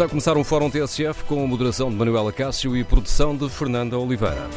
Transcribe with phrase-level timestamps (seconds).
[0.00, 3.50] Está a começar um Fórum TSF com a moderação de Manuela Cássio e produção de
[3.50, 4.48] Fernanda Oliveira.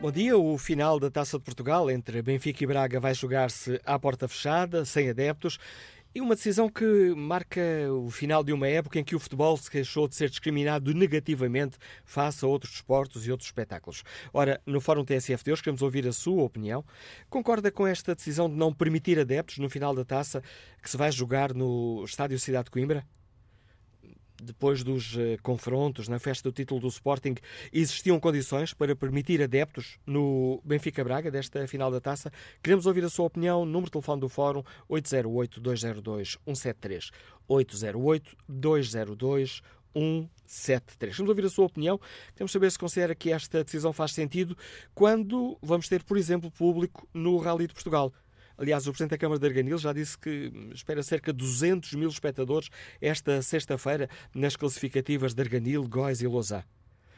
[0.00, 0.36] Bom dia.
[0.36, 4.84] O final da Taça de Portugal entre Benfica e Braga vai jogar-se à porta fechada,
[4.84, 5.56] sem adeptos.
[6.12, 7.60] E uma decisão que marca
[7.92, 11.78] o final de uma época em que o futebol se deixou de ser discriminado negativamente
[12.04, 14.02] face a outros desportos e outros espetáculos.
[14.32, 16.84] Ora, no Fórum TSF de hoje queremos ouvir a sua opinião.
[17.28, 20.42] Concorda com esta decisão de não permitir adeptos no final da taça
[20.82, 23.06] que se vai jogar no Estádio Cidade de Coimbra?
[24.42, 27.34] Depois dos uh, confrontos na festa do título do Sporting,
[27.72, 32.32] existiam condições para permitir adeptos no Benfica Braga, desta final da taça.
[32.62, 33.64] Queremos ouvir a sua opinião.
[33.64, 37.10] Número de telefone do Fórum 808-202-173.
[37.48, 39.62] 808-202-173.
[39.94, 41.16] 173.
[41.16, 42.00] Vamos ouvir a sua opinião.
[42.34, 44.56] Queremos saber se considera que esta decisão faz sentido
[44.94, 48.12] quando vamos ter, por exemplo, público no Rally de Portugal.
[48.60, 52.10] Aliás, o Presidente da Câmara de Arganil já disse que espera cerca de 200 mil
[52.10, 52.68] espectadores
[53.00, 56.62] esta sexta-feira nas classificativas de Arganil, Góis e Lousã.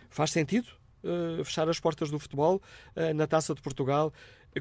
[0.08, 0.68] Faz sentido
[1.02, 2.62] uh, fechar as portas do futebol
[2.94, 4.12] uh, na Taça de Portugal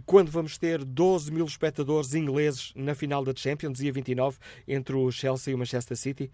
[0.08, 5.12] quando vamos ter 12 mil espectadores ingleses na final da Champions, dia 29, entre o
[5.12, 6.32] Chelsea e o Manchester City?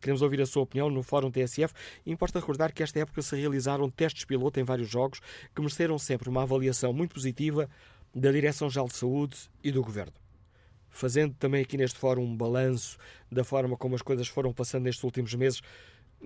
[0.00, 1.74] Queremos ouvir a sua opinião no Fórum TSF.
[2.04, 5.20] Importa recordar que esta época se realizaram testes piloto em vários jogos
[5.54, 7.68] que mereceram sempre uma avaliação muito positiva
[8.16, 10.14] da Direção-Geral de Saúde e do Governo.
[10.88, 12.96] Fazendo também aqui neste fórum um balanço
[13.30, 15.60] da forma como as coisas foram passando nestes últimos meses,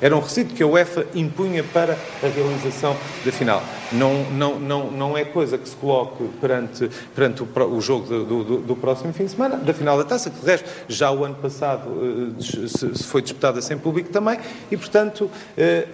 [0.00, 3.62] Era um requisito que a UEFA impunha para a realização da final.
[3.90, 8.44] Não, não, não, não é coisa que se coloque perante, perante o, o jogo do,
[8.44, 11.24] do, do, próximo fim de semana, da final da taça, que de resto já o
[11.24, 14.38] ano passado uh, se, foi disputada sem público também,
[14.70, 15.30] e portanto uh,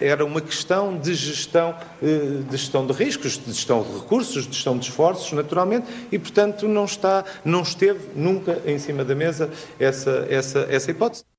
[0.00, 4.53] era uma questão de gestão, uh, de gestão de riscos, de gestão de recursos, de
[4.53, 9.50] gestão de esforços, naturalmente, e portanto não está, não esteve nunca em cima da mesa
[9.78, 11.34] essa, essa, essa hipótese.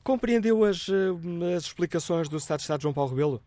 [0.02, 3.40] Compreendeu as, eh, as explicações do Estado de Estado João Paulo Rebelo?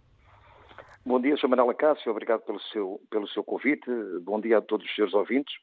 [1.06, 1.48] Bom dia, Sr.
[1.48, 3.90] Manuela Cássio, obrigado pelo seu, pelo seu convite.
[4.22, 5.54] Bom dia a todos os seus ouvintes.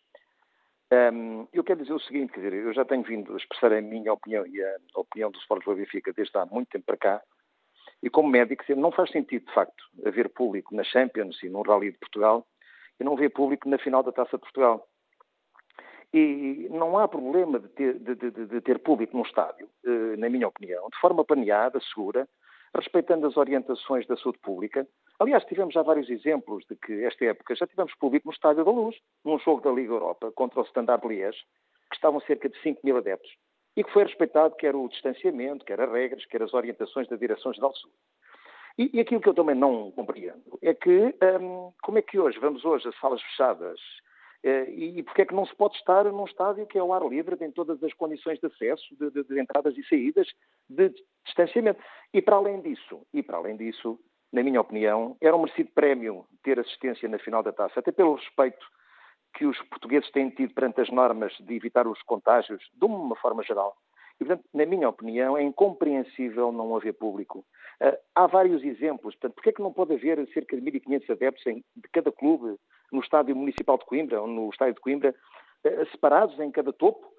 [0.93, 3.81] Um, eu quero dizer o seguinte, quer dizer, eu já tenho vindo a expressar a
[3.81, 7.23] minha opinião e a opinião do Sport Benfica desde há muito tempo para cá,
[8.03, 11.93] e como médico, não faz sentido, de facto, haver público na Champions e no Rally
[11.93, 12.47] de Portugal
[13.01, 14.87] e não haver público na final da Taça de Portugal.
[16.13, 20.31] E não há problema de ter, de, de, de ter público num estádio, eh, na
[20.31, 22.29] minha opinião, de forma planeada, segura,
[22.75, 24.87] respeitando as orientações da saúde pública.
[25.19, 28.71] Aliás, tivemos já vários exemplos de que, esta época, já tivemos público no Estádio da
[28.71, 31.39] Luz, num jogo da Liga Europa contra o Standard Liège,
[31.91, 33.31] que estavam cerca de 5 mil adeptos
[33.77, 37.75] e que foi respeitado quer o distanciamento, quer as regras, quer as orientações da Direção-Geral
[37.75, 37.97] Saúde.
[38.79, 42.39] E, e, aquilo que eu também não compreendo é que um, como é que hoje,
[42.39, 43.81] vamos hoje a salas fechadas,
[44.45, 46.93] uh, e, e porque é que não se pode estar num estádio que é ao
[46.93, 50.29] ar livre, tem todas as condições de acesso, de, de, de entradas e saídas,
[50.69, 50.93] de
[51.25, 51.83] distanciamento.
[52.13, 53.99] E para além disso, e para além disso,
[54.31, 58.15] na minha opinião, era um merecido prémio ter assistência na final da taça, até pelo
[58.15, 58.67] respeito
[59.37, 63.43] que os portugueses têm tido perante as normas de evitar os contágios, de uma forma
[63.43, 63.77] geral.
[64.19, 67.41] E, portanto, na minha opinião, é incompreensível não haver público.
[67.81, 69.15] Uh, há vários exemplos.
[69.15, 72.57] Portanto, porquê é que não pode haver cerca de 1.500 adeptos de cada clube
[72.91, 75.15] no estádio municipal de Coimbra ou no estádio de Coimbra,
[75.67, 77.15] uh, separados em cada topo,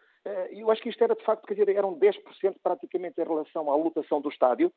[0.52, 3.76] eu acho que isto era de facto, quer dizer, eram 10% praticamente em relação à
[3.78, 4.74] lotação do estádio,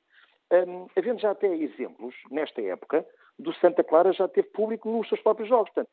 [0.52, 3.04] um, havendo já até exemplos, nesta época,
[3.38, 5.72] do Santa Clara já teve público nos seus próprios jogos.
[5.72, 5.90] Portanto,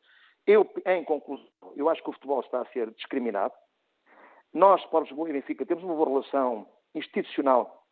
[0.48, 1.46] eu, em conclusão,
[1.76, 3.52] eu acho que o futebol está a ser discriminado.
[4.52, 7.84] Nós, para Lisboa e Benfica, temos uma boa relação institucional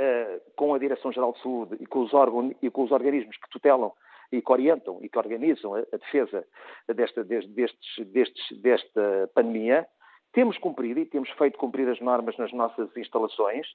[0.00, 3.50] uh, com a Direção-Geral de Saúde e com, os órgãos, e com os organismos que
[3.50, 3.92] tutelam
[4.32, 6.48] e que orientam e que organizam a, a defesa
[6.88, 9.86] desta, destes, destes, desta pandemia.
[10.32, 13.66] Temos cumprido e temos feito cumprir as normas nas nossas instalações.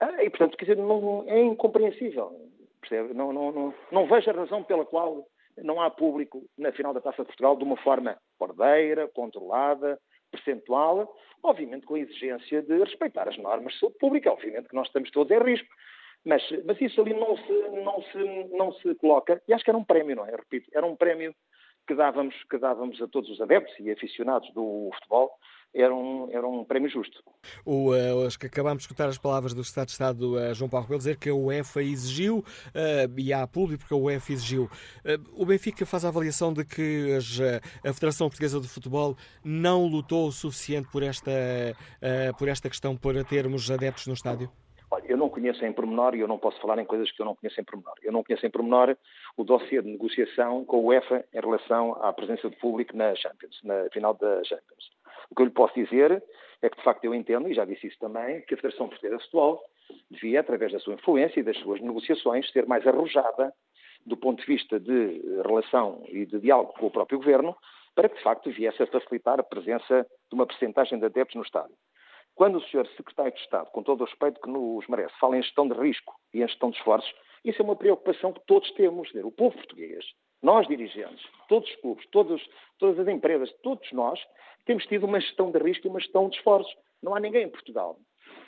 [0.00, 2.32] Ah, e, portanto, quer dizer, não, é incompreensível.
[2.80, 3.14] Percebe?
[3.14, 5.24] Não, não, não, não vejo a razão pela qual
[5.58, 9.98] não há público na final da Taça de Portugal de uma forma ordeira, controlada,
[10.30, 14.32] percentual, obviamente com a exigência de respeitar as normas de saúde pública.
[14.32, 15.68] Obviamente que nós estamos todos em risco.
[16.24, 17.52] Mas, mas isso ali não se,
[17.82, 19.42] não, se, não se coloca.
[19.46, 20.30] E acho que era um prémio, não é?
[20.30, 21.34] Repito, era um prémio
[21.86, 25.32] que dávamos, que dávamos a todos os adeptos e aficionados do futebol
[25.74, 27.22] era um, era um prémio justo.
[27.64, 30.68] O, uh, acho que acabámos de escutar as palavras do Estado de Estado uh, João
[30.68, 34.70] Paulo Rebelo dizer que a UEFA exigiu, uh, e há público porque a UEFA exigiu.
[35.32, 37.40] o Benfica faz a avaliação de que as,
[37.84, 41.32] a Federação Portuguesa de Futebol não lutou o suficiente por esta,
[42.38, 44.50] por esta questão para termos adeptos no estádio?
[44.92, 47.24] Olha, eu não conheço em pormenor e eu não posso falar em coisas que eu
[47.24, 47.94] não conheço em pormenor.
[48.02, 48.94] Eu não conheço em pormenor
[49.38, 53.58] o dossiê de negociação com a UEFA em relação à presença de público na Champions,
[53.64, 54.90] na final da Champions.
[55.32, 56.22] O que eu lhe posso dizer
[56.60, 59.16] é que, de facto, eu entendo, e já disse isso também, que a Federação Portuguesa
[59.16, 59.64] de Futebol
[60.10, 63.50] devia, através da sua influência e das suas negociações, ser mais arrojada
[64.04, 67.56] do ponto de vista de relação e de diálogo com o próprio Governo,
[67.94, 71.42] para que, de facto, viesse a facilitar a presença de uma percentagem de adeptos no
[71.42, 71.74] estádio.
[72.34, 72.86] Quando o Sr.
[72.94, 76.14] Secretário de Estado, com todo o respeito que nos merece, fala em gestão de risco
[76.34, 77.10] e em gestão de esforços,
[77.42, 79.10] isso é uma preocupação que todos temos.
[79.14, 80.04] O povo português,
[80.42, 82.06] nós dirigentes, todos os clubes,
[82.78, 84.18] todas as empresas, todos nós,
[84.64, 86.74] temos tido uma gestão de risco e uma gestão de esforços.
[87.02, 87.98] Não há ninguém em Portugal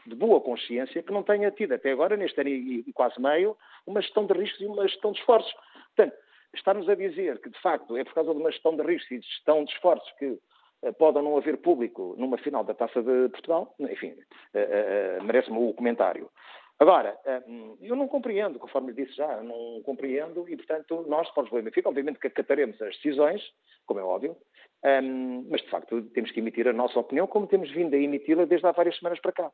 [0.06, 3.56] de boa consciência que não tenha tido até agora, neste ano e quase meio,
[3.87, 5.52] uma gestão de riscos e uma gestão de esforços.
[5.96, 6.17] Portanto,
[6.55, 9.19] está-nos a dizer que, de facto, é por causa de uma gestão de riscos e
[9.19, 10.38] de gestão de esforços que
[10.82, 14.14] eh, pode ou não haver público numa final da Taça de Portugal, enfim,
[14.52, 16.31] eh, eh, merece-me o comentário.
[16.78, 17.16] Agora,
[17.80, 22.18] eu não compreendo, conforme disse já, não compreendo e, portanto, nós, para os Benfica, obviamente
[22.18, 23.42] que acataremos as decisões,
[23.86, 24.36] como é óbvio,
[25.48, 28.66] mas, de facto, temos que emitir a nossa opinião, como temos vindo a emiti-la desde
[28.66, 29.52] há várias semanas para cá.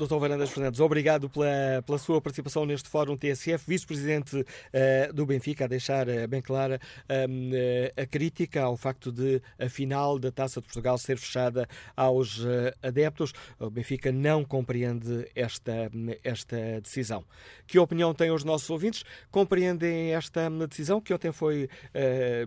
[0.00, 0.16] Dr.
[0.16, 5.68] Varandas Fernandes, obrigado pela, pela sua participação neste Fórum TSF, vice-presidente uh, do Benfica, a
[5.68, 10.66] deixar uh, bem clara uh, a crítica ao facto de a final da Taça de
[10.66, 12.40] Portugal ser fechada aos
[12.82, 13.34] adeptos.
[13.58, 15.90] O Benfica não compreende esta,
[16.24, 17.22] esta decisão.
[17.66, 19.04] Que opinião têm os nossos ouvintes?
[19.30, 21.68] Compreendem esta decisão que ontem foi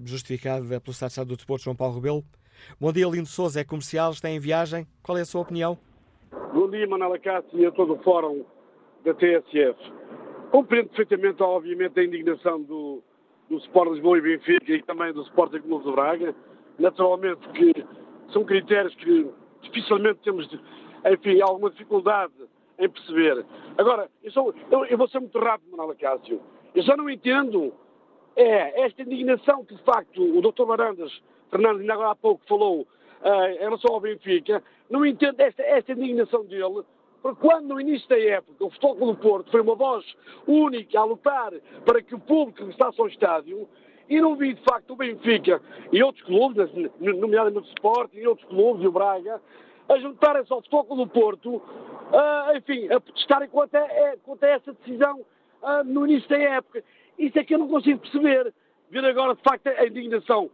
[0.03, 2.25] justificada pelo Estado do Desporto João Paulo Rebelo?
[2.79, 4.87] Bom dia, Lindo Souza, é comercial, está em viagem.
[5.01, 5.77] Qual é a sua opinião?
[6.53, 8.45] Bom dia, Manela Cássio e a todo o fórum
[9.03, 9.75] da TSF.
[10.51, 13.01] Compreendo perfeitamente, obviamente, a indignação do,
[13.49, 16.35] do Sport Lisboa e Benfica e também do Sporting Clube de Braga.
[16.77, 17.73] Naturalmente que
[18.31, 19.27] são critérios que
[19.61, 20.47] dificilmente temos,
[21.11, 22.33] enfim, alguma dificuldade
[22.77, 23.43] em perceber.
[23.75, 26.39] Agora, eu, sou, eu, eu vou ser muito rápido, Manela Cássio.
[26.75, 27.73] Eu já não entendo
[28.35, 30.65] é esta indignação que, de facto, o Dr.
[30.67, 31.11] Marandas
[31.49, 34.61] Fernandes ainda agora há pouco falou uh, em relação ao Benfica,
[34.93, 36.83] não entendo esta, esta indignação dele,
[37.19, 40.05] porque quando no início da época o Futebol do Porto foi uma voz
[40.45, 41.51] única a lutar
[41.83, 43.67] para que o público regressasse ao estádio,
[44.07, 45.59] e não vi de facto o Benfica
[45.91, 46.69] e outros clubes,
[46.99, 49.41] nomeadamente o Sport e outros clubes, e o Braga,
[49.89, 51.59] a juntarem-se ao Futebol do Porto,
[52.55, 55.21] enfim, a protestarem contra, é, contra essa decisão
[55.63, 56.83] uh, no início da época.
[57.17, 58.53] Isso é que eu não consigo perceber.
[58.91, 60.51] Ver agora, de facto, a indignação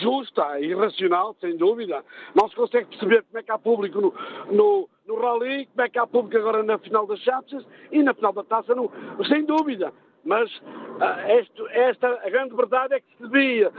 [0.00, 2.04] justa e racional, sem dúvida.
[2.34, 4.14] Não se consegue perceber como é que há público no,
[4.50, 8.14] no, no Rally, como é que há público agora na final das Champions e na
[8.14, 8.90] final da Taça, no,
[9.28, 9.92] sem dúvida.
[10.24, 13.70] Mas uh, esta a grande verdade é que se devia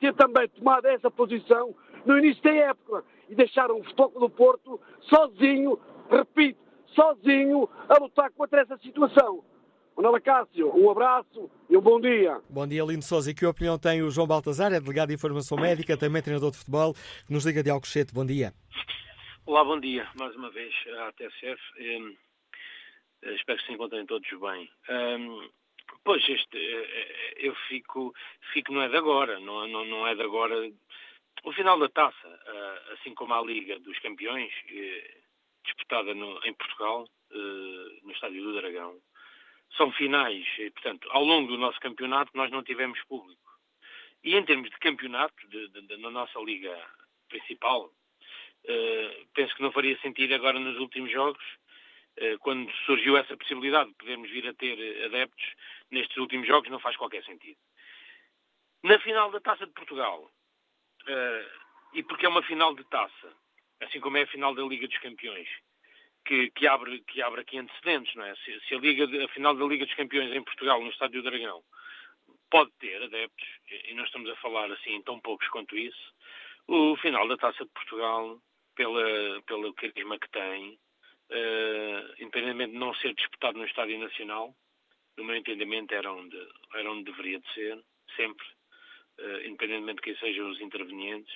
[0.00, 1.74] ter também tomado essa posição
[2.06, 5.78] no início da época e deixaram o Futebol do Porto sozinho,
[6.10, 9.42] repito, sozinho, a lutar contra essa situação.
[9.96, 12.40] Manuela Cássio, um abraço e um bom dia.
[12.50, 13.30] Bom dia, Lindo Souza.
[13.30, 16.58] E que opinião tem o João Baltazar, é delegado de Informação Médica, também treinador de
[16.58, 18.12] futebol, que nos liga de Alcochete.
[18.12, 18.52] Bom dia.
[19.46, 21.60] Olá, bom dia, mais uma vez à TSF.
[21.78, 22.16] Um,
[23.22, 24.68] eh, espero que se encontrem todos bem.
[24.90, 25.48] Um,
[26.02, 28.12] pois, este, eh, eh, eu fico,
[28.52, 30.72] fico, não é de agora, não, não, não é de agora.
[31.44, 32.40] O final da taça,
[32.94, 34.50] assim como a Liga dos Campeões,
[35.64, 37.06] disputada no, em Portugal,
[38.02, 38.98] no Estádio do Dragão,
[39.76, 43.42] são finais, portanto, ao longo do nosso campeonato nós não tivemos público.
[44.22, 46.74] E em termos de campeonato, de, de, de, na nossa liga
[47.28, 47.90] principal,
[48.64, 51.44] Uh, penso que não faria sentido agora nos últimos jogos,
[52.18, 55.44] uh, quando surgiu essa possibilidade de podermos vir a ter adeptos
[55.90, 57.58] nestes últimos jogos, não faz qualquer sentido.
[58.82, 60.30] Na final da Taça de Portugal,
[61.02, 61.60] uh,
[61.92, 63.36] e porque é uma final de taça,
[63.82, 65.48] assim como é a final da Liga dos Campeões,
[66.24, 68.34] que, que, abre, que abre aqui antecedentes, não é?
[68.36, 71.30] Se, se a, Liga, a final da Liga dos Campeões em Portugal, no Estádio do
[71.30, 71.62] Dragão,
[72.50, 73.48] pode ter adeptos,
[73.88, 76.14] e nós estamos a falar assim tão poucos quanto isso,
[76.66, 78.40] o final da Taça de Portugal,
[78.74, 80.78] pela, pelo carisma que tem,
[81.30, 84.54] uh, independentemente de não ser disputado no Estádio Nacional,
[85.16, 86.36] no meu entendimento era onde,
[86.74, 87.84] era onde deveria de ser,
[88.16, 88.46] sempre,
[89.20, 91.34] uh, independentemente de quem sejam os intervenientes.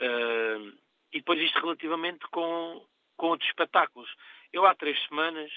[0.00, 0.72] Uh,
[1.12, 2.84] e depois isto relativamente com,
[3.16, 4.10] com outros espetáculos.
[4.52, 5.50] Eu há três semanas,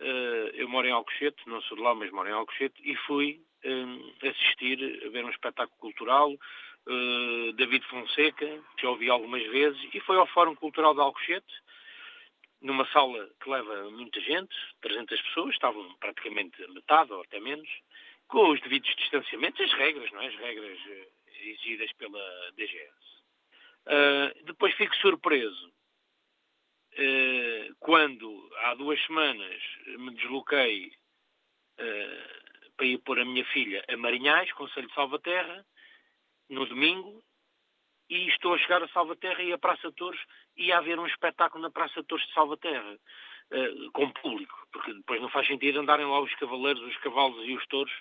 [0.00, 3.40] uh, eu moro em Alcochete, não sou de lá, mas moro em Alcochete, e fui
[3.64, 9.80] um, assistir a ver um espetáculo cultural, uh, David Fonseca, que já ouvi algumas vezes,
[9.92, 11.54] e foi ao Fórum Cultural de Alcochete,
[12.60, 17.68] numa sala que leva muita gente, 300 pessoas, estavam praticamente metade ou até menos,
[18.28, 20.26] com os devidos distanciamentos, as regras, não é?
[20.28, 20.78] As regras
[21.40, 22.20] exigidas pela
[22.54, 23.10] DGS.
[23.86, 25.72] Uh, depois fico surpreso
[27.78, 29.62] quando há duas semanas
[29.98, 30.92] me desloquei
[32.76, 35.64] para ir pôr a minha filha a Marinhais, Conselho de Salvaterra,
[36.48, 37.22] no domingo,
[38.08, 40.20] e estou a chegar a Salvaterra e a Praça Torres
[40.56, 42.98] ia haver um espetáculo na Praça Torres de Salvaterra,
[43.52, 47.54] uh, com público, porque depois não faz sentido andarem lá os cavaleiros, os cavalos e
[47.54, 47.92] os touros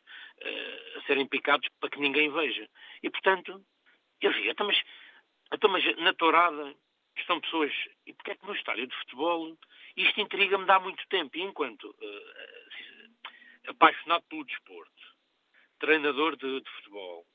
[0.95, 2.67] a serem picados para que ninguém veja.
[3.03, 3.61] E, portanto,
[4.21, 4.81] eu vi, então, mas,
[5.53, 6.73] então, mas na tourada
[7.21, 7.73] estão pessoas...
[8.05, 9.57] E porquê é que no estádio de futebol
[9.95, 15.03] isto intriga-me há muito tempo, e enquanto uh, apaixonado pelo desporto,
[15.79, 17.25] treinador de, de futebol,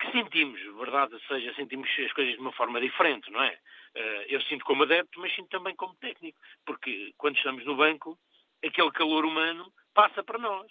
[0.00, 3.58] que sentimos, verdade seja, sentimos as coisas de uma forma diferente, não é?
[3.94, 8.18] Eh, eu sinto como adepto, mas sinto também como técnico, porque quando estamos no banco,
[8.62, 10.70] aquele calor humano passa para nós.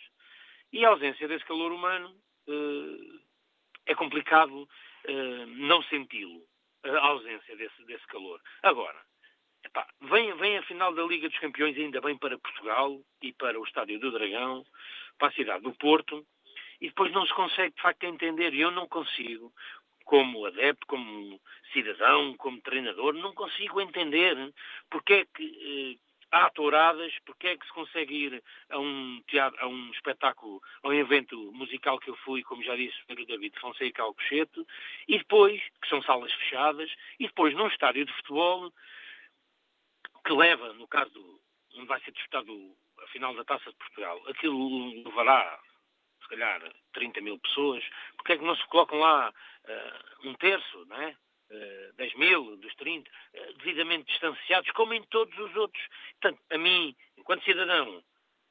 [0.71, 2.15] E a ausência desse calor humano
[3.85, 4.67] é complicado
[5.47, 6.45] não senti-lo,
[6.83, 8.41] a ausência desse, desse calor.
[8.61, 8.99] Agora,
[9.65, 13.59] Epá, vem, vem a final da Liga dos Campeões ainda bem para Portugal e para
[13.59, 14.65] o Estádio do Dragão,
[15.17, 16.25] para a cidade do Porto,
[16.81, 19.53] e depois não se consegue de facto entender, e eu não consigo,
[20.03, 21.39] como adepto, como
[21.71, 24.35] cidadão, como treinador, não consigo entender
[24.89, 29.59] porque é que eh, há touradas, porque é que se consegue ir a um teatro,
[29.63, 33.57] a um espetáculo, a um evento musical que eu fui, como já disse, o David
[33.59, 34.65] Fonseca Alcochete,
[35.07, 38.73] e depois, que são salas fechadas, e depois num estádio de futebol,
[40.25, 41.39] que leva, no caso
[41.75, 45.59] onde vai ser disputado a final da Taça de Portugal, aquilo levará,
[46.23, 46.61] se calhar,
[46.93, 47.83] 30 mil pessoas,
[48.17, 51.15] porque é que não se colocam lá uh, um terço, não é?
[51.53, 55.83] Uh, eh, 10 mil dos 30, uh, eh, devidamente distanciados, como em todos os outros.
[56.19, 58.03] Portanto, a mim, enquanto cidadão,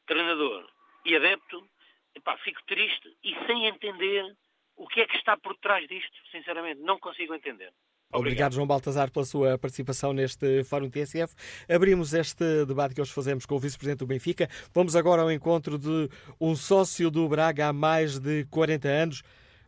[0.07, 0.69] treinador
[1.05, 1.69] e adepto,
[2.15, 4.37] epá, fico triste e sem entender
[4.77, 7.73] o que é que está por trás disto, sinceramente, não consigo entender.
[8.15, 11.35] Obrigado, João Baltazar, pela sua participação neste Fórum TSF.
[11.67, 14.51] Abrimos este debate que hoje fazemos com o Vice-Presidente do Benfica.
[14.75, 19.23] Vamos agora ao encontro de um sócio do Braga há mais de 40 anos.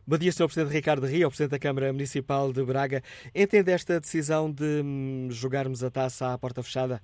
[0.07, 0.45] Bom dia, Sr.
[0.45, 3.01] Presidente Ricardo Ria, Presidente da Câmara Municipal de Braga.
[3.33, 7.01] Entende esta decisão de hum, jogarmos a taça à porta fechada?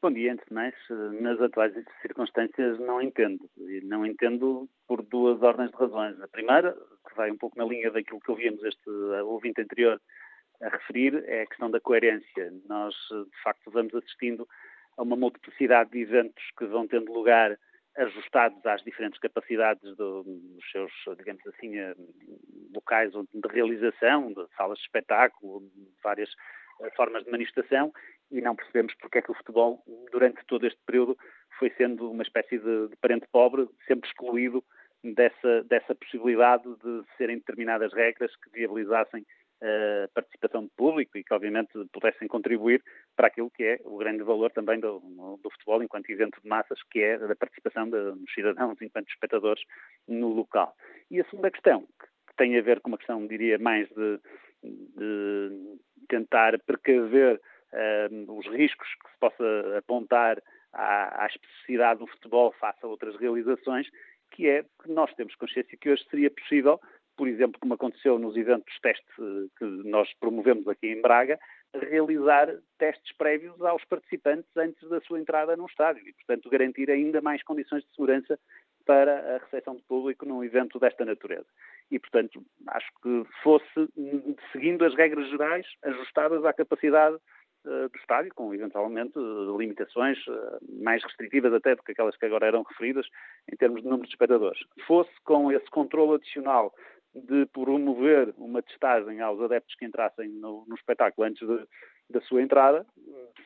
[0.00, 0.74] Bom dia, antes de mais,
[1.20, 3.50] nas atuais circunstâncias não entendo.
[3.58, 6.20] E não entendo por duas ordens de razões.
[6.20, 6.72] A primeira,
[7.16, 8.88] vai um pouco na linha daquilo que ouvíamos este
[9.24, 10.00] ouvinte anterior
[10.62, 12.52] a referir, é a questão da coerência.
[12.68, 14.46] Nós, de facto, vamos assistindo
[14.96, 17.58] a uma multiplicidade de eventos que vão tendo lugar
[17.96, 21.94] ajustados às diferentes capacidades do, dos seus, digamos assim, eh,
[22.74, 26.30] locais de realização, de salas de espetáculo, de várias
[26.80, 27.92] eh, formas de manifestação,
[28.30, 31.16] e não percebemos porque é que o futebol, durante todo este período,
[31.58, 34.62] foi sendo uma espécie de, de parente pobre, sempre excluído
[35.02, 39.24] dessa, dessa possibilidade de serem determinadas regras que viabilizassem
[39.62, 42.82] eh, participação do público e que, obviamente, pudessem contribuir
[43.16, 45.00] para aquilo que é o grande valor também do,
[45.42, 49.62] do futebol enquanto evento de massas, que é a participação de, dos cidadãos enquanto espectadores
[50.06, 50.74] no local.
[51.10, 54.20] E a segunda questão, que tem a ver com uma questão, diria, mais de,
[54.62, 57.40] de tentar precaver
[57.72, 63.16] uh, os riscos que se possa apontar à, à especificidade do futebol face a outras
[63.16, 63.88] realizações,
[64.32, 66.80] que é que nós temos consciência que hoje seria possível,
[67.16, 69.04] por exemplo, como aconteceu nos eventos teste
[69.58, 71.38] que nós promovemos aqui em Braga,
[71.74, 77.20] realizar testes prévios aos participantes antes da sua entrada no estádio e, portanto, garantir ainda
[77.20, 78.38] mais condições de segurança
[78.84, 81.46] para a recepção de público num evento desta natureza.
[81.90, 83.88] E, portanto, acho que fosse
[84.52, 89.18] seguindo as regras gerais ajustadas à capacidade uh, do estádio, com eventualmente
[89.58, 93.06] limitações uh, mais restritivas até do que aquelas que agora eram referidas
[93.52, 94.60] em termos de número de espectadores.
[94.86, 96.72] Fosse com esse controle adicional
[97.24, 101.66] de promover uma testagem aos adeptos que entrassem no, no espetáculo antes de,
[102.10, 102.86] da sua entrada,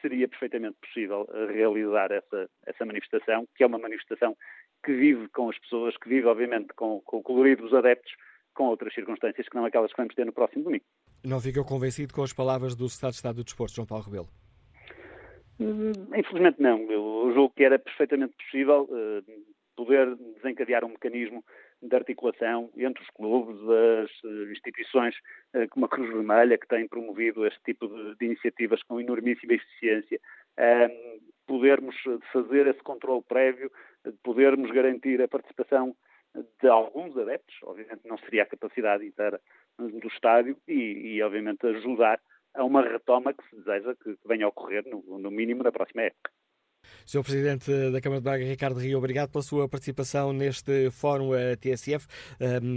[0.00, 4.36] seria perfeitamente possível realizar essa, essa manifestação, que é uma manifestação
[4.84, 8.12] que vive com as pessoas, que vive, obviamente, com, com o colorido dos adeptos,
[8.54, 10.84] com outras circunstâncias que não aquelas que vamos ter no próximo domingo.
[11.24, 14.28] Não ficou convencido com as palavras do Estado de Estado do Desporto, João Paulo Rebelo?
[15.60, 16.90] Hum, infelizmente não.
[16.90, 19.22] Eu julgo que era perfeitamente possível uh,
[19.76, 21.44] poder desencadear um mecanismo
[21.82, 25.14] de articulação entre os clubes, as uh, instituições
[25.54, 29.54] uh, como a Cruz Vermelha, que têm promovido este tipo de, de iniciativas com enormíssima
[29.54, 30.20] eficiência,
[31.46, 31.96] podermos
[32.32, 33.72] fazer esse controle prévio,
[34.22, 35.96] podermos garantir a participação
[36.60, 39.40] de alguns adeptos, obviamente não seria a capacidade inteira
[39.78, 42.20] do estádio, e, e obviamente ajudar
[42.54, 46.02] a uma retoma que se deseja que venha a ocorrer, no, no mínimo, na próxima
[46.02, 46.30] época.
[47.06, 47.22] Sr.
[47.22, 52.06] Presidente da Câmara de Braga, Ricardo Rio, obrigado pela sua participação neste Fórum eh, TSF.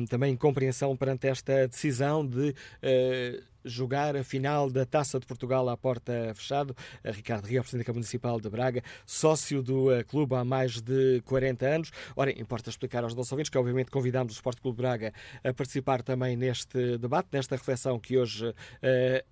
[0.09, 5.77] Também compreensão perante esta decisão de eh, jogar a final da Taça de Portugal à
[5.77, 6.75] porta fechada.
[7.03, 11.65] Ricardo Rio, Presidente da Municipal de Braga, sócio do uh, clube há mais de 40
[11.65, 11.91] anos.
[12.15, 16.01] Ora, importa explicar aos nossos ouvintes que, obviamente, convidamos o Sport Clube Braga a participar
[16.01, 18.53] também neste debate, nesta reflexão que hoje uh,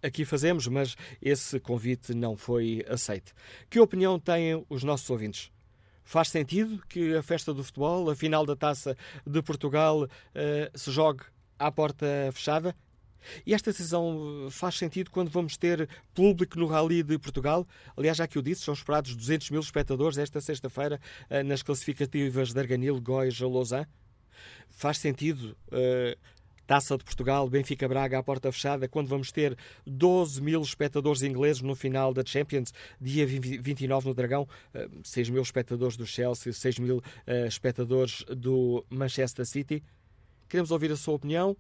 [0.01, 3.33] aqui fazemos, mas esse convite não foi aceito.
[3.69, 5.51] Que opinião têm os nossos ouvintes?
[6.03, 10.07] Faz sentido que a festa do futebol, a final da Taça de Portugal, uh,
[10.77, 11.23] se jogue
[11.57, 12.75] à porta fechada?
[13.45, 17.67] E esta decisão eh, faz sentido quando vamos ter público no Rally de Portugal.
[17.95, 20.99] Aliás, já que eu disse, são esperados 200 mil espectadores esta sexta-feira
[21.29, 23.87] eh, nas classificativas de Arganil, Góis, Lausanne.
[24.69, 26.17] Faz sentido uh,
[26.65, 31.61] Taça de Portugal, Benfica Braga à porta fechada, quando vamos ter 12 mil espectadores ingleses
[31.61, 34.47] no final da Champions, dia 29 no Dragão,
[35.03, 39.83] 6 mil espectadores do Chelsea, 6 mil uh, espectadores do Manchester City.
[40.47, 41.57] Queremos ouvir a sua opinião.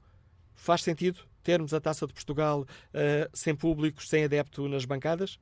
[0.55, 5.39] Faz sentido termos a Taça de Portugal uh, sem públicos, sem adepto nas bancadas?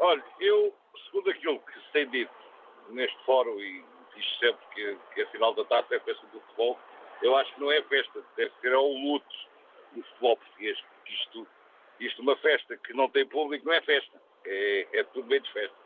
[0.00, 2.32] Olha, eu, segundo aquilo que se tem dito
[2.88, 3.84] neste fórum e
[4.14, 6.78] diz sempre que, que a final da taça é festa do futebol,
[7.20, 9.36] eu acho que não é festa, deve ser ao luto
[9.92, 11.46] do futebol português, porque isto,
[12.00, 15.76] isto uma festa que não tem público não é festa, é, é tudo menos festa.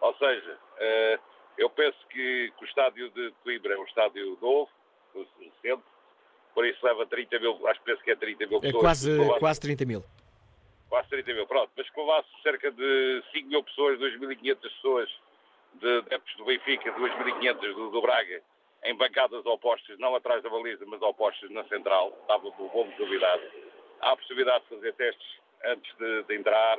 [0.00, 1.22] Ou seja, uh,
[1.58, 4.70] eu penso que, que, o estádio de Coimbra é um estádio novo,
[5.40, 5.82] recente,
[6.54, 8.76] por isso leva 30 mil, acho que penso que é 30 mil é pessoas.
[8.76, 10.04] É quase, quase 30 mil
[10.92, 15.10] quase 30 mil, pronto, mas que levasse cerca de 5 mil pessoas, 2.500 pessoas
[15.80, 18.42] de adeptos do Benfica, 2.500 do, do Braga,
[18.84, 23.42] em bancadas opostas, não atrás da baliza, mas opostas na central, estava por bom duvidade.
[24.02, 26.78] Há a possibilidade de fazer testes antes de, de entrar.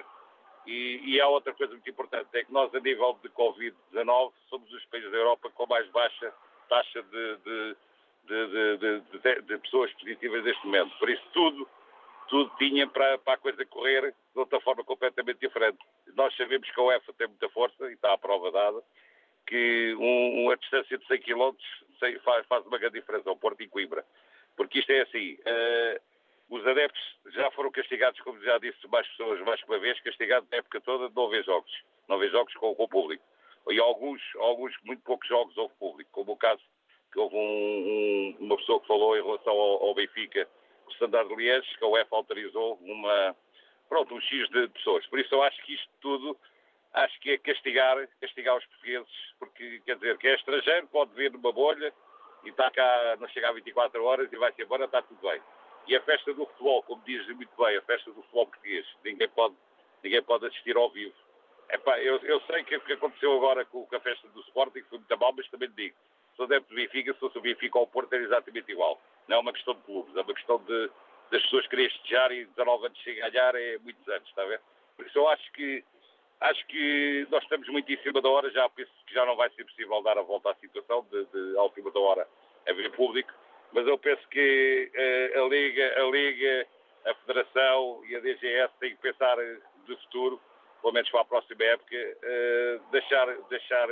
[0.67, 4.71] E, e, há outra coisa muito importante, é que nós, a nível de Covid-19, somos
[4.71, 6.31] os países da Europa com a mais baixa
[6.69, 7.37] taxa de,
[8.27, 10.95] de, de pessoas positivas neste momento.
[10.99, 11.67] Por isso, tudo
[12.33, 15.77] tudo tinha para, para a coisa correr de outra forma completamente diferente.
[16.15, 18.81] Nós sabemos que a UEFA tem muita força, e está à prova dada,
[19.45, 21.51] que um, uma distância de 100 km
[22.23, 24.03] faz, faz uma grande diferença ao Porto e Coimbra.
[24.57, 26.01] Porque isto é assim, uh,
[26.49, 30.49] os adeptos já foram castigados, como já disse mais pessoas, mais que uma vez, castigados
[30.49, 31.71] na época toda de não haver jogos.
[32.09, 33.23] Não haver jogos com, com o público.
[33.69, 36.63] E alguns, alguns, muito poucos jogos houve público, como o caso
[37.11, 40.49] que houve um, um, uma pessoa que falou em relação ao, ao Benfica,
[40.91, 43.35] Standard de Liège, que a UEFA autorizou uma,
[43.89, 45.05] pronto, um X de pessoas.
[45.07, 46.37] Por isso eu acho que isto tudo,
[46.93, 51.31] acho que é castigar, castigar os portugueses, porque, quer dizer, que é estrangeiro, pode vir
[51.31, 51.93] numa bolha
[52.43, 55.41] e está cá, não chega a 24 horas e vai-se embora, está tudo bem.
[55.87, 59.27] E a festa do futebol, como diz muito bem, a festa do futebol português, ninguém
[59.29, 59.55] pode,
[60.03, 61.13] ninguém pode assistir ao vivo.
[61.69, 64.99] Epá, eu, eu sei que o que aconteceu agora com, a festa do Sporting foi
[64.99, 65.95] muito mal, mas também digo,
[66.35, 69.01] sou adepto do Benfica, se fosse o Benfica ao Porto era exatamente igual.
[69.27, 70.91] Não é uma questão de clubes, é uma questão de,
[71.31, 74.61] das pessoas quererem festejar e 19 anos sem ganhar é muitos anos, está a ver?
[74.95, 75.83] Por isso eu acho que
[76.41, 79.49] acho que nós estamos muito em cima da hora, já penso que já não vai
[79.51, 82.27] ser possível dar a volta à situação de, de à última da hora
[82.67, 83.33] haver público
[83.73, 84.91] mas eu penso que
[85.35, 86.67] uh, a Liga, a Liga,
[87.05, 90.39] a Federação e a DGS têm que pensar de futuro,
[90.81, 93.87] pelo menos para a próxima época, uh, deixar, deixar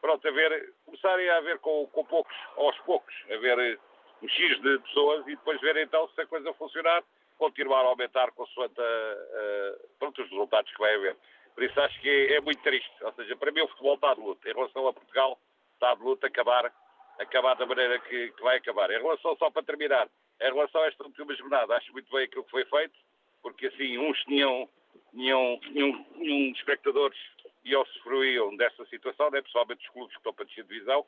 [0.00, 3.78] pronto, a ver, começarem a ver com, com poucos, aos poucos, a ver
[4.22, 7.02] um X de pessoas e depois ver então se a coisa funcionar,
[7.38, 11.16] continuar a aumentar consoante a, a, pronto, os resultados que vai haver.
[11.54, 12.92] Por isso acho que é, é, muito triste.
[13.02, 14.48] Ou seja, para mim o futebol está de luta.
[14.48, 15.38] Em relação a Portugal,
[15.74, 16.72] está de luta acabar,
[17.18, 18.90] acabar da maneira que, que vai acabar.
[18.90, 20.08] Em relação, só para terminar,
[20.40, 22.94] em relação a esta última jornada, acho muito bem aquilo que foi feito,
[23.42, 24.68] porque assim, uns tinham,
[25.12, 27.18] tinham, tinham, tinham espectadores
[27.64, 31.06] e eles sofriam dessa situação, né, pessoalmente os clubes que estão para descer de divisão,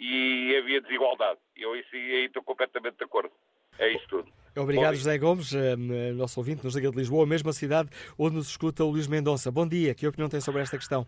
[0.00, 1.38] e havia desigualdade.
[1.54, 3.30] Eu isso, aí estou completamente de acordo.
[3.78, 4.32] É isso tudo.
[4.56, 5.76] Obrigado, José Gomes, eh,
[6.12, 9.50] nosso ouvinte nos Liga de Lisboa, a mesma cidade onde nos escuta o Luís Mendonça.
[9.50, 11.06] Bom dia, que opinião tem sobre esta questão?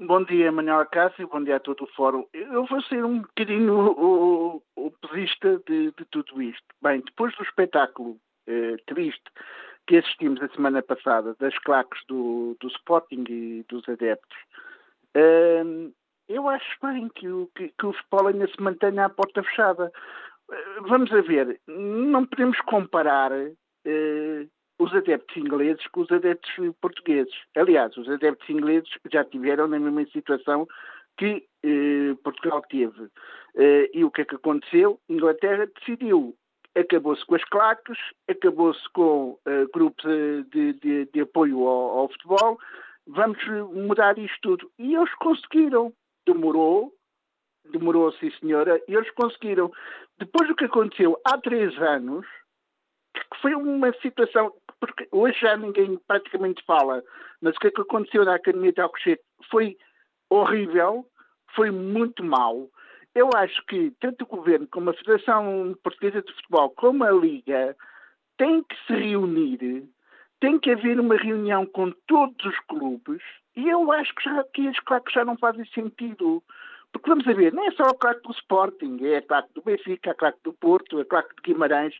[0.00, 2.24] Bom dia, Manuel Cássio, bom dia a todo o fórum.
[2.32, 6.62] Eu vou ser um bocadinho o, o pesista de, de, tudo isto.
[6.80, 9.24] Bem, depois do espetáculo eh, triste
[9.88, 14.38] que assistimos a semana passada das claques do, do Sporting e dos adeptos,
[15.14, 15.64] eh,
[16.28, 19.90] eu acho bem que o, que, que o futebol ainda se mantenha à porta fechada.
[20.82, 24.46] Vamos a ver, não podemos comparar eh,
[24.78, 27.34] os adeptos ingleses com os adeptos portugueses.
[27.56, 30.66] Aliás, os adeptos ingleses já tiveram na mesma situação
[31.18, 33.08] que eh, Portugal teve.
[33.56, 35.00] Eh, e o que é que aconteceu?
[35.08, 36.34] Inglaterra decidiu.
[36.76, 42.58] Acabou-se com as claques, acabou-se com eh, grupos de, de, de, apoio ao, ao futebol.
[43.08, 44.70] Vamos mudar isto tudo.
[44.78, 45.92] E eles conseguiram.
[46.32, 46.92] Demorou,
[47.72, 49.72] demorou, sim senhora, e eles conseguiram.
[50.18, 52.26] Depois do que aconteceu há três anos,
[53.14, 57.02] que foi uma situação, porque hoje já ninguém praticamente fala,
[57.40, 59.76] mas o que, é que aconteceu na Academia de Alcochete foi
[60.28, 61.06] horrível,
[61.54, 62.68] foi muito mau.
[63.14, 67.74] Eu acho que tanto o Governo como a Federação Portuguesa de Futebol, como a Liga,
[68.36, 69.88] têm que se reunir,
[70.40, 73.22] tem que haver uma reunião com todos os clubes,
[73.58, 76.40] e eu acho que já que as claques já não fazem sentido.
[76.92, 80.12] Porque vamos ver, não é só a claque do Sporting, é a claque do Benfica,
[80.12, 81.94] a claque do Porto, a claque de Guimarães.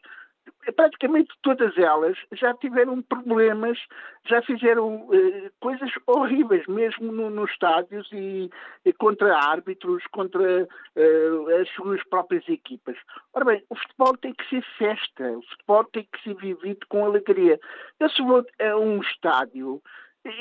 [0.76, 3.76] Praticamente todas elas já tiveram problemas,
[4.24, 8.48] já fizeram eh, coisas horríveis, mesmo no, nos estádios e,
[8.84, 10.66] e, contra árbitros, contra
[10.96, 12.96] eh, as suas próprias equipas.
[13.34, 17.04] Ora bem, o futebol tem que ser festa, o futebol tem que ser vivido com
[17.04, 17.58] alegria.
[17.98, 19.82] Eu se vou a um estádio,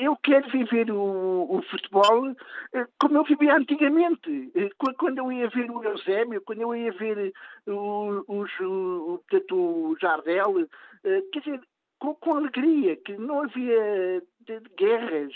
[0.00, 2.34] eu quero viver o, o, futebol
[2.72, 4.50] eh, como eu vivia antigamente.
[4.54, 7.32] Eh, quando eu ia ver o Eusébio, quando eu ia ver
[7.66, 9.22] o, os, o,
[9.52, 10.68] o Jardel,
[11.04, 11.60] eh, quer dizer,
[11.98, 14.22] com, com, alegria, que não havia
[14.76, 15.32] guerras.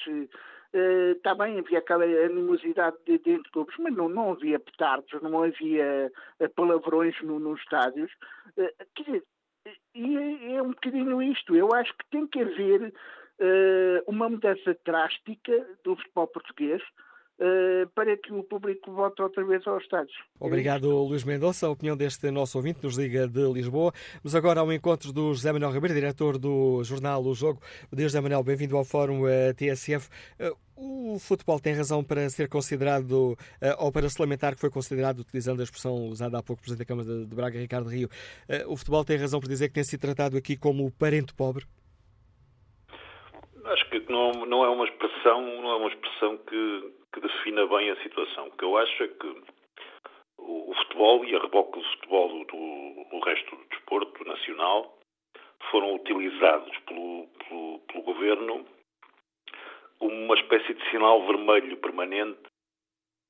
[1.16, 5.42] Está bem, havia aquela animosidade de, dentro de grupos, mas não, não havia petardos, não
[5.42, 6.10] havia
[6.56, 8.10] palavrões no, nos estádios.
[8.94, 9.24] Quer dizer,
[9.94, 11.54] e é, é um bocadinho isto.
[11.54, 12.92] Eu acho que tem que haver
[14.06, 15.52] uma mudança drástica
[15.84, 16.82] do futebol português
[17.42, 20.16] uh, para que o público volte outra vez aos estádios.
[20.38, 21.66] Obrigado, Luís Mendonça.
[21.66, 23.92] A opinião deste nosso ouvinte nos Liga de Lisboa.
[24.22, 27.60] Mas agora ao encontro do José Manuel Ribeiro, diretor do jornal O Jogo.
[27.90, 30.08] Deus José Manuel, bem-vindo ao Fórum uh, TSF.
[30.74, 33.36] O futebol tem razão para ser considerado,
[33.78, 36.78] ou para se lamentar que foi considerado, utilizando a expressão usada há pouco pelo Presidente
[36.78, 38.08] da Câmara de Braga, Ricardo Rio,
[38.66, 41.66] o futebol tem razão por dizer que tem sido tratado aqui como o parente pobre?
[43.72, 47.90] Acho que não, não é uma expressão, não é uma expressão que, que defina bem
[47.90, 48.48] a situação.
[48.48, 49.42] O que eu acho é que
[50.38, 54.98] o, futebol e a reboque do futebol do, do, resto do desporto nacional
[55.70, 58.66] foram utilizados pelo, pelo, pelo governo
[59.98, 62.40] como uma espécie de sinal vermelho permanente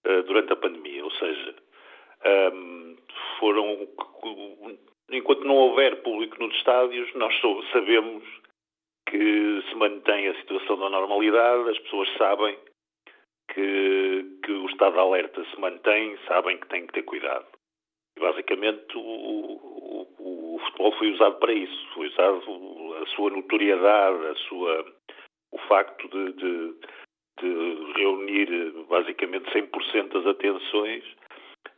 [0.07, 1.05] uh, durante a pandemia.
[1.05, 1.55] Ou seja,
[2.53, 2.97] um,
[3.39, 3.89] foram.
[5.11, 7.33] Enquanto não houver público nos estádios, nós
[7.71, 8.25] sabemos
[9.09, 12.59] que se mantém a situação da normalidade, as pessoas sabem
[13.53, 17.47] que, que o estado de alerta se mantém, sabem que têm que ter cuidado.
[18.17, 24.27] E basicamente o, o, o, futebol foi usado para isso, foi usado a sua notoriedade,
[24.27, 24.85] a sua,
[25.51, 26.75] o facto de, de,
[27.41, 31.05] de reunir basicamente 100% das atenções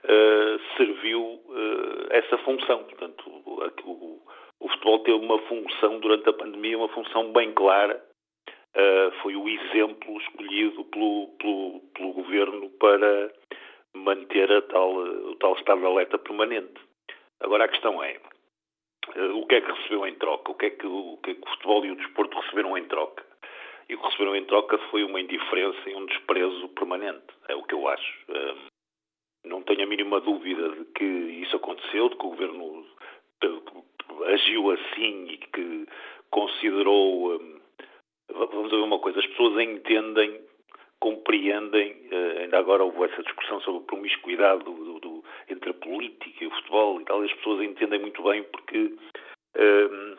[0.04, 2.84] uh, serviu uh, essa função.
[2.84, 4.22] Portanto, o, o
[4.68, 8.02] futebol teve uma função durante a pandemia, uma função bem clara.
[8.74, 13.32] Uh, foi o exemplo escolhido pelo, pelo, pelo, governo para
[13.94, 16.80] manter a tal, o tal estado de alerta permanente.
[17.40, 18.18] Agora a questão é
[19.16, 20.50] uh, o que é que recebeu em troca?
[20.50, 22.84] O que, é que, o que é que o futebol e o desporto receberam em
[22.86, 23.24] troca?
[23.88, 27.26] E o que receberam em troca foi uma indiferença e um desprezo permanente.
[27.48, 28.22] É o que eu acho.
[28.28, 28.74] Uh,
[29.44, 32.84] não, tenho a mínima dúvida de que isso aconteceu, de que o governo
[34.26, 35.86] agiu assim e que
[36.30, 37.36] considerou.
[37.36, 37.60] Hum,
[38.28, 40.40] vamos ver uma coisa: as pessoas entendem,
[41.00, 41.96] compreendem.
[42.10, 46.46] Eh, ainda agora houve essa discussão sobre a promiscuidade do, do, entre a política e
[46.46, 47.22] o futebol e tal.
[47.22, 48.94] As pessoas entendem muito bem porque.
[49.56, 50.16] Um,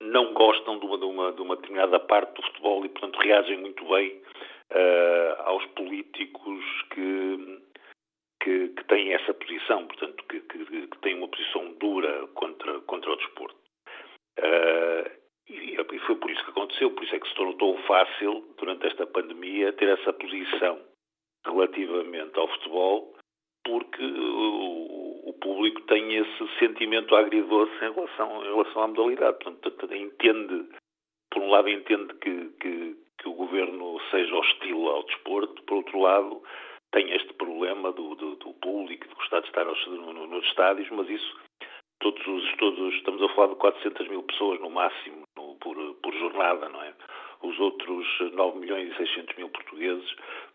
[0.00, 3.58] não gostam de uma, de, uma, de uma, determinada parte do futebol e, portanto, reagem
[3.58, 4.20] muito bem
[4.70, 7.62] uh, aos políticos que,
[8.44, 13.10] que, que, têm essa posição, portanto, que, que, que, têm uma posição dura contra, contra
[13.10, 13.56] o desporto.
[14.38, 15.10] Uh,
[15.48, 18.86] e, e, foi por isso que aconteceu, por isso é que se tornou fácil, durante
[18.86, 20.80] esta pandemia, ter essa posição
[21.46, 23.14] relativamente ao futebol,
[23.64, 29.38] porque o, o público tem esse sentimento agridoce em relação, em relação à modalidade.
[29.38, 30.68] Portanto, entende,
[31.30, 35.98] por um lado, entende que, que, que o governo seja hostil ao desporto, por outro
[35.98, 36.42] lado,
[36.94, 40.88] tem este problema do, do, do público, de gostar de estar aos, no, nos estádios,
[40.90, 41.36] mas isso,
[41.98, 46.14] todos os, todos, estamos a falar de 400 mil pessoas no máximo no, por, por
[46.14, 46.94] jornada, não é?
[47.42, 50.08] Os outros 9 milhões e 600 mil portugueses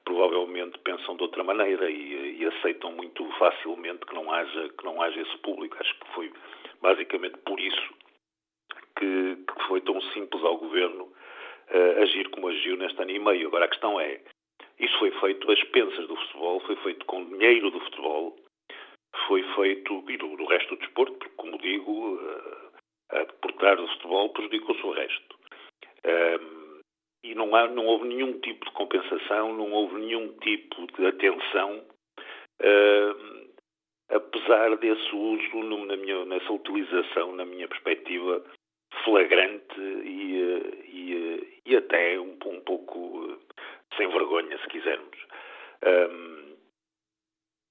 [0.05, 4.99] provavelmente pensam de outra maneira e, e, aceitam muito facilmente que não haja que não
[5.01, 5.75] haja esse público.
[5.77, 6.33] Acho que foi
[6.81, 7.93] basicamente por isso
[8.97, 13.49] que, que foi tão simples ao governo uh, agir como agiu neste ano e meio.
[13.49, 14.19] Agora a questão é
[14.79, 18.35] isso foi feito às expensas do futebol, foi feito com dinheiro do futebol,
[19.27, 23.87] foi feito, e do, do resto do desporto, porque, como digo, uh, por trás do
[23.87, 25.39] futebol prejudicou-se o resto.
[26.05, 26.79] Um,
[27.23, 31.83] e não, há, não houve nenhum tipo de compensação, não houve nenhum tipo de atenção,
[32.61, 33.49] uh,
[34.09, 38.43] apesar desse uso, na minha, nessa utilização, na minha perspectiva,
[39.03, 43.37] flagrante e, e, e até um, um pouco
[43.99, 45.17] sem vergonha, se quisermos.
[45.85, 46.55] Um,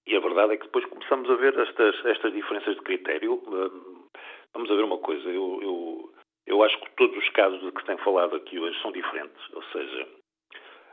[0.07, 3.35] e a verdade é que depois começamos a ver estas, estas diferenças de critério.
[3.35, 4.07] Um,
[4.53, 6.15] vamos a ver uma coisa, eu, eu,
[6.47, 9.55] eu, acho que todos os casos de que se tem falado aqui hoje são diferentes,
[9.55, 10.09] ou seja,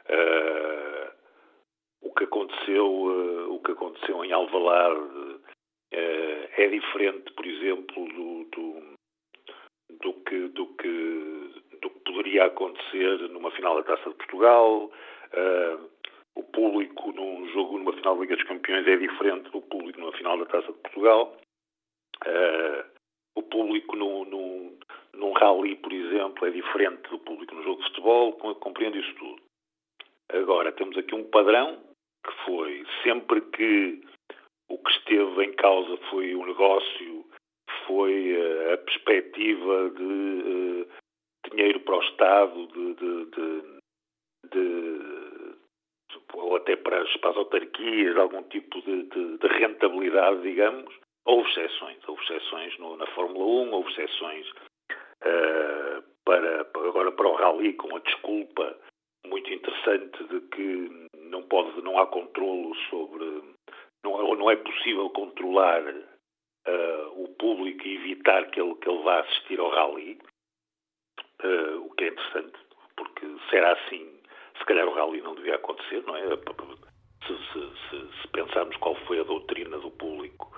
[0.09, 1.11] uh,
[2.01, 5.39] o que aconteceu, uh, o que aconteceu em Alvalade uh,
[5.91, 8.95] é diferente, por exemplo, do, do,
[10.01, 14.91] do, que, do, que, do que poderia acontecer numa final da Taça de Portugal,
[15.33, 15.89] Uh,
[16.35, 20.11] o público num jogo, numa final da Liga dos Campeões, é diferente do público numa
[20.13, 21.37] final da Taça de Portugal.
[22.25, 22.83] Uh,
[23.35, 24.77] o público no, no,
[25.13, 28.33] num rally, por exemplo, é diferente do público no jogo de futebol.
[28.33, 29.41] Compreendo isso tudo.
[30.31, 31.81] Agora, temos aqui um padrão
[32.25, 34.01] que foi sempre que
[34.69, 37.25] o que esteve em causa foi o negócio,
[37.85, 40.87] foi uh, a perspectiva de
[41.49, 43.74] dinheiro para o Estado, de, de, de
[44.51, 45.55] de,
[46.33, 50.93] ou até para as, para as autarquias, algum tipo de, de, de, rentabilidade, digamos,
[51.25, 51.97] houve exceções.
[52.07, 57.95] Houve exceções no, na Fórmula 1, houve exceções uh, para, agora para o Rally, com
[57.95, 58.77] a desculpa
[59.25, 63.25] muito interessante de que não, pode, não há controlo sobre.
[64.03, 69.21] Não, não é possível controlar uh, o público e evitar que ele, que ele vá
[69.21, 70.19] assistir ao Rally,
[71.43, 72.59] uh, o que é interessante,
[72.95, 74.14] porque será assim
[74.57, 76.23] se calhar o rally não devia acontecer, não é?
[76.27, 80.51] Se, se, se, se pensarmos qual foi a doutrina do público,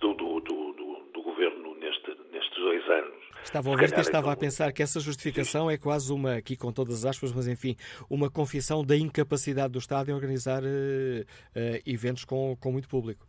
[0.00, 0.72] do, do, do,
[1.12, 3.24] do governo neste, nestes dois anos.
[3.42, 6.72] Estava a ouvir-te e estava a pensar que essa justificação é quase uma, aqui com
[6.72, 7.76] todas as aspas, mas enfim,
[8.10, 13.26] uma confissão da incapacidade do Estado em organizar uh, uh, eventos com, com muito público.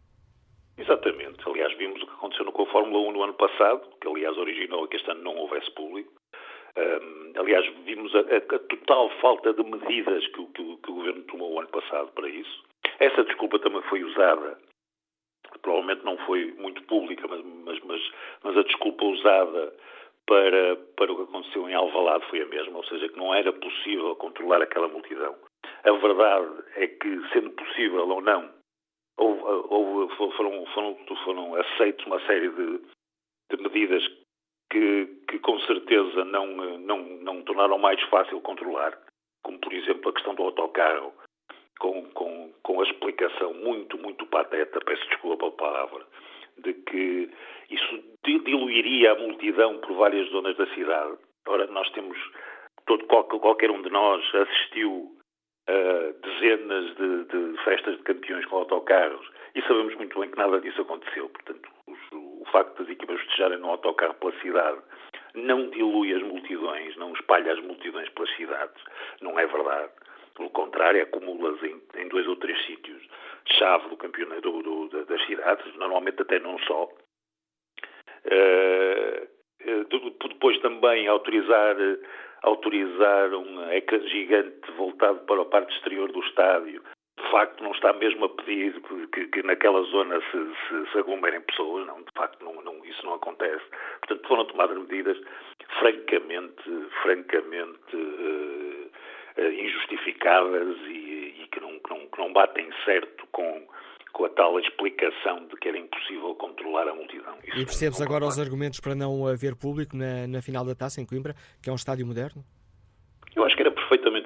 [0.78, 1.38] Exatamente.
[1.46, 4.88] Aliás, vimos o que aconteceu com a Fórmula 1 no ano passado, que aliás originou
[4.88, 6.12] que este ano não houvesse público.
[7.38, 11.54] Aliás, vimos a, a, a, total falta de medidas que, que, que, o Governo tomou
[11.54, 12.64] o ano passado para isso.
[13.00, 14.58] Essa desculpa também foi usada,
[15.62, 18.12] provavelmente não foi muito pública, mas, mas, mas,
[18.44, 19.74] mas a desculpa usada
[20.26, 23.54] para, para o que aconteceu em Alvalade foi a mesma, ou seja, que não era
[23.54, 25.36] possível controlar aquela multidão.
[25.84, 28.50] A verdade é que, sendo possível ou não,
[29.18, 32.82] houve, houve, foram, foram, foram aceitos uma série de,
[33.52, 34.25] de medidas
[34.72, 36.48] que, que com certeza não,
[36.80, 38.98] não, não tornaram mais fácil controlar,
[39.44, 41.14] como por exemplo a questão do autocarro,
[41.80, 46.06] com, com, com a explicação muito, muito pateta, peço desculpa pela palavra,
[46.58, 47.30] de que
[47.70, 51.18] isso diluiria a multidão por várias zonas da cidade.
[51.48, 52.18] Ora, nós temos,
[52.86, 55.12] todo, qualquer um de nós assistiu
[55.68, 60.62] a dezenas de, de festas de campeões com autocarros e sabemos muito bem que nada
[60.62, 61.28] disso aconteceu.
[61.30, 61.70] Portanto,
[62.46, 64.80] o facto das equipas festejarem no autocarro pela cidade
[65.34, 68.84] não dilui as multidões, não espalha as multidões pelas cidades.
[69.22, 69.92] Não é verdade.
[70.36, 73.02] Pelo contrário, acumula-as em, em, dois ou três sítios
[73.58, 76.90] chave do campeonato do, do, das cidades, normalmente até não só.
[78.26, 79.28] Uh,
[80.30, 81.76] depois também autorizar,
[82.44, 86.84] autorizar um ecrã gigante voltado para a parte exterior do estádio,
[87.26, 88.80] de facto não está mesmo a pedir
[89.12, 93.04] que, que naquela zona se, se, se, aglomerem pessoas, não, de facto não, não, isso
[93.06, 93.64] não acontece.
[94.00, 95.18] Portanto, foram tomadas medidas
[95.80, 96.64] francamente,
[97.02, 98.92] francamente uh,
[99.38, 103.68] uh, injustificadas e, e que, não, que, não, que não batem certo com,
[104.14, 107.36] com a tal explicação de que era impossível controlar a multidão.
[107.44, 111.02] Isso e percebes agora os argumentos para não haver público na, na final da taça
[111.02, 112.44] em Coimbra, que é um estádio moderno?
[113.36, 114.25] Eu acho que era perfeitamente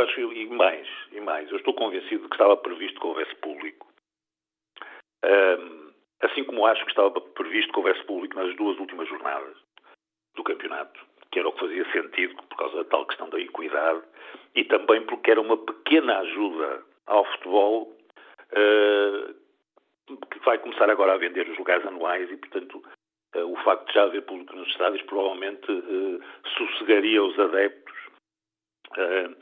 [0.00, 3.86] acho, e mais, e mais, eu estou convencido de que estava previsto que houvesse público.
[5.24, 9.56] Um, assim como acho que estava previsto que houvesse público nas duas últimas jornadas
[10.34, 14.02] do campeonato, que era o que fazia sentido por causa da tal questão da equidade
[14.54, 17.96] e também porque era uma pequena ajuda ao futebol
[18.52, 19.34] uh,
[20.30, 22.82] que vai começar agora a vender os lugares anuais e, portanto,
[23.36, 26.20] uh, o facto de já haver público nos estádios provavelmente uh,
[26.56, 27.94] sossegaria os adeptos
[28.92, 29.36] uh,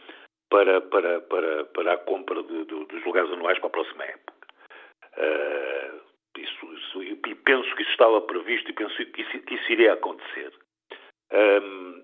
[0.53, 4.35] para, para, para, para a compra de, de, dos lugares anuais para a próxima época.
[5.17, 6.01] Uh,
[6.37, 9.95] isso, isso, e penso que isso estava previsto e penso que isso, que isso iria
[9.95, 10.53] acontecer.
[11.33, 12.03] Um,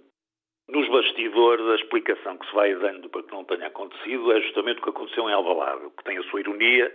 [0.69, 4.79] nos bastidores, a explicação que se vai dando para que não tenha acontecido é justamente
[4.79, 6.95] o que aconteceu em Alvalade, que tem a sua ironia,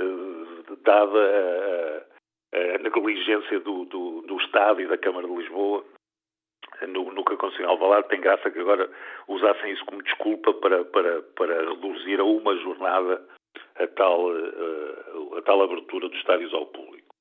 [0.00, 2.04] uh, dada
[2.52, 5.84] a, a, negligência do, do, do Estado e da Câmara de Lisboa,
[6.88, 8.90] no, no que aconteceu em Alvalade, tem graça que agora
[9.28, 13.22] usassem isso como desculpa para, para, para reduzir a uma jornada
[13.76, 17.14] a tal, a, a tal abertura dos estádios ao público.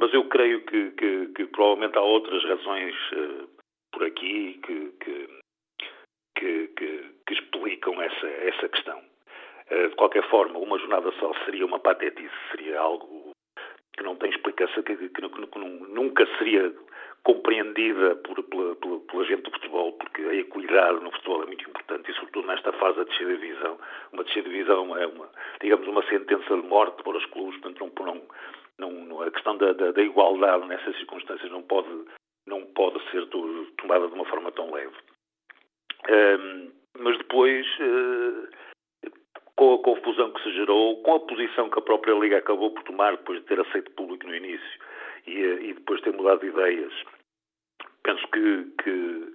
[0.00, 3.48] Mas eu creio que, que, que, provavelmente há outras razões uh,
[3.92, 4.92] por aqui que,
[6.34, 8.98] que, que, explicam essa, essa questão.
[9.70, 13.06] Uh, de qualquer forma, uma jornada só seria uma patetice, seria algo
[13.96, 16.72] que não tem explicação, que, que, que, que nunca seria
[17.22, 21.68] compreendida por, pela, pela, pela, gente do futebol, porque a equidade no futebol é muito
[21.68, 23.78] importante e, sobretudo, nesta fase da descida de divisão.
[24.12, 25.28] Uma descida de divisão é, uma,
[25.60, 28.22] digamos, uma sentença de morte para os clubes, portanto, não,
[28.78, 31.88] não, não, a questão da, da, da, igualdade nessas circunstâncias não pode,
[32.46, 33.26] não pode ser
[33.76, 34.96] tomada de uma forma tão leve.
[36.08, 38.48] Um, mas depois, uh,
[39.60, 42.82] com a confusão que se gerou, com a posição que a própria Liga acabou por
[42.84, 44.80] tomar depois de ter aceito público no início,
[45.26, 46.94] e, e depois ter mudado de ideias.
[48.02, 49.34] Penso que, que,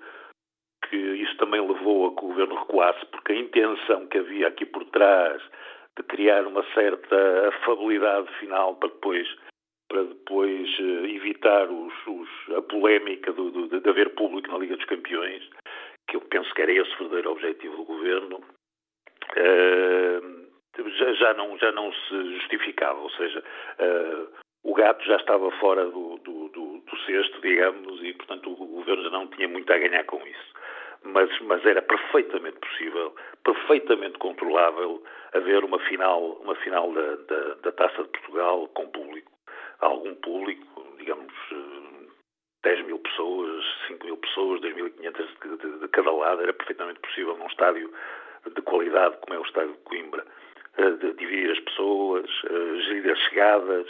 [0.89, 4.65] que isso também levou a que o governo recuasse, porque a intenção que havia aqui
[4.65, 5.39] por trás
[5.95, 9.27] de criar uma certa afabilidade final para depois
[9.87, 14.75] para depois uh, evitar os, os, a polémica do, do, de haver público na Liga
[14.75, 15.47] dos Campeões,
[16.09, 18.43] que eu penso que era esse o verdadeiro objetivo do governo,
[21.15, 22.99] já, não, já não se justificava.
[22.99, 23.43] Ou seja,
[23.79, 24.27] uh,
[24.63, 29.03] o gato já estava fora do, do, do, do, cesto, digamos, e portanto o governo
[29.03, 30.53] já não tinha muito a ganhar com isso.
[31.03, 37.71] Mas, mas era perfeitamente possível, perfeitamente controlável haver uma final, uma final da, da, da
[37.73, 39.31] Taça de Portugal com público.
[39.81, 40.65] Algum público,
[40.97, 41.31] digamos,
[42.63, 47.01] 10 eh, mil pessoas, 5 mil pessoas, 2.500 de, de, de cada lado, era perfeitamente
[47.01, 47.93] possível num estádio
[48.53, 50.25] de qualidade como é o estádio de Coimbra,
[50.77, 53.87] eh, de dividir as pessoas, eh, gerir as chegadas,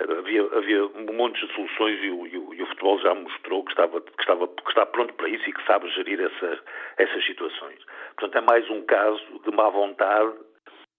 [0.00, 3.64] havia, havia um monte de soluções e o, e o, e o futebol já mostrou
[3.64, 6.60] que, estava, que, estava, que está pronto para isso e que sabe gerir essa,
[6.98, 7.78] essas situações.
[8.16, 10.34] Portanto, é mais um caso de má vontade,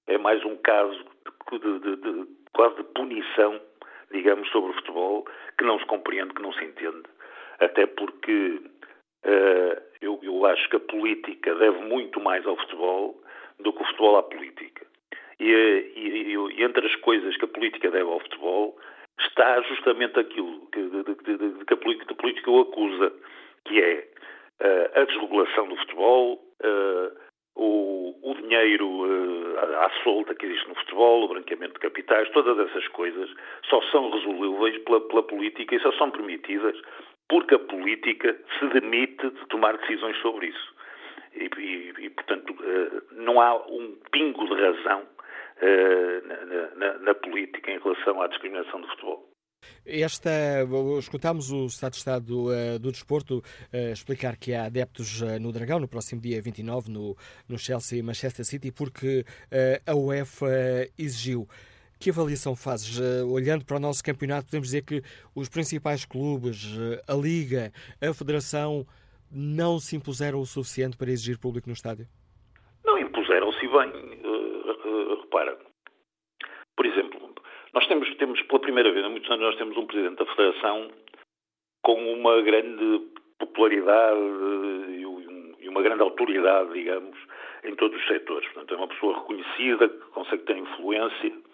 [0.08, 1.06] é mais um caso
[1.52, 3.62] de, de, de, quase de punição,
[4.12, 5.26] digamos, sobre o futebol,
[5.58, 7.04] que não se compreende, que não se entende.
[7.60, 8.62] Até porque
[10.02, 13.22] eu, eu acho que a política deve muito mais ao futebol
[13.60, 14.86] do que o futebol à política.
[15.40, 15.52] E,
[15.96, 18.78] e, e, entre as coisas que a política deve ao futebol
[19.20, 23.14] está justamente aquilo que, de, de, de, que a, política, política o acusa,
[23.66, 24.08] que é
[24.62, 27.12] uh, a desregulação do futebol, uh,
[27.56, 32.58] o, o, dinheiro uh, à solta que existe no futebol, o branqueamento de capitais, todas
[32.70, 33.30] essas coisas
[33.70, 36.76] só são resolvíveis pela, pela política e só são permitidas
[37.30, 40.76] porque a política se demite de tomar decisões sobre isso.
[41.36, 42.56] E, e, e portanto,
[43.12, 45.04] não há um pingo de razão
[45.62, 49.30] eh, na, na, na, política em relação à discriminação do futebol.
[49.86, 50.32] Esta,
[50.98, 53.42] escutámos o Estado de Estado do, uh, do Desporto
[53.92, 57.16] explicar que há adeptos no Dragão no próximo dia 29 no,
[57.48, 59.26] no Chelsea e Manchester City porque
[59.86, 61.46] a UEFA exigiu.
[62.02, 62.98] Que avaliação fazes?
[63.30, 65.02] olhando para o nosso campeonato, podemos dizer que
[65.36, 66.78] os principais clubes,
[67.08, 67.72] a Liga,
[68.02, 68.86] a Federação,
[69.30, 72.08] não se impuseram o suficiente para exigir público no estádio?
[73.62, 73.92] e bem,
[75.22, 75.58] repara,
[76.76, 77.20] por exemplo,
[77.74, 80.92] nós temos, temos pela primeira vez, há muitos anos, nós temos um presidente da Federação
[81.84, 84.20] com uma grande popularidade
[85.60, 87.18] e uma grande autoridade, digamos,
[87.64, 88.48] em todos os setores.
[88.50, 91.49] Portanto, é uma pessoa reconhecida, que consegue ter influência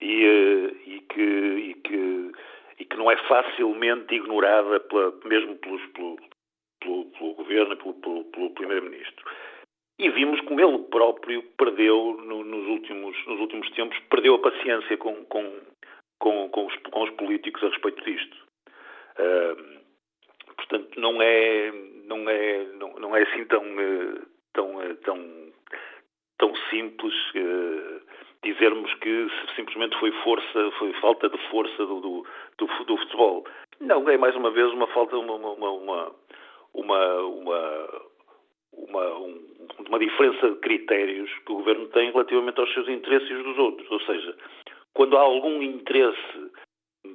[0.00, 2.32] e, eh, e, que, e, que,
[2.80, 6.18] e que não é facilmente ignorada pela, mesmo pelos, pelo,
[6.80, 9.24] pelo, pelo governo pelo, pelo, pelo primeiro-ministro.
[9.98, 14.96] E vimos como ele próprio perdeu, no, nos, últimos, nos últimos tempos, perdeu a paciência
[14.96, 15.60] com, com,
[16.18, 18.36] com, com, os, com os políticos a respeito disto.
[19.16, 19.80] Uh,
[20.56, 21.70] portanto, não é,
[22.06, 25.52] não é, não, não é assim tão, uh, tão, uh, tão,
[26.38, 27.14] tão simples
[28.44, 32.26] dizermos que simplesmente foi força, foi falta de força do, do,
[32.58, 33.44] do, do futebol.
[33.80, 36.12] Não, é mais uma vez uma falta, uma, uma, uma,
[36.74, 37.88] uma, uma
[38.76, 39.40] uma, um,
[39.88, 43.58] uma diferença de critérios que o governo tem relativamente aos seus interesses e os dos
[43.58, 43.90] outros.
[43.90, 44.36] Ou seja,
[44.92, 46.50] quando há algum interesse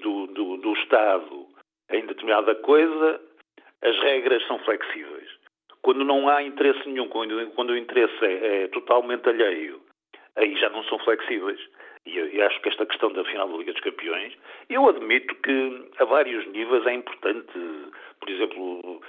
[0.02, 1.48] do, do, do Estado
[1.92, 3.22] em determinada coisa,
[3.82, 5.30] as regras são flexíveis.
[5.82, 9.82] Quando não há interesse nenhum, quando, quando o interesse é, é, totalmente alheio,
[10.36, 11.60] aí já não são flexíveis.
[12.06, 14.34] E, e acho que esta questão da final da Liga dos Campeões,
[14.70, 17.52] eu admito que a vários níveis é importante.
[18.20, 19.02] Por exemplo,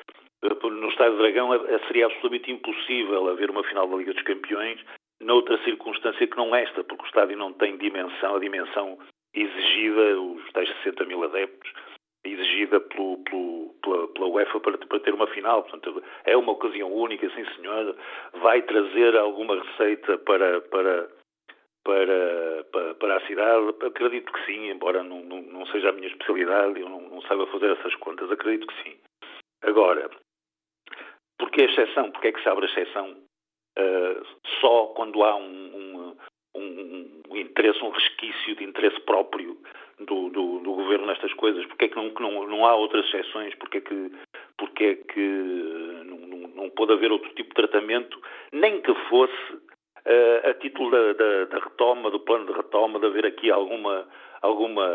[0.42, 4.80] no Estádio Dragão é, seria absolutamente impossível haver uma final da Liga dos Campeões
[5.20, 8.98] noutra circunstância que não esta, porque o estádio não tem dimensão, a dimensão
[9.34, 11.70] exigida, os tais 60 mil adeptos,
[12.24, 15.62] exigida pelo, pelo, pela, pela, UEFA para, para, ter uma final.
[15.62, 17.96] Portanto, é uma ocasião única, sim senhor,
[18.34, 21.08] vai trazer alguma receita para, para,
[21.84, 23.74] para, para, para a cidade?
[23.86, 27.46] Acredito que sim, embora não, não, não seja a minha especialidade, eu não, não saiba
[27.46, 28.96] fazer essas contas, acredito que sim.
[29.62, 30.10] Agora,
[31.40, 32.10] Porquê a exceção?
[32.12, 34.26] Porquê é que se abre a exceção uh,
[34.60, 36.16] só quando há um, um,
[36.54, 39.56] um, um, interesse, um resquício de interesse próprio
[40.00, 41.64] do, do, do governo nestas coisas?
[41.66, 43.54] Porquê é que não, não, não há outras exceções?
[43.56, 44.12] Porquê é que,
[44.56, 45.20] porquê é que
[46.04, 48.20] não, não, não pode haver outro tipo de tratamento,
[48.52, 53.06] nem que fosse uh, a título da, da, da, retoma, do plano de retoma, de
[53.06, 54.06] haver aqui alguma,
[54.42, 54.86] alguma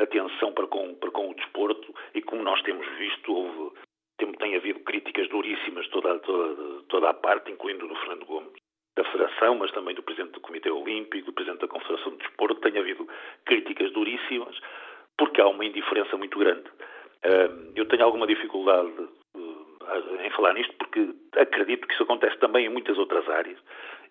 [0.00, 3.72] atenção para com, para com o desporto e como nós temos visto, houve
[4.18, 8.52] tem, tem havido críticas duríssimas toda, toda, toda a parte, incluindo do Fernando Gomes,
[8.96, 12.60] da Federação, mas também do Presidente do Comitê Olímpico, do Presidente da Confederação de Desporto,
[12.60, 13.08] tem havido
[13.44, 14.58] críticas duríssimas,
[15.16, 16.64] porque há uma indiferença muito grande.
[17.74, 18.92] Eu tenho alguma dificuldade
[19.92, 23.58] eh, em falar nisto, porque acredito que isso acontece também em muitas outras áreas,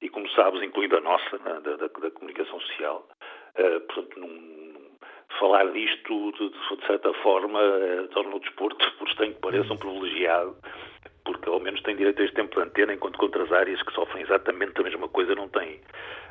[0.01, 3.07] e como sabes, incluindo a nossa, da, da, da comunicação social.
[3.55, 4.29] Eh, portanto, não,
[5.39, 9.77] falar disto, de, de certa forma, eh, torna o desporto, por estranho que pareça, um
[9.77, 10.55] privilegiado,
[11.23, 13.93] porque ao menos tem direito a este tempo de antena, enquanto que outras áreas que
[13.93, 15.79] sofrem exatamente a mesma coisa não têm.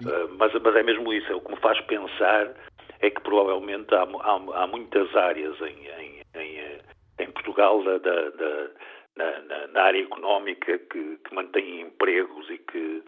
[0.05, 2.53] Uh, mas, mas, é mesmo isso, é o que me faz pensar
[3.01, 6.81] é que provavelmente há, há, há muitas áreas em, em, em, eh,
[7.19, 8.71] em Portugal da, da, da
[9.17, 13.03] na, na, área económica que, que mantêm empregos e que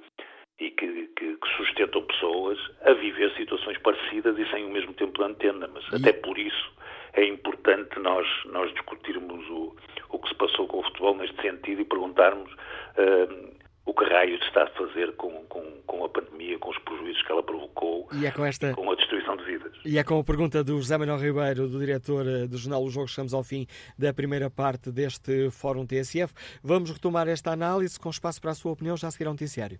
[0.60, 5.18] e que, que, que, sustentam pessoas a viver situações parecidas e sem o mesmo tempo
[5.18, 5.68] de antena.
[5.72, 5.96] Mas e...
[5.96, 6.72] até por isso
[7.14, 9.76] é importante nós, nós discutirmos o,
[10.10, 13.52] o que se passou com o futebol neste sentido e perguntarmos uh,
[13.84, 17.22] o que raio se está a fazer com, com, com, a pandemia, com os prejuízos
[17.22, 18.72] que ela provocou e é com, esta...
[18.74, 19.72] com a destruição de vidas.
[19.84, 22.92] E é com a pergunta do José Manuel Ribeiro, do diretor eh, do jornal Os
[22.92, 23.66] Jogos, estamos ao fim
[23.98, 26.32] da primeira parte deste Fórum TSF.
[26.62, 29.78] Vamos retomar esta análise com espaço para a sua opinião já a seguir ao noticiário.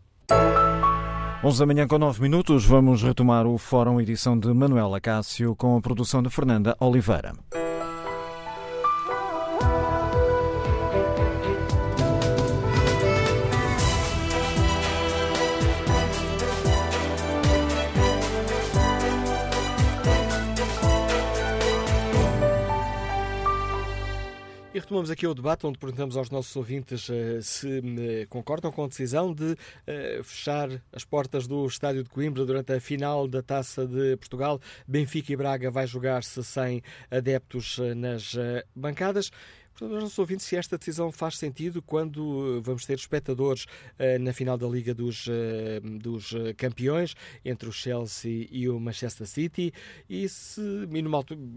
[1.45, 5.77] 11 da manhã com 9 minutos, vamos retomar o Fórum edição de Manuela Cássio com
[5.77, 7.33] a produção de Fernanda Oliveira.
[24.83, 28.89] Retomamos aqui o debate onde perguntamos aos nossos ouvintes uh, se uh, concordam com a
[28.89, 33.87] decisão de uh, fechar as portas do estádio de Coimbra durante a final da Taça
[33.87, 34.61] de Portugal.
[34.87, 38.35] Benfica e Braga vai jogar-se sem adeptos nas
[38.75, 39.31] bancadas.
[39.83, 44.33] Portanto, aos nossos ouvintes, se esta decisão faz sentido quando vamos ter espectadores uh, na
[44.33, 45.31] final da Liga dos, uh,
[45.99, 49.75] dos Campeões, entre o Chelsea e o Manchester City,
[50.09, 50.61] e se,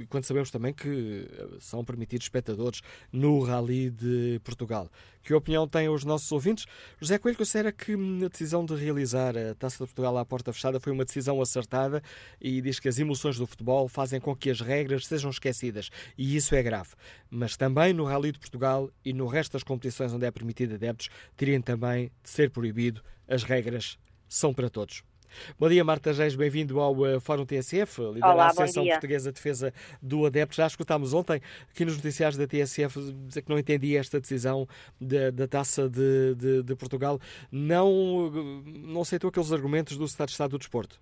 [0.10, 1.28] quando sabemos também que
[1.60, 4.90] são permitidos espectadores no Rally de Portugal.
[5.26, 6.68] Que opinião têm os nossos ouvintes?
[7.02, 10.80] José Coelho considera que a decisão de realizar a Taça de Portugal à porta fechada
[10.80, 12.04] foi uma decisão acertada
[12.40, 16.36] e diz que as emoções do futebol fazem com que as regras sejam esquecidas e
[16.36, 16.92] isso é grave.
[17.28, 21.10] Mas também no Rally de Portugal e no resto das competições onde é permitido adeptos
[21.36, 23.98] teriam também de ser proibido as regras
[24.30, 25.02] são para todos.
[25.60, 29.36] Bom dia, Marta Reis, bem-vindo ao uh, Fórum TSF, líder Olá, da Associação Portuguesa de
[29.36, 30.56] Defesa do Adepto.
[30.56, 34.68] Já escutámos ontem aqui nos noticiários da TSF dizer que não entendia esta decisão
[35.00, 37.20] de, da taça de, de, de, Portugal.
[37.52, 38.30] Não,
[38.66, 41.00] não aceitou aqueles argumentos do Estado de Estado do Desporto?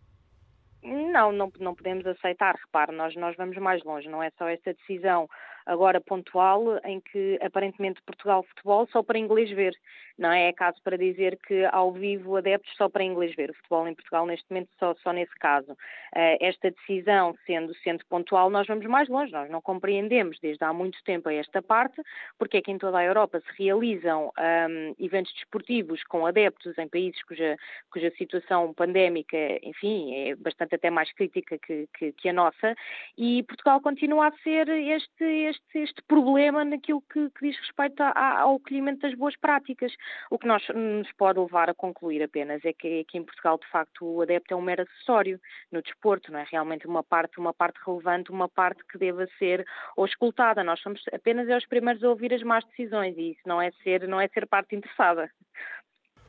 [0.83, 2.55] Não, não, não podemos aceitar.
[2.55, 4.09] Repare, nós, nós vamos mais longe.
[4.09, 5.29] Não é só esta decisão
[5.65, 9.73] agora pontual em que aparentemente Portugal futebol só para inglês ver.
[10.17, 10.49] Não é?
[10.49, 13.49] é caso para dizer que ao vivo adeptos só para inglês ver.
[13.49, 15.71] O futebol em Portugal neste momento só, só nesse caso.
[15.71, 19.31] Uh, esta decisão sendo, sendo pontual, nós vamos mais longe.
[19.31, 22.01] Nós não compreendemos desde há muito tempo esta parte,
[22.37, 26.87] porque é que em toda a Europa se realizam um, eventos desportivos com adeptos em
[26.87, 27.57] países cuja,
[27.91, 32.75] cuja situação pandémica, enfim, é bastante até mais crítica que, que, que a nossa,
[33.17, 38.39] e Portugal continua a ser este, este, este problema naquilo que, que diz respeito a,
[38.39, 39.93] ao acolhimento das boas práticas.
[40.29, 43.67] O que nós, nos pode levar a concluir apenas é que, que em Portugal, de
[43.69, 45.39] facto, o adepto é um mero acessório
[45.71, 49.65] no desporto, não é realmente uma parte, uma parte relevante, uma parte que deva ser
[49.97, 50.63] auscultada.
[50.63, 54.07] Nós somos apenas os primeiros a ouvir as más decisões e isso não é ser,
[54.07, 55.29] não é ser parte interessada.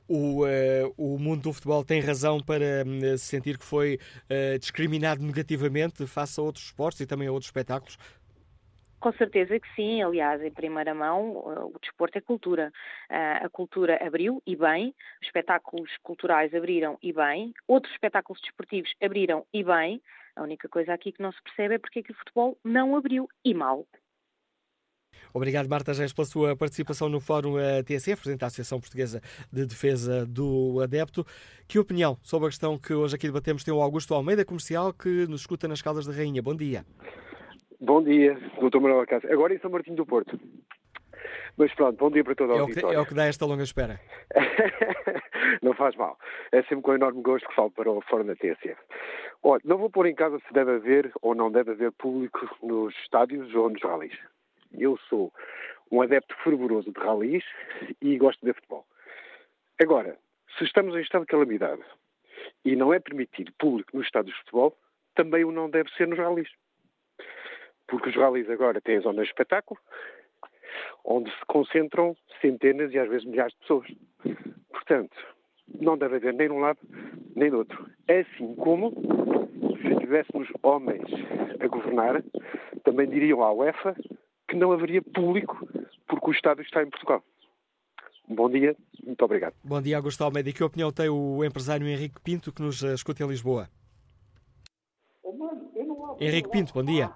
[0.07, 5.23] O, uh, o mundo do futebol tem razão para uh, sentir que foi uh, discriminado
[5.23, 7.97] negativamente face a outros esportes e também a outros espetáculos?
[9.05, 12.73] Com certeza que sim, aliás, em primeira mão, o desporto é cultura.
[13.11, 19.45] A cultura abriu e bem, os espetáculos culturais abriram e bem, outros espetáculos desportivos abriram
[19.53, 20.01] e bem.
[20.35, 22.97] A única coisa aqui que não se percebe é porque é que o futebol não
[22.97, 23.87] abriu e mal.
[25.35, 29.21] Obrigado, Marta Gés, pela sua participação no Fórum TSF, Presidente da Associação Portuguesa
[29.53, 31.27] de Defesa do Adepto.
[31.69, 35.27] Que opinião sobre a questão que hoje aqui debatemos tem o Augusto Almeida, comercial, que
[35.27, 36.41] nos escuta nas Caldas da Rainha.
[36.41, 36.87] Bom dia.
[37.81, 39.31] Bom dia, doutor Manuel Acácio.
[39.33, 40.39] Agora em São Martinho do Porto.
[41.57, 42.97] Mas pronto, bom dia para toda a é auditória.
[42.97, 44.01] É o que dá esta longa espera.
[45.63, 46.19] não faz mal.
[46.53, 48.77] É sempre com enorme gosto que falo para o Fórum da TSF.
[49.43, 52.95] Olha, não vou pôr em casa se deve haver ou não deve haver público nos
[53.03, 54.17] estádios ou nos ralis.
[54.73, 55.33] Eu sou
[55.91, 57.45] um adepto fervoroso de ralis
[58.01, 58.85] e gosto de ver futebol.
[59.81, 60.17] Agora,
[60.59, 61.83] se estamos em estado de calamidade
[62.65, 64.77] e não é permitido público nos estádios de futebol,
[65.15, 66.49] também o não deve ser nos ralis
[67.87, 69.79] porque os rallies agora têm zonas de espetáculo,
[71.05, 73.87] onde se concentram centenas e às vezes milhares de pessoas.
[74.71, 75.17] Portanto,
[75.81, 76.79] não deve haver nem de um lado
[77.35, 77.89] nem do outro.
[78.07, 78.93] É assim como,
[79.81, 81.05] se tivéssemos homens
[81.61, 82.23] a governar,
[82.85, 83.95] também diriam à UEFA
[84.49, 85.67] que não haveria público
[86.07, 87.23] porque o Estado está em Portugal.
[88.29, 88.75] Bom dia,
[89.05, 89.55] muito obrigado.
[89.63, 90.49] Bom dia, Augusto Almeida.
[90.49, 93.69] E que opinião tem o empresário Henrique Pinto, que nos escuta em Lisboa?
[96.21, 97.11] Henrique Pinto, bom dia.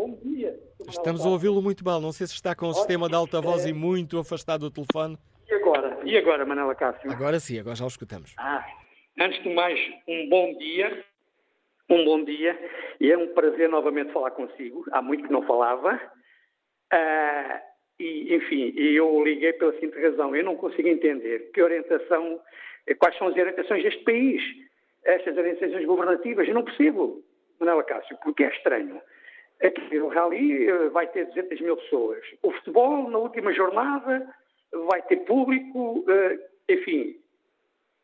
[0.00, 0.58] Bom dia.
[0.88, 2.00] Estamos a ouvi-lo muito mal.
[2.00, 5.18] Não sei se está com o sistema de alta voz e muito afastado do telefone.
[5.46, 5.98] E agora?
[6.06, 7.12] E agora, Manela Cássio?
[7.12, 8.34] Agora sim, agora já o escutamos.
[8.38, 8.66] Ah,
[9.20, 9.78] antes de mais,
[10.08, 11.04] um bom dia.
[11.90, 12.58] Um bom dia.
[12.98, 14.86] E é um prazer novamente falar consigo.
[14.90, 16.00] Há muito que não falava.
[16.90, 17.60] Ah,
[17.98, 20.34] e, enfim, eu liguei pela seguinte razão.
[20.34, 22.40] Eu não consigo entender que orientação,
[22.98, 24.42] quais são as orientações deste país.
[25.04, 26.48] Estas orientações governativas.
[26.48, 27.22] Eu não percebo,
[27.58, 28.98] Manela Cássio, porque é estranho.
[29.62, 32.20] Aqui, o rally eh, vai ter 200 mil pessoas.
[32.42, 34.26] O futebol, na última jornada,
[34.86, 36.04] vai ter público.
[36.08, 36.38] Eh,
[36.70, 37.16] enfim,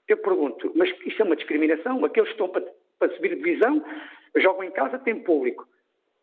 [0.07, 2.05] eu pergunto, mas isto é uma discriminação?
[2.05, 2.63] Aqueles que estão para,
[2.99, 3.83] para subir divisão
[4.37, 5.67] jogam em casa, têm público.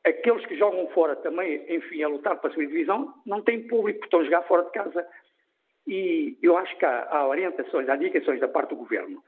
[0.04, 4.20] Aqueles que jogam fora também, enfim, a lutar para subir divisão, não têm público, estão
[4.20, 5.08] a jogar fora de casa.
[5.88, 9.24] E eu acho que há, há orientações, há indicações da parte do governo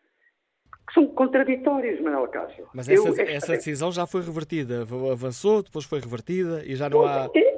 [0.87, 2.67] que são contraditórios, Manuel Cássio.
[2.73, 7.05] Mas essa, eu, essa, decisão já foi revertida, avançou, depois foi revertida e já não
[7.05, 7.27] há...
[7.35, 7.55] É,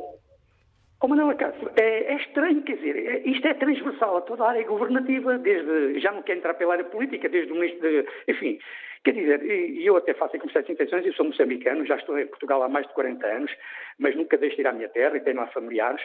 [1.02, 4.50] oh, Manuel Cássio, é, é, estranho, quer dizer, é, isto é transversal a toda a
[4.50, 8.08] área governativa, desde, já não quero entrar pela área política, desde o ministro de...
[8.30, 8.60] Enfim,
[9.04, 12.28] quer dizer, e eu até faço aqui certas intenções, eu sou moçambicano, já estou em
[12.28, 13.52] Portugal há mais de 40 anos,
[14.00, 16.02] mas nunca deixo de ir à minha terra e tenho lá familiares,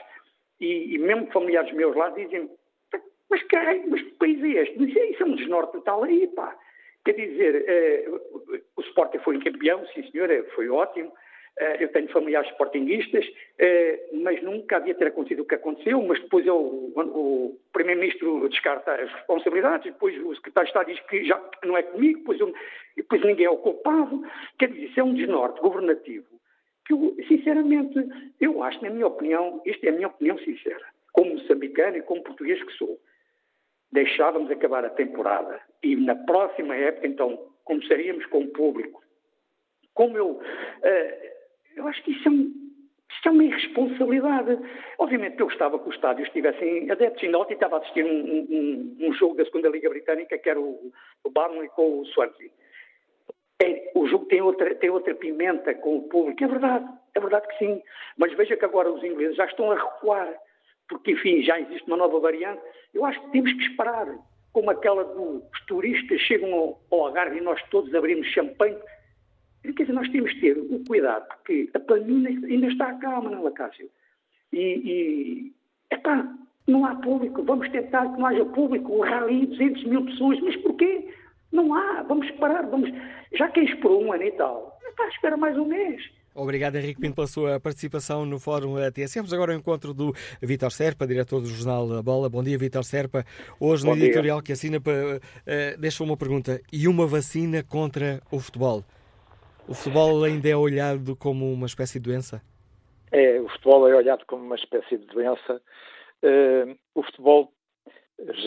[0.61, 2.51] e, e mesmo familiares meus lá dizem,
[3.31, 4.79] mas caralho, mas que país é este?
[4.79, 6.55] Mas isso é um desnorte total aí, pá.
[7.05, 8.09] Quer dizer, eh,
[8.77, 11.13] o Sporting foi campeão, sim senhora, eh, foi ótimo.
[11.59, 13.27] Eh, eu tenho familiares sportinguistas,
[14.23, 19.13] mas nunca havia ter acontecido o que aconteceu, mas depois eu, o Primeiro-Ministro descarta as
[19.13, 22.55] responsabilidades, depois o Secretário de Estado diz que já não é comigo, depois, eu,
[22.97, 24.25] depois ninguém é o culpado.
[24.59, 26.27] Quer dizer, isso é um desnorte governativo
[26.87, 27.99] que, eu, sinceramente,
[28.41, 32.23] eu acho, na minha opinião, esta é a minha opinião sincera, como moçambicano e como
[32.23, 32.99] português que sou
[33.93, 39.03] deixávamos acabar a temporada e na próxima época, então, começaríamos com o público.
[39.95, 40.31] Como eu.
[40.31, 41.33] Uh,
[41.77, 42.53] eu acho que isso é um,
[43.11, 44.59] Isto é uma irresponsabilidade.
[44.99, 47.23] Obviamente eu gostava que os estádios tivessem adeptos.
[47.23, 50.61] Ainda ontem estava a assistir um, um, um jogo da segunda Liga Britânica, que era
[50.61, 50.93] o,
[51.25, 52.51] o Barnley com o Swansea.
[53.63, 56.43] É, o jogo tem outra, tem outra pimenta com o público.
[56.43, 57.83] É verdade, é verdade que sim.
[58.17, 60.35] Mas veja que agora os ingleses já estão a recuar,
[60.93, 62.61] porque, enfim, já existe uma nova variante.
[62.93, 64.07] Eu acho que temos que esperar,
[64.53, 68.77] como aquela dos turistas chegam ao, ao Algarve e nós todos abrimos champanhe.
[69.63, 73.51] Quer dizer, nós temos que ter o cuidado, porque a pandemia ainda está cá, Manuela
[73.53, 73.89] Cássio.
[74.53, 75.53] E, e
[75.95, 76.29] epá,
[76.67, 77.43] não há público.
[77.43, 78.93] Vamos tentar que não haja público.
[78.93, 80.41] O rally, 200 mil pessoas.
[80.41, 81.09] Mas porquê?
[81.53, 82.03] Não há.
[82.03, 82.67] Vamos esperar.
[82.67, 82.91] Vamos...
[83.33, 86.03] Já quem esperou um ano e tal, epá, espera mais um mês.
[86.35, 89.19] Obrigado, Henrique Pinto, pela sua participação no Fórum TSF.
[89.19, 92.31] Vamos agora ao encontro do Vítor Serpa, diretor do jornal A Bola.
[92.31, 93.23] Bom dia, Vítor Serpa.
[93.61, 96.59] Hoje, no editorial que assina, uh, deixa uma pergunta.
[96.73, 98.83] E uma vacina contra o futebol?
[99.69, 102.43] O futebol ainda é olhado como uma espécie de doença?
[103.11, 105.61] É, o futebol é olhado como uma espécie de doença.
[106.23, 107.53] Uh, o futebol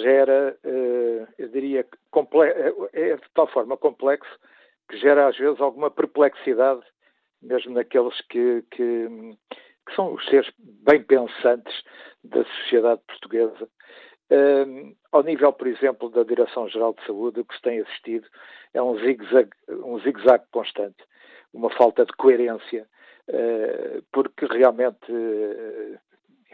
[0.02, 1.86] gera, uh, eu diria,
[2.94, 4.40] é de tal forma complexo
[4.90, 6.82] que gera às vezes alguma perplexidade,
[7.46, 9.08] mesmo naqueles que, que,
[9.88, 11.84] que são os seres bem pensantes
[12.24, 13.70] da sociedade portuguesa.
[14.32, 18.28] Uh, ao nível, por exemplo, da Direção-Geral de Saúde, o que se tem assistido
[18.74, 20.00] é um zigue-zague um
[20.52, 20.98] constante,
[21.54, 22.88] uma falta de coerência,
[23.30, 26.00] uh, porque realmente, uh,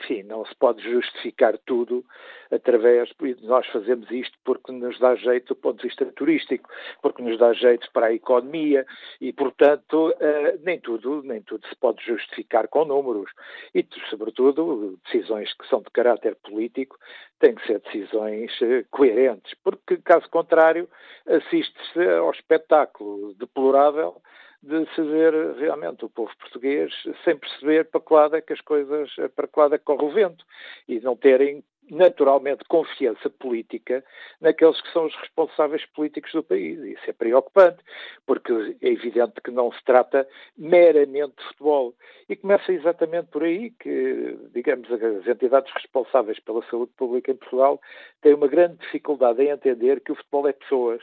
[0.01, 2.03] enfim, não se pode justificar tudo
[2.51, 6.69] através de nós fazemos isto porque nos dá jeito do ponto de vista turístico,
[7.01, 8.85] porque nos dá jeito para a economia
[9.19, 13.31] e, portanto, uh, nem tudo, nem tudo se pode justificar com números.
[13.73, 16.97] E, sobretudo, decisões que são de caráter político
[17.39, 20.89] têm que ser decisões uh, coerentes, porque, caso contrário,
[21.27, 24.21] assiste-se ao espetáculo deplorável
[24.63, 26.93] de ver realmente o povo português
[27.23, 30.05] sem perceber para que lado é que as coisas, para que lado é que corre
[30.05, 30.45] o vento
[30.87, 34.03] e não terem naturalmente confiança política
[34.39, 36.79] naqueles que são os responsáveis políticos do país.
[36.79, 37.83] Isso é preocupante,
[38.25, 40.25] porque é evidente que não se trata
[40.57, 41.93] meramente de futebol.
[42.29, 47.81] E começa exatamente por aí que, digamos, as entidades responsáveis pela saúde pública em Portugal
[48.21, 51.01] têm uma grande dificuldade em entender que o futebol é pessoas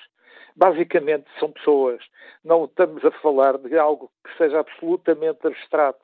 [0.56, 2.02] basicamente são pessoas.
[2.44, 6.00] Não estamos a falar de algo que seja absolutamente abstrato.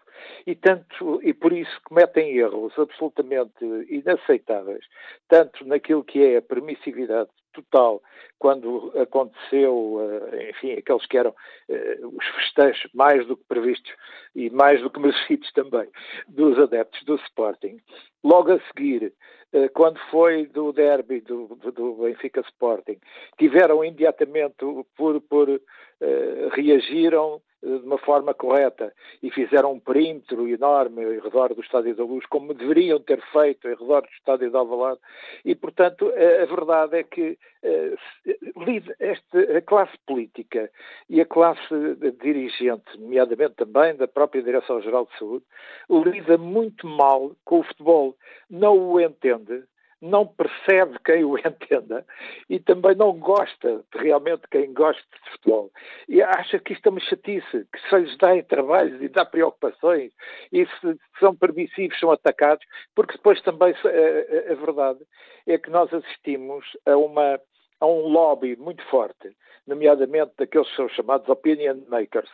[0.46, 4.84] E, tanto, e por isso cometem erros absolutamente inaceitáveis,
[5.28, 8.02] tanto naquilo que é a permissividade total
[8.38, 9.98] quando aconteceu,
[10.32, 11.34] eh, enfim, aqueles que eram
[11.68, 13.92] eh, os festejos mais do que previstos
[14.34, 15.88] e mais do que merecidos também
[16.28, 17.78] dos adeptos do Sporting.
[18.22, 19.14] Logo a seguir,
[19.72, 22.98] quando foi do derby do, do Benfica Sporting,
[23.38, 24.56] tiveram imediatamente
[24.96, 25.60] por, por uh,
[26.52, 28.92] reagiram de uma forma correta
[29.22, 33.66] e fizeram um perímetro enorme em redor do Estádio da Luz, como deveriam ter feito
[33.66, 35.00] em redor do Estádio de Alvalade.
[35.44, 37.38] E, portanto, a verdade é que
[39.56, 40.70] a classe política
[41.08, 41.74] e a classe
[42.20, 45.44] dirigente, nomeadamente também da própria Direção-Geral de Saúde,
[45.88, 48.14] lida muito mal com o futebol.
[48.50, 49.64] Não o entende,
[50.04, 52.04] não percebe quem o entenda
[52.48, 55.70] e também não gosta realmente quem gosta de futebol.
[56.08, 60.12] E acha que isto é uma chatice, que se lhes dá trabalhos e dá preocupações
[60.52, 65.00] e se são permissivos são atacados, porque depois também a, a, a verdade
[65.46, 67.40] é que nós assistimos a uma
[67.80, 69.36] a um lobby muito forte,
[69.66, 72.30] nomeadamente daqueles que são chamados opinion makers,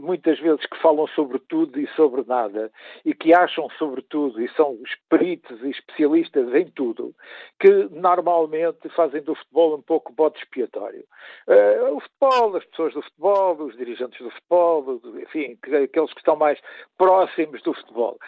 [0.00, 2.70] muitas vezes que falam sobre tudo e sobre nada,
[3.04, 7.14] e que acham sobre tudo e são os peritos e especialistas em tudo,
[7.60, 11.04] que normalmente fazem do futebol um pouco bode expiatório.
[11.46, 16.36] Uh, o futebol, as pessoas do futebol, os dirigentes do futebol, enfim, aqueles que estão
[16.36, 16.58] mais
[16.96, 18.18] próximos do futebol.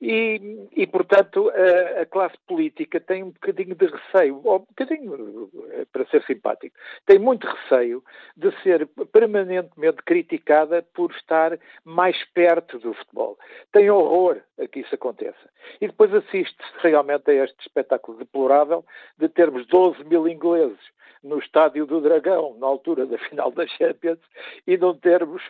[0.00, 5.50] E, e portanto, a, a classe política tem um bocadinho de receio, ou um bocadinho,
[5.70, 6.74] eh, para ser simpático,
[7.06, 7.89] tem muito receio
[8.36, 13.38] de ser permanentemente criticada por estar mais perto do futebol.
[13.72, 15.50] Tem horror a que isso aconteça.
[15.80, 18.84] E depois assiste-se realmente a este espetáculo deplorável
[19.18, 20.78] de termos 12 mil ingleses
[21.22, 24.18] no estádio do Dragão, na altura da final da Champions,
[24.66, 25.42] e não termos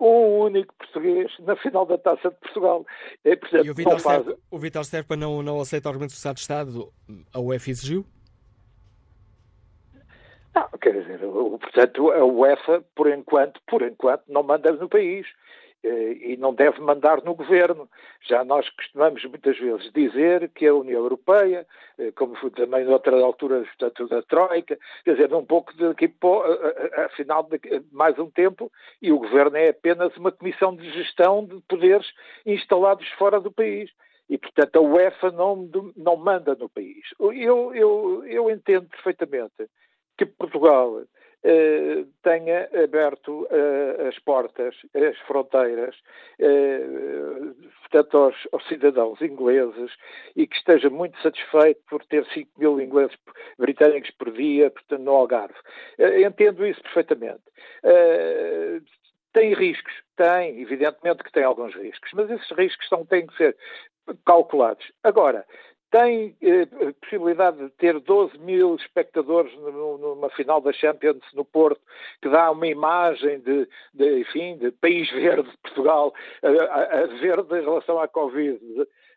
[0.00, 2.86] um único português na final da Taça de Portugal.
[3.24, 4.24] É, portanto, e o Vitor, faz...
[4.24, 6.92] Serpa, o Vitor Serpa não, não aceita o argumento do Estado de Estado?
[7.32, 8.04] A UEFA exigiu?
[10.54, 15.26] Não, quer dizer, portanto, a UEFA, por enquanto, por enquanto, não manda no país.
[15.84, 17.88] e não deve mandar no governo.
[18.28, 21.64] Já nós costumamos muitas vezes dizer que a União Europeia,
[22.16, 26.12] como também noutra altura, portanto, da Troika, quer dizer, um pouco daqui,
[27.06, 27.60] afinal, de
[27.92, 32.06] mais um tempo, e o governo é apenas uma comissão de gestão de poderes
[32.44, 33.88] instalados fora do país
[34.28, 37.04] e, portanto, a UEFA não, não manda no país.
[37.18, 39.68] Eu, eu, eu entendo perfeitamente
[40.18, 41.04] que Portugal
[41.44, 45.94] eh, tenha aberto eh, as portas, as fronteiras,
[46.38, 46.84] eh,
[47.80, 49.92] portanto, aos, aos, cidadãos ingleses
[50.34, 53.16] e que esteja muito satisfeito por ter 5 mil ingleses
[53.56, 55.54] britânicos por dia, portanto, no Algarve.
[55.98, 57.42] Eh, entendo isso perfeitamente.
[57.84, 58.80] Eh,
[59.32, 59.92] tem riscos?
[60.16, 63.56] Tem, evidentemente que tem alguns riscos, mas esses riscos são, têm que ser
[64.26, 64.90] calculados.
[65.04, 65.46] Agora,
[65.90, 66.66] tem eh,
[67.00, 71.80] possibilidade de ter 12 mil espectadores numa final da Champions no Porto,
[72.20, 76.12] que dá uma imagem de, de enfim, de país verde de Portugal,
[76.42, 78.58] a, a, verde em relação à Covid,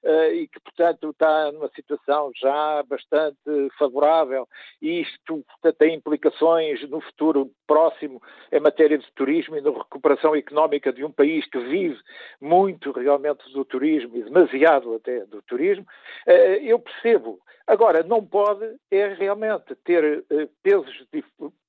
[0.03, 3.37] e que, portanto, está numa situação já bastante
[3.77, 4.47] favorável
[4.81, 8.21] e isto portanto, tem implicações no futuro próximo
[8.51, 11.99] em matéria de turismo e na recuperação económica de um país que vive
[12.39, 15.85] muito realmente do turismo e demasiado até do turismo,
[16.27, 17.39] uh, eu percebo.
[17.67, 21.05] Agora, não pode é realmente ter uh, pesos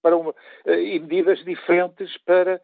[0.02, 0.34] para uma,
[0.66, 2.60] e medidas diferentes para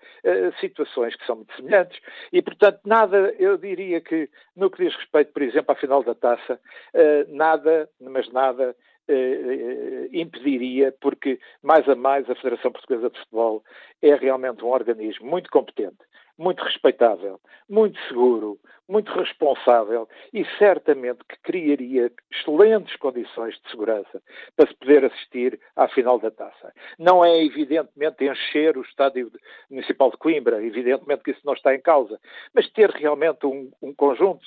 [0.61, 1.99] situações que são muito semelhantes.
[2.33, 6.15] E, portanto, nada, eu diria que no que diz respeito, por exemplo, à final da
[6.15, 6.61] taça,
[6.95, 8.75] eh, nada, mas nada
[9.09, 13.65] eh, eh, impediria, porque mais a mais a Federação Portuguesa de Futebol
[14.03, 15.99] é realmente um organismo muito competente,
[16.39, 18.59] muito respeitável, muito seguro,
[18.89, 24.23] muito responsável e certamente que criaria excelentes condições de segurança
[24.57, 26.73] para se poder assistir à final da taça.
[26.99, 29.31] Não é evidentemente encher o estádio
[29.71, 32.19] municipal de Coimbra, evidentemente que isso não está em causa,
[32.55, 34.41] mas ter realmente um, um conjunto,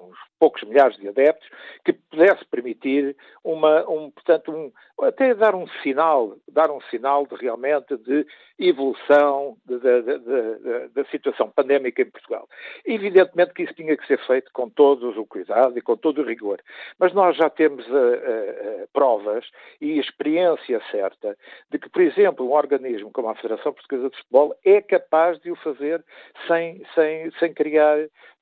[0.00, 1.48] uns poucos milhares de adeptos,
[1.84, 4.72] que pudesse permitir uma, um, portanto, um,
[5.04, 8.26] até dar um sinal, dar um sinal de realmente de
[8.58, 12.48] evolução da situação pandémica em Portugal.
[12.84, 16.24] Evidentemente que isso tinha que ser feito com todo o cuidado e com todo o
[16.24, 16.60] rigor.
[16.98, 19.44] Mas nós já temos uh, uh, provas
[19.80, 21.36] e experiência certa
[21.70, 25.50] de que, por exemplo, um organismo como a Federação Portuguesa de Futebol é capaz de
[25.50, 26.04] o fazer
[26.46, 27.98] sem, sem, sem, criar,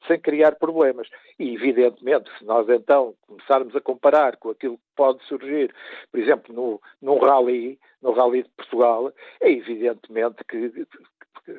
[0.06, 1.08] sem criar problemas.
[1.38, 5.74] E, evidentemente, se nós então começarmos a comparar com aquilo que pode surgir,
[6.10, 10.86] por exemplo, no, no rally, no rally de Portugal, é evidentemente que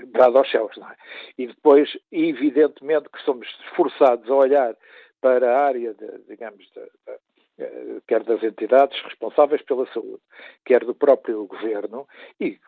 [0.07, 0.95] dado aos céus, não é?
[1.37, 4.75] E depois, evidentemente, que somos forçados a olhar
[5.21, 7.19] para a área, de, digamos, de, de,
[7.59, 10.21] eh, quer das entidades responsáveis pela saúde,
[10.65, 12.07] quer do próprio governo,
[12.39, 12.59] e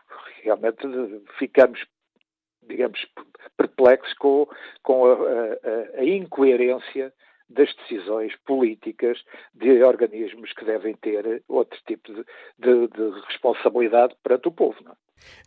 [0.44, 0.88] realmente
[1.38, 1.86] ficamos,
[2.64, 3.06] digamos,
[3.58, 4.48] perplexos com,
[4.82, 7.14] com a, a, a incoerência
[7.50, 12.24] das decisões políticas de organismos que devem ter outro tipo de,
[12.60, 14.78] de, de responsabilidade perante o povo.
[14.84, 14.96] Não é?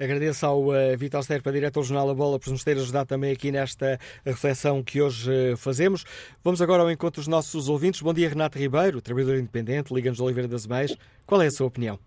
[0.00, 3.32] Agradeço ao uh, Vital Serpa, diretor do Jornal A Bola, por nos ter ajudado também
[3.32, 6.04] aqui nesta reflexão que hoje uh, fazemos.
[6.42, 8.02] Vamos agora ao encontro dos nossos ouvintes.
[8.02, 10.96] Bom dia, Renato Ribeiro, trabalhador independente, Liga-nos Oliveira das Meias.
[11.26, 11.98] Qual é a sua opinião?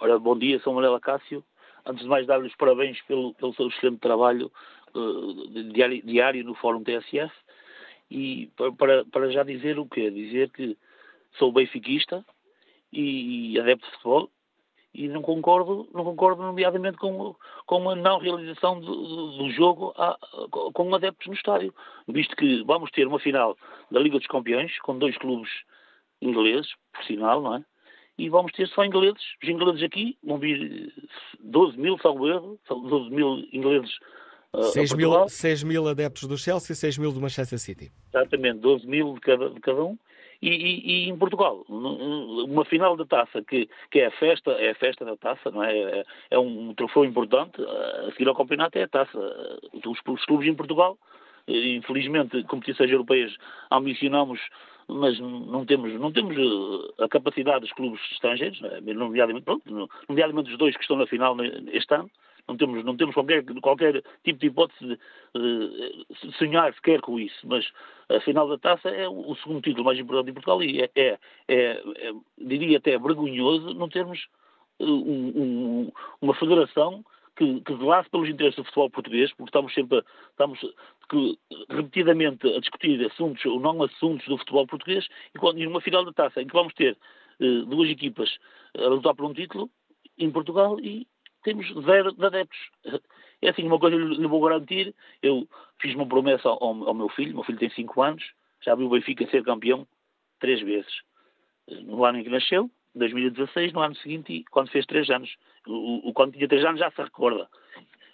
[0.00, 1.42] Ora, bom dia, sou Manuela Cássio.
[1.86, 4.50] Antes de mais, dar-lhes parabéns pelo, pelo seu excelente trabalho
[4.94, 7.32] uh, diário, diário, no Fórum TSF.
[8.10, 10.10] E para, para já dizer o quê?
[10.10, 10.76] Dizer que
[11.38, 12.24] sou benfiquista
[12.92, 14.30] e adepto de futebol
[14.94, 17.34] e não concordo, não concordo nomeadamente com,
[17.66, 20.16] com a não realização do, do jogo a,
[20.72, 21.74] com adeptos no estádio,
[22.08, 23.56] visto que vamos ter uma final
[23.90, 25.50] da Liga dos Campeões com dois clubes
[26.22, 27.64] ingleses, por sinal, não é?
[28.16, 30.92] E vamos ter só ingleses, os ingleses aqui vão vir
[31.40, 33.98] 12 mil, salvo erro, 12 mil ingleses
[34.72, 37.90] 6 uh, mil, 6 mil adeptos do Chelsea e 6 mil do Manchester City.
[38.14, 39.98] Exatamente, 12 mil de cada, de cada um.
[40.44, 44.72] E, e, e, em Portugal, uma final da taça que, que é a festa, é
[44.72, 45.74] a festa da taça, não é?
[45.74, 49.18] É, é um troféu importante, a seguir ao campeonato é a taça.
[49.72, 50.98] Os, os clubes em Portugal,
[51.48, 53.34] infelizmente, competições europeias
[53.70, 54.38] ambicionamos
[54.86, 56.36] mas não temos, não temos
[57.00, 58.82] a capacidade dos clubes estrangeiros, é?
[58.92, 61.34] nomeadamente, pronto, nomeadamente os dois que estão na final
[61.72, 62.10] este ano,
[62.46, 64.98] não temos, não temos qualquer, qualquer tipo de hipótese
[65.34, 67.66] de, de sonhar sequer com isso, mas
[68.08, 71.18] a final da taça é o segundo título mais importante em Portugal e é, é,
[71.48, 74.26] é, é diria até vergonhoso não termos
[74.78, 77.04] uh, um, um, uma federação
[77.36, 80.60] que, que velasse pelos interesses do futebol português, porque estamos sempre a, estamos
[81.08, 81.38] que,
[81.70, 86.12] repetidamente a discutir assuntos ou não assuntos do futebol português e, quando, numa final da
[86.12, 86.96] taça em que vamos ter
[87.40, 88.30] uh, duas equipas
[88.76, 89.70] a lutar por um título
[90.18, 91.06] em Portugal e
[91.44, 92.58] temos zero de adeptos.
[93.40, 95.46] É assim, uma coisa lhe vou garantir, eu
[95.78, 98.24] fiz uma promessa ao, ao meu filho, meu filho tem 5 anos,
[98.62, 99.86] já viu o Benfica ser campeão
[100.40, 100.92] três vezes.
[101.68, 105.36] No ano em que nasceu, 2016, no ano seguinte, quando fez 3 anos.
[105.66, 107.48] O, o, quando tinha 3 anos já se recorda.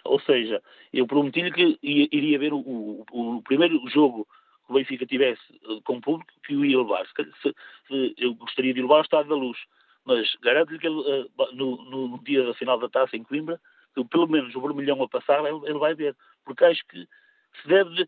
[0.03, 0.61] Ou seja,
[0.91, 4.27] eu prometi-lhe que iria ver o, o, o, primeiro jogo
[4.65, 7.05] que o Benfica tivesse eh, com o público, que o ia levar.
[7.05, 7.53] Se,
[7.87, 9.57] se, eu gostaria de levar ao Estado da Luz,
[10.05, 13.59] mas garanto-lhe que ele, eh, no, no, dia da final da taça em Coimbra,
[13.93, 16.15] que pelo menos o vermelhão a passar, ele, ele vai ver.
[16.45, 17.07] Porque acho que
[17.61, 18.07] se deve.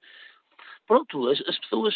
[0.87, 1.95] Pronto, as, as pessoas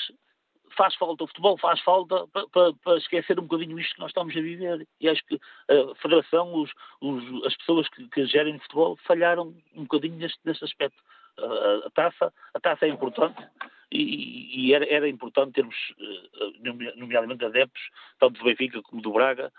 [0.76, 4.12] faz falta, o futebol faz falta para, para, para, esquecer um bocadinho isto que nós
[4.12, 4.88] estamos a viver.
[5.02, 5.40] E acho que
[5.70, 6.72] a Federação, os,
[7.02, 11.02] os, as pessoas que, que gerem futebol falharam um bocadinho neste, neste aspecto.
[11.40, 13.44] A, a, taça, a taça é importante
[13.92, 17.82] e, e era, era, importante termos, eh, nomeadamente, adeptos,
[18.20, 19.52] tanto do Benfica como do Braga,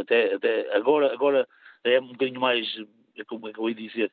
[0.00, 1.48] até, até agora, agora
[1.84, 2.66] é um bocadinho mais,
[3.26, 4.12] como é que eu ia dizer,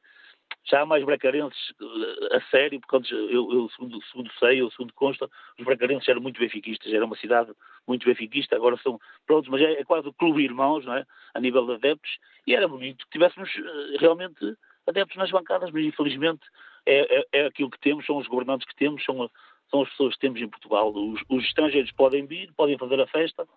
[0.65, 4.93] já há mais bracarenses uh, a sério, porque eu, eu segundo, segundo sei, ou segundo
[4.93, 7.51] consta, os bracarenses eram muito benfiquistas, era uma cidade
[7.88, 11.05] muito benfiquista, agora são prontos, mas é, é quase o clube irmãos, não é?
[11.34, 12.17] A nível de adeptos,
[12.47, 14.55] e era bonito que tivéssemos uh, realmente
[14.88, 16.45] adeptos nas bancadas, mas infelizmente
[16.86, 19.30] é, é, é, aquilo que temos, são os governantes que temos, são,
[19.69, 20.93] são as pessoas que temos em Portugal.
[20.93, 23.47] Os, os estrangeiros podem vir, podem fazer a festa, eh,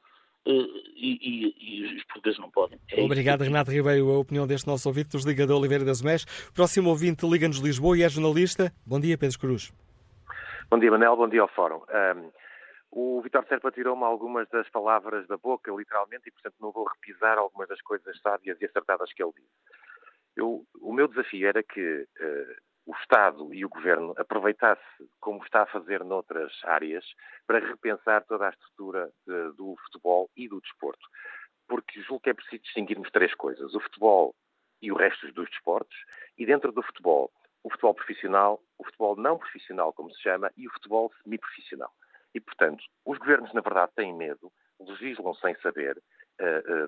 [0.46, 2.78] e, e, e, os portugueses não podem.
[2.90, 3.50] É Obrigado, isso.
[3.50, 4.10] Renato Ribeiro.
[4.10, 6.24] A opinião deste nosso ouvinte nos liga da Oliveira das Més.
[6.54, 8.72] Próximo ouvinte liga-nos Lisboa e é jornalista.
[8.86, 9.72] Bom dia, Pedro Cruz.
[10.70, 11.16] Bom dia, Manel.
[11.16, 11.80] Bom dia ao Fórum.
[12.16, 12.30] Um,
[12.90, 17.36] o Vitor Serpa tirou-me algumas das palavras da boca, literalmente, e portanto não vou repisar
[17.38, 19.50] algumas das coisas sábias e acertadas que ele disse.
[20.36, 24.80] Eu, o meu desafio era que uh, o Estado e o Governo aproveitasse,
[25.20, 27.04] como está a fazer noutras áreas,
[27.46, 31.06] para repensar toda a estrutura de, do futebol e do desporto.
[31.68, 34.34] Porque julgo que é preciso distinguirmos três coisas: o futebol
[34.80, 35.96] e o resto dos desportos,
[36.38, 37.32] e dentro do futebol,
[37.64, 41.90] o futebol profissional, o futebol não profissional, como se chama, e o futebol semi-profissional.
[42.32, 46.00] E, portanto, os governos, na verdade, têm medo, legislam sem saber,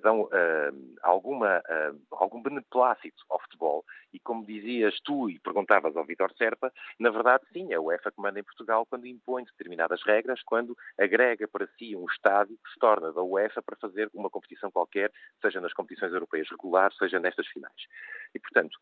[0.02, 1.62] dão uh, alguma,
[2.10, 7.44] algum beneplácito ao futebol e, como dizias tu e perguntavas ao Vitor Serpa, na verdade,
[7.52, 11.96] sim, o UEFA que manda em Portugal quando impõe determinadas regras, quando agrega para si
[11.96, 16.12] um estádio que se torna da UEFA para fazer uma competição qualquer, seja nas competições
[16.12, 17.86] europeias regulares, seja nestas finais.
[18.34, 18.78] E, portanto,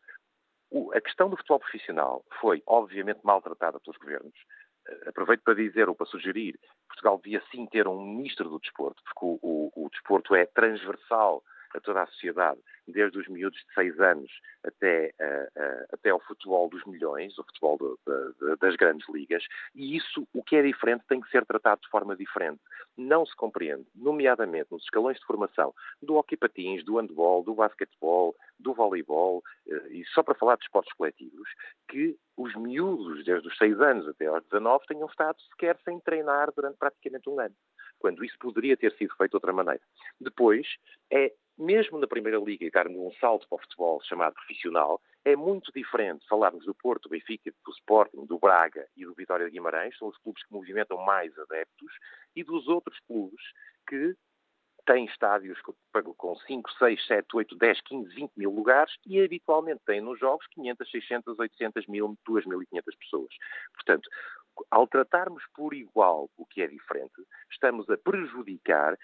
[0.93, 4.35] a questão do futebol profissional foi, obviamente, maltratada pelos governos,
[5.05, 9.25] aproveito para dizer ou para sugerir Portugal devia sim ter um ministro do desporto, porque
[9.25, 11.43] o, o, o desporto é transversal
[11.75, 14.31] a toda a sociedade, desde os miúdos de 6 anos
[14.63, 17.99] até, uh, uh, até ao futebol dos milhões, o futebol do,
[18.59, 19.43] das grandes ligas,
[19.75, 22.61] e isso, o que é diferente, tem que ser tratado de forma diferente.
[22.95, 28.35] Não se compreende, nomeadamente nos escalões de formação do hockey patins, do handball, do basquetebol,
[28.59, 31.49] do voleibol, uh, e só para falar de esportes coletivos,
[31.87, 36.51] que os miúdos, desde os 6 anos até aos 19, tenham estado sequer sem treinar
[36.55, 37.55] durante praticamente um ano
[37.99, 39.81] quando isso poderia ter sido feito de outra maneira.
[40.19, 40.67] Depois,
[41.11, 45.35] é mesmo na Primeira Liga e darmos um salto para o futebol chamado profissional, é
[45.35, 49.51] muito diferente falarmos do Porto, do Benfica, do Sporting, do Braga e do Vitória de
[49.51, 51.91] Guimarães, são os clubes que movimentam mais adeptos,
[52.35, 53.41] e dos outros clubes
[53.87, 54.15] que
[54.85, 55.59] têm estádios
[56.15, 60.47] com 5, 6, 7, 8, 10, 15, 20 mil lugares e habitualmente têm nos jogos
[60.47, 63.35] 500, 600, 800 mil, 2.500 pessoas.
[63.73, 64.09] Portanto,
[64.71, 68.97] ao tratarmos por igual o que é diferente, estamos a prejudicar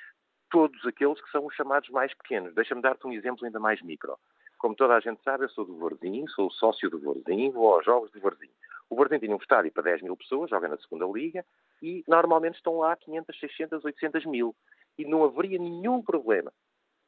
[0.54, 2.54] todos aqueles que são os chamados mais pequenos.
[2.54, 4.16] Deixa-me dar-te um exemplo ainda mais micro.
[4.60, 7.84] Como toda a gente sabe, eu sou do Varzim, sou sócio do Varzim, vou aos
[7.84, 8.51] jogos do Varzim.
[8.88, 11.43] O Varzim tinha um estádio para 10 mil pessoas, joga na segunda liga,
[11.82, 14.56] e normalmente estão lá 500, 600, 800 mil.
[14.95, 16.54] E não haveria nenhum problema,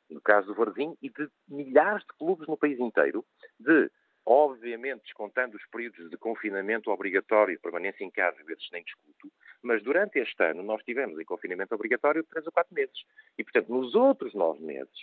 [0.09, 3.23] no caso do Varzim, e de milhares de clubes no país inteiro,
[3.59, 3.91] de
[4.25, 9.31] obviamente descontando os períodos de confinamento obrigatório, permanência em casa, vezes nem discuto,
[9.66, 13.03] mas durante este ano nós tivemos em confinamento obrigatório de 3 ou 4 meses.
[13.38, 14.93] E, portanto, nos outros 9 meses,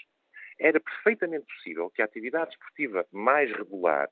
[0.58, 4.08] era perfeitamente possível que a atividade esportiva mais regular,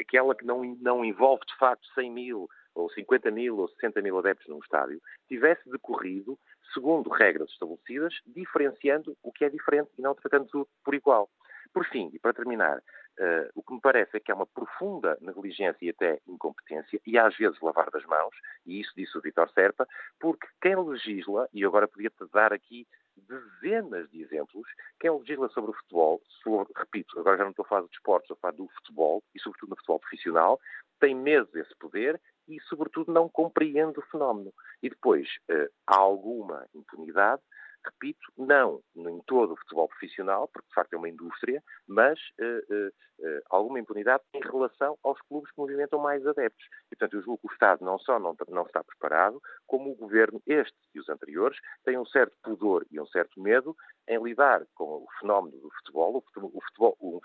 [0.00, 4.16] aquela que não, não envolve de facto 100 mil, ou 50 mil, ou 60 mil
[4.18, 6.38] adeptos num estádio, tivesse decorrido
[6.72, 11.28] segundo regras estabelecidas, diferenciando o que é diferente e não tratando tudo por igual.
[11.72, 12.80] Por fim, e para terminar,
[13.20, 17.18] Uh, o que me parece é que há uma profunda negligência e até incompetência, e
[17.18, 19.86] às vezes lavar das mãos, e isso disse o Vitor Serpa,
[20.18, 24.66] porque quem legisla, e agora podia-te dar aqui dezenas de exemplos,
[24.98, 28.24] quem legisla sobre o futebol, sobre, repito, agora já não estou a falar de esportes,
[28.24, 30.60] estou a falar do futebol, e sobretudo no futebol profissional,
[30.98, 32.18] tem meses esse poder
[32.48, 34.50] e, sobretudo, não compreende o fenómeno.
[34.82, 37.42] E depois uh, há alguma impunidade
[37.84, 42.88] Repito, não em todo o futebol profissional, porque de facto é uma indústria, mas uh,
[42.88, 46.64] uh, alguma impunidade em relação aos clubes que movimentam mais adeptos.
[46.86, 49.96] E, portanto, eu julgo que o Estado não só não, não está preparado, como o
[49.96, 53.74] Governo, este e os anteriores, têm um certo pudor e um certo medo
[54.06, 57.20] em lidar com o fenómeno do futebol, o, futebol, o,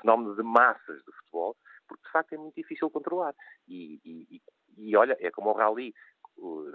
[0.00, 1.56] fenómeno de massas do futebol,
[1.88, 3.34] porque de facto é muito difícil controlar.
[3.66, 4.42] E, e,
[4.76, 5.94] e olha, é como o rally,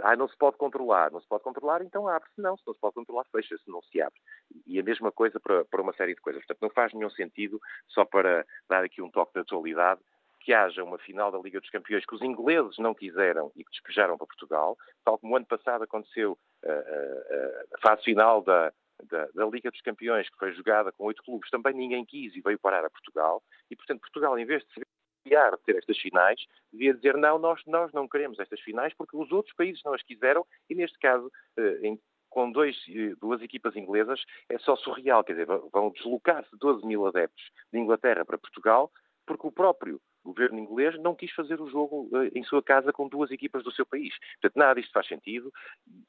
[0.04, 2.42] ah, não se pode controlar, não se pode controlar, então abre-se.
[2.42, 4.20] Não, se não se pode controlar, fecha-se, não se abre.
[4.66, 6.42] E a mesma coisa para, para uma série de coisas.
[6.42, 10.02] Portanto, não faz nenhum sentido, só para dar aqui um toque de atualidade,
[10.40, 13.72] que haja uma final da Liga dos Campeões que os ingleses não quiseram e que
[13.72, 18.74] despejaram para Portugal, tal como ano passado aconteceu a, uh, uh, a fase final da,
[19.04, 22.42] da, da, Liga dos Campeões, que foi jogada com oito clubes, também ninguém quis e
[22.42, 23.44] veio parar a Portugal.
[23.70, 24.82] E, portanto, Portugal, em vez de se
[25.24, 26.40] de ter estas finais,
[26.72, 30.02] devia dizer não, nós, nós não queremos estas finais porque os outros países não as
[30.02, 32.00] quiseram e, neste caso, eh, em,
[32.30, 37.06] com dois, eh, duas equipas inglesas, é só surreal, quer dizer, vão deslocar-se 12 mil
[37.06, 38.92] adeptos de Inglaterra para Portugal
[39.26, 43.08] porque o próprio governo inglês não quis fazer o jogo eh, em sua casa com
[43.08, 44.14] duas equipas do seu país.
[44.42, 45.52] Portanto, nada disto faz sentido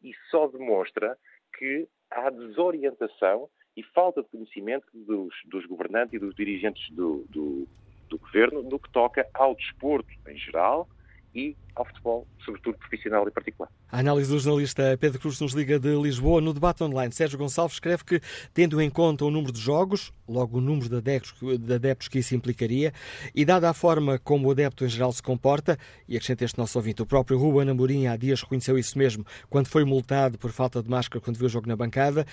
[0.03, 1.17] e só demonstra
[1.57, 7.67] que há desorientação e falta de conhecimento dos, dos governantes e dos dirigentes do, do,
[8.13, 10.89] do governo no que toca ao desporto em geral
[11.35, 13.71] e ao futebol, sobretudo profissional e particular.
[13.91, 16.43] A análise do jornalista Pedro Cruz nos liga de Lisboa.
[16.43, 18.21] No debate online, Sérgio Gonçalves escreve que,
[18.53, 22.19] tendo em conta o número de jogos, logo o número de adeptos, de adeptos que
[22.19, 22.93] isso implicaria,
[23.35, 26.79] e dada a forma como o adepto em geral se comporta, e acrescenta este nosso
[26.79, 30.83] ouvinte, o próprio Ruben Amorim há dias reconheceu isso mesmo quando foi multado por falta
[30.83, 32.27] de máscara quando viu o jogo na bancada,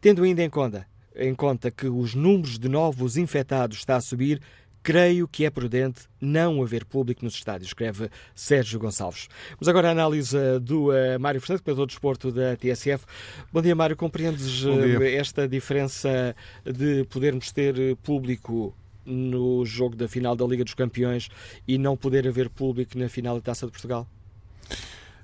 [0.00, 4.40] tendo ainda em conta, em conta que os números de novos infectados está a subir,
[4.88, 9.28] Creio que é prudente não haver público nos estádios, escreve Sérgio Gonçalves.
[9.60, 13.04] Mas agora a análise do uh, Mário Fernandes, pelo desporto da TSF.
[13.52, 13.94] Bom dia, Mário.
[13.94, 16.34] Compreendes uh, esta diferença
[16.64, 18.74] de podermos ter eh, público
[19.04, 21.28] no jogo da final da Liga dos Campeões
[21.66, 24.08] e não poder haver público na final da Taça de Portugal?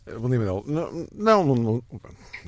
[0.04, 0.62] Bom dia, Manuel.
[0.66, 1.84] Não, não, não,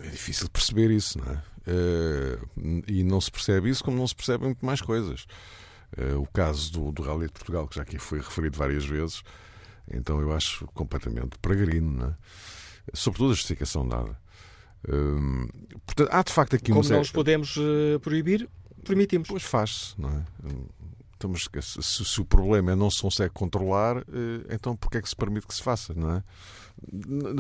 [0.05, 1.43] é difícil perceber isso, não é?
[1.67, 5.27] Uh, e não se percebe isso como não se percebem muito mais coisas.
[5.97, 9.23] Uh, o caso do, do Rally de Portugal, que já aqui foi referido várias vezes,
[9.91, 12.15] então eu acho completamente peregrino, é?
[12.93, 14.19] sobretudo a justificação dada.
[14.87, 15.49] Uh,
[15.87, 16.91] portanto, há de facto aqui Como uma...
[16.91, 18.49] não os podemos uh, proibir,
[18.85, 19.29] permitimos.
[19.29, 20.25] Pois faz-se, não é?
[21.17, 24.05] Então, mas se, se, o problema é não se consegue controlar,
[24.51, 26.23] então porquê é que se permite que se faça, não é?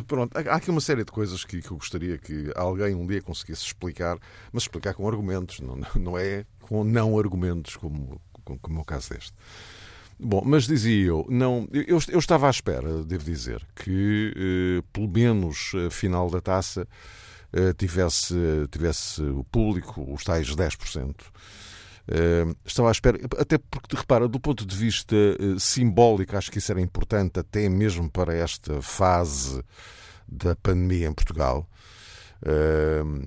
[0.06, 3.20] Pronto, há aqui uma série de coisas que, que eu gostaria que alguém um dia
[3.20, 4.18] conseguisse explicar,
[4.50, 8.18] mas explicar com argumentos, não, não é com não argumentos, como,
[8.60, 9.34] como é o caso deste.
[10.18, 15.08] Bom, mas dizia eu, não, eu, eu estava à espera, devo dizer, que eh, pelo
[15.08, 16.88] menos a final da taça
[17.52, 18.34] eh, tivesse,
[18.70, 21.14] tivesse o público, os tais 10%.
[22.08, 26.58] Uh, estava à espera, até porque, repara, do ponto de vista uh, simbólico, acho que
[26.58, 29.60] isso era importante até mesmo para esta fase
[30.28, 31.68] da pandemia em Portugal.
[32.42, 33.24] Uh,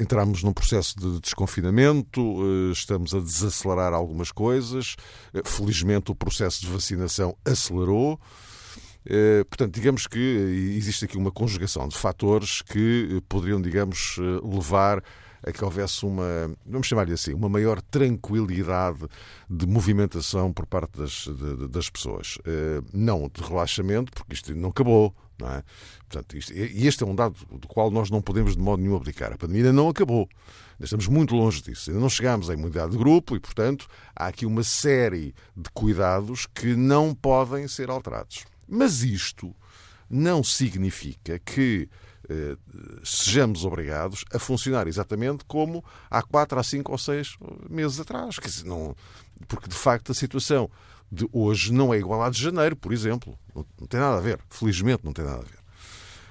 [0.00, 4.96] entramos num processo de desconfinamento, uh, estamos a desacelerar algumas coisas.
[5.34, 8.20] Uh, felizmente, o processo de vacinação acelerou.
[9.48, 10.18] Portanto, digamos que
[10.76, 15.02] existe aqui uma conjugação de fatores que poderiam, digamos, levar
[15.42, 19.06] a que houvesse uma, vamos chamar-lhe assim, uma maior tranquilidade
[19.48, 22.38] de movimentação por parte das, de, das pessoas.
[22.44, 25.14] Eh, não de relaxamento, porque isto não acabou.
[25.38, 25.62] Não é?
[26.08, 28.96] Portanto, isto, e este é um dado do qual nós não podemos de modo nenhum
[28.96, 29.32] abdicar.
[29.32, 30.28] A pandemia não acabou.
[30.80, 31.90] estamos muito longe disso.
[31.90, 36.46] Ainda não chegámos à imunidade de grupo e, portanto, há aqui uma série de cuidados
[36.46, 38.44] que não podem ser alterados.
[38.66, 39.54] Mas isto
[40.10, 41.88] não significa que
[42.28, 42.56] eh,
[43.02, 47.36] sejamos obrigados a funcionar exatamente como há quatro, há cinco ou seis
[47.70, 48.36] meses atrás.
[48.64, 48.94] Não,
[49.46, 50.70] porque de facto a situação
[51.10, 53.38] de hoje não é igual à de janeiro, por exemplo.
[53.54, 54.40] Não, não tem nada a ver.
[54.50, 55.58] Felizmente não tem nada a ver.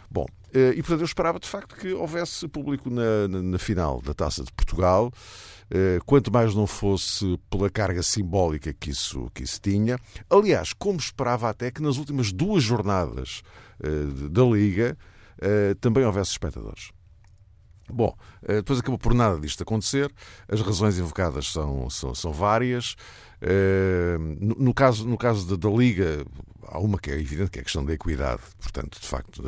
[0.10, 4.02] Bom, eh, e portanto eu esperava de facto que houvesse público na, na, na final
[4.02, 5.12] da Taça de Portugal.
[5.70, 10.00] Eh, quanto mais não fosse pela carga simbólica que isso, que isso tinha.
[10.30, 13.42] Aliás, como esperava até que nas últimas duas jornadas
[14.32, 14.98] da Liga
[15.40, 16.92] eh, também houvesse espectadores.
[17.90, 20.12] Bom, eh, depois acabou por nada disto acontecer.
[20.48, 22.96] As razões invocadas são, são, são várias.
[23.42, 26.26] Eh, no, caso, no caso da, da, Liga,
[26.64, 28.42] há uma que é evidente, que é a questão da equidade.
[28.60, 29.44] Portanto, de facto,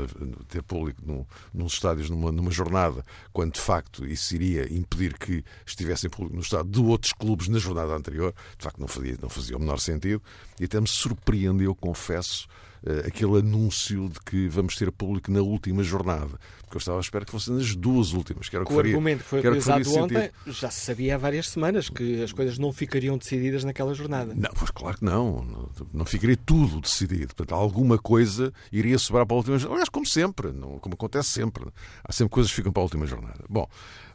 [0.47, 5.43] ter público no, nos estádios numa, numa jornada, quando de facto isso iria impedir que
[5.65, 9.29] estivessem público no estádio de outros clubes na jornada anterior, de facto não fazia, não
[9.29, 10.21] fazia o menor sentido.
[10.59, 12.47] E até me surpreendeu, confesso,
[12.83, 16.39] uh, aquele anúncio de que vamos ter público na última jornada.
[16.69, 18.47] Porque eu estava à espera que fosse nas duas últimas.
[18.47, 21.49] Que era o, faria, argumento que foi utilizado que ontem, já se sabia há várias
[21.49, 24.35] semanas que as coisas não ficariam decididas naquela jornada.
[24.35, 25.69] Não, pois claro que não.
[25.91, 27.33] Não, ficaria tudo decidido.
[27.33, 29.77] Portanto, alguma coisa iria sobrar para a última jornada.
[29.77, 31.65] Aliás, como sempre, como acontece sempre.
[32.03, 33.43] Há sempre coisas que ficam para a última jornada.
[33.49, 33.67] Bom,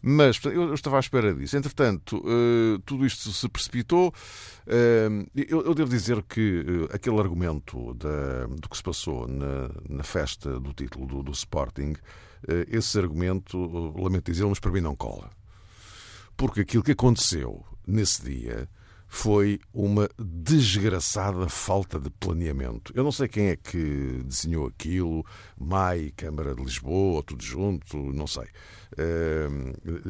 [0.07, 1.57] mas eu, estava à espera disso.
[1.57, 4.13] Entretanto, uh, tudo isto se precipitou.
[4.67, 10.75] Uh, eu, devo dizer que uh, aquele argumento do que se passou na, festa do
[10.75, 11.95] título do Sporting,
[12.69, 13.59] esse argumento,
[13.97, 15.31] lamento dizer, mas para mim não cola.
[16.37, 18.69] Porque aquilo que aconteceu nesse dia
[19.07, 22.93] foi uma desgraçada falta de planeamento.
[22.97, 25.25] Eu não sei quem é que desenhou aquilo,
[25.57, 28.49] MAI, Câmara de Lisboa, tudo junto, não sei.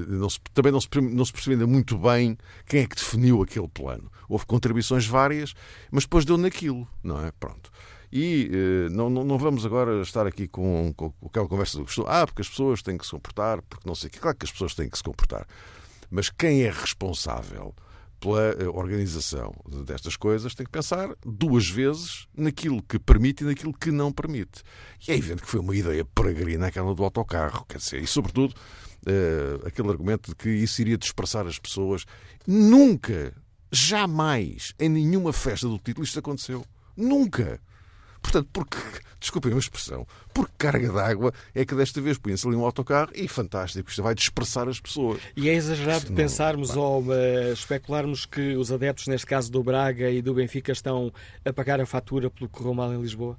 [0.08, 3.42] Não se, também não se, não se percebe ainda muito bem quem é que definiu
[3.42, 4.10] aquele plano.
[4.26, 5.54] Houve contribuições várias,
[5.90, 7.30] mas depois deu naquilo, não é?
[7.32, 7.70] Pronto.
[8.16, 12.06] E eh, não, não, vamos agora estar aqui com, com, aquela conversa do costume.
[12.08, 14.20] Ah, porque as pessoas têm que se comportar, porque não sei o que.
[14.20, 15.44] Claro que as pessoas têm que se comportar.
[16.08, 17.74] Mas quem é responsável
[18.20, 19.52] pela eh, organização
[19.84, 24.62] destas coisas tem que pensar duas vezes naquilo que permite e naquilo que não permite.
[25.08, 28.52] E é evidente que foi uma ideia peregrina aquela do autocarro, quer dizer, e sobretudo
[28.52, 32.04] uh, aquele argumento de que isso iria dispersar as pessoas.
[32.46, 33.34] Nunca,
[33.72, 36.64] jamais, em nenhuma festa do título isto aconteceu.
[36.96, 37.60] Nunca.
[38.24, 38.78] Portanto, porque,
[39.20, 43.28] desculpem a expressão, por carga d'água é que desta vez põe-se ali um autocarro e
[43.28, 45.20] fantástico, isto vai dispersar as pessoas.
[45.36, 46.80] E é exagerado não, pensarmos pá.
[46.80, 51.12] ou uh, especularmos que os adeptos, neste caso do Braga e do Benfica, estão
[51.44, 53.38] a pagar a fatura pelo que correu mal em Lisboa?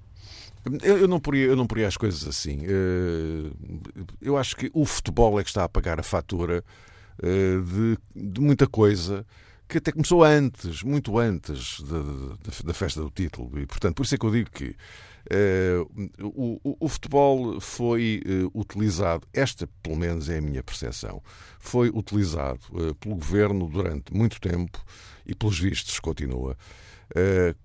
[0.83, 2.59] Eu, eu, não poria, eu não poria as coisas assim.
[2.59, 3.51] Uh,
[4.21, 6.63] eu acho que o futebol é que está a pagar a fatura
[7.17, 7.97] uh, de,
[8.31, 9.25] de muita coisa
[9.67, 11.81] que até começou antes, muito antes
[12.63, 13.59] da, festa do título.
[13.59, 14.75] E, portanto, por isso é que eu digo que
[15.31, 21.21] uh, o, o, futebol foi uh, utilizado, esta pelo menos é a minha percepção,
[21.59, 24.83] foi utilizado uh, pelo governo durante muito tempo
[25.25, 26.55] e, pelos vistos, continua.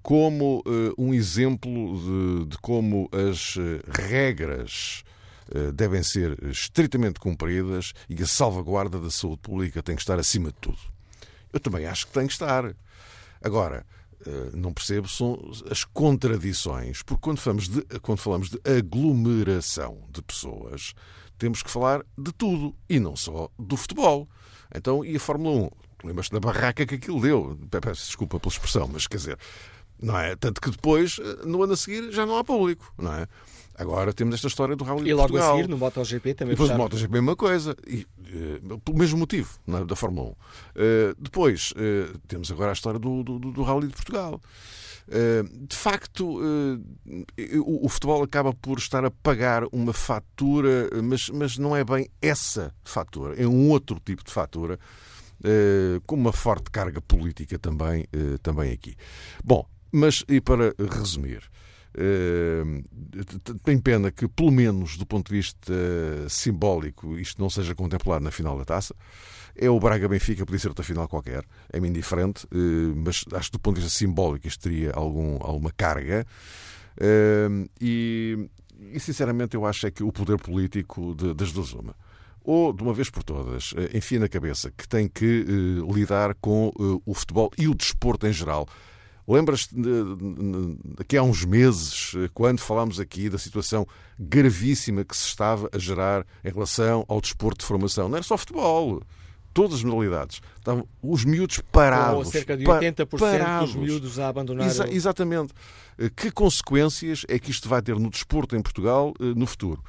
[0.02, 0.62] como
[0.96, 5.02] um exemplo de, de como as regras
[5.74, 10.56] devem ser estritamente cumpridas e a salvaguarda da saúde pública tem que estar acima de
[10.60, 10.78] tudo.
[11.52, 12.74] Eu também acho que tem que estar.
[13.42, 13.86] Agora,
[14.26, 20.20] eh, não percebo são as contradições, porque quando falamos, de, quando falamos de aglomeração de
[20.20, 20.94] pessoas,
[21.38, 24.28] temos que falar de tudo e não só do futebol.
[24.74, 25.68] Então, e a Fórmula
[26.02, 26.06] 1?
[26.08, 27.58] Lembras-te da barraca que aquilo deu?
[27.70, 29.38] Peço desculpa pela expressão, mas quer dizer,
[30.02, 30.34] não é?
[30.36, 33.26] Tanto que depois, eh, no ano a seguir, já não há público, não é?
[33.80, 36.52] Agora temos esta história do Rally E logo a seguir, no MotoGP também.
[36.52, 37.74] E depois no MotoGP, a mesma coisa.
[37.86, 38.06] E,
[38.62, 39.84] uh, pelo mesmo motivo, é?
[39.84, 40.30] da Fórmula 1.
[40.30, 40.36] Uh,
[40.76, 44.40] eh, depois, uh, temos agora a história do, do, do Rally de Portugal.
[45.66, 46.40] de facto,
[47.66, 52.08] o, o, futebol acaba por estar a pagar uma fatura, mas, mas não é bem
[52.20, 54.78] essa fatura, é um outro tipo de fatura,
[56.06, 58.06] com uma forte carga política também,
[58.42, 58.94] também aqui.
[59.42, 61.50] Bom, mas e para resumir,
[61.92, 62.84] Uh,
[63.64, 65.72] tem pena que, pelo menos do ponto de vista
[66.28, 68.94] simbólico, isto não seja contemplado na final da taça.
[69.56, 73.60] É o Braga-Benfica, podia ser outra final qualquer, é-me indiferente, uh, mas acho que do
[73.60, 76.24] ponto de vista simbólico isto teria algum, alguma carga.
[77.80, 78.48] E,
[78.92, 81.94] e, sinceramente, eu acho é que o poder político de, das duas uma
[82.42, 85.44] ou de uma vez por todas, enfia na cabeça que tem que
[85.94, 86.72] lidar com
[87.04, 88.66] o futebol e o desporto em geral
[89.30, 89.72] Lembras-te
[91.06, 93.86] que há uns meses, quando falámos aqui da situação
[94.18, 98.08] gravíssima que se estava a gerar em relação ao desporto de formação?
[98.08, 99.00] Não era só futebol.
[99.54, 100.40] Todas as modalidades.
[100.58, 102.16] Estavam os miúdos parados.
[102.18, 103.72] Ou cerca de 80% parados.
[103.72, 104.66] dos miúdos a abandonar.
[104.66, 104.92] Exa.
[104.92, 105.52] Exatamente.
[106.16, 109.82] Que consequências é que isto vai ter no desporto em Portugal eh, no futuro?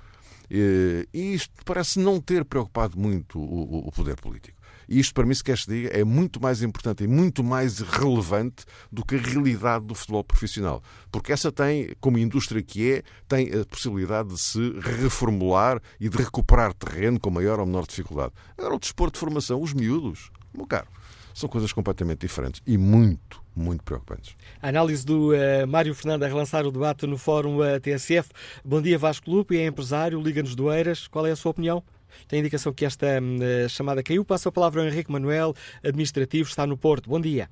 [0.51, 4.60] Eh, e isto parece não ter preocupado muito o poder político.
[4.91, 7.79] E isto, para mim, se quer se diga, é muito mais importante e muito mais
[7.79, 10.83] relevante do que a realidade do futebol profissional.
[11.09, 16.17] Porque essa tem, como indústria que é, tem a possibilidade de se reformular e de
[16.17, 18.33] recuperar terreno com maior ou menor dificuldade.
[18.57, 20.87] Agora, o desporto de formação, os miúdos, meu caro,
[21.33, 24.35] são coisas completamente diferentes e muito, muito preocupantes.
[24.61, 28.29] A análise do uh, Mário Fernando a relançar o debate no Fórum uh, eh, TSF.
[28.65, 31.07] Bom dia, Vasco Lupe, é empresário, Liga-nos do Eiras.
[31.07, 31.81] Qual é a sua opinião?
[32.27, 34.25] Tem indicação que esta uh, chamada caiu.
[34.25, 37.09] Passo a palavra ao Henrique Manuel, administrativo, está no Porto.
[37.09, 37.49] Bom dia.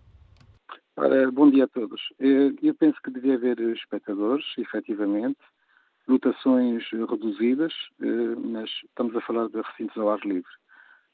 [0.95, 2.01] Ora, bom dia a todos.
[2.19, 5.39] Eh, eu penso que devia haver espectadores, efetivamente,
[6.07, 10.51] lotações reduzidas, eh, mas estamos a falar de recintos ao ar livre.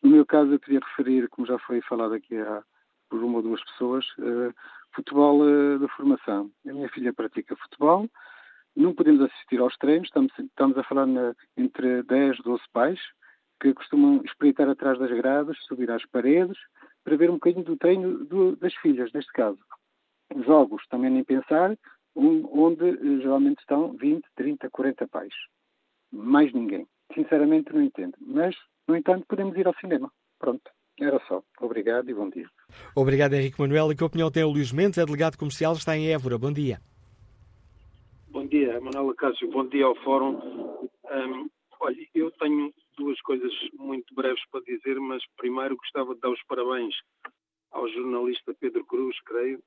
[0.01, 2.63] No meu caso, eu queria referir, como já foi falado aqui há,
[3.09, 4.03] por uma ou duas pessoas,
[4.95, 5.39] futebol
[5.79, 6.49] da formação.
[6.67, 8.09] A minha filha pratica futebol,
[8.75, 12.99] não podemos assistir aos treinos, estamos, estamos a falar na, entre 10, 12 pais,
[13.59, 16.57] que costumam espreitar atrás das gradas, subir às paredes,
[17.03, 19.59] para ver um bocadinho do treino do, das filhas, neste caso.
[20.45, 21.77] Jogos, também nem pensar,
[22.15, 25.33] um, onde eh, geralmente estão 20, 30, 40 pais.
[26.11, 26.87] Mais ninguém.
[27.13, 28.15] Sinceramente não entendo.
[28.19, 28.55] Mas,
[28.87, 30.11] no entanto, podemos ir ao cinema.
[30.39, 30.71] Pronto.
[30.99, 31.43] Era só.
[31.59, 32.49] Obrigado e bom dia.
[32.95, 33.91] Obrigado, Henrique Manuel.
[33.91, 34.97] E que opinião tem o Luís Mendes?
[34.97, 36.37] É delegado comercial, está em Évora.
[36.37, 36.79] Bom dia.
[38.29, 39.49] Bom dia, Manuela Cássio.
[39.51, 40.39] Bom dia ao Fórum.
[41.11, 41.49] Um,
[41.81, 46.43] olha, eu tenho duas coisas muito breves para dizer, mas primeiro gostava de dar os
[46.43, 46.95] parabéns
[47.71, 49.61] ao jornalista Pedro Cruz, creio,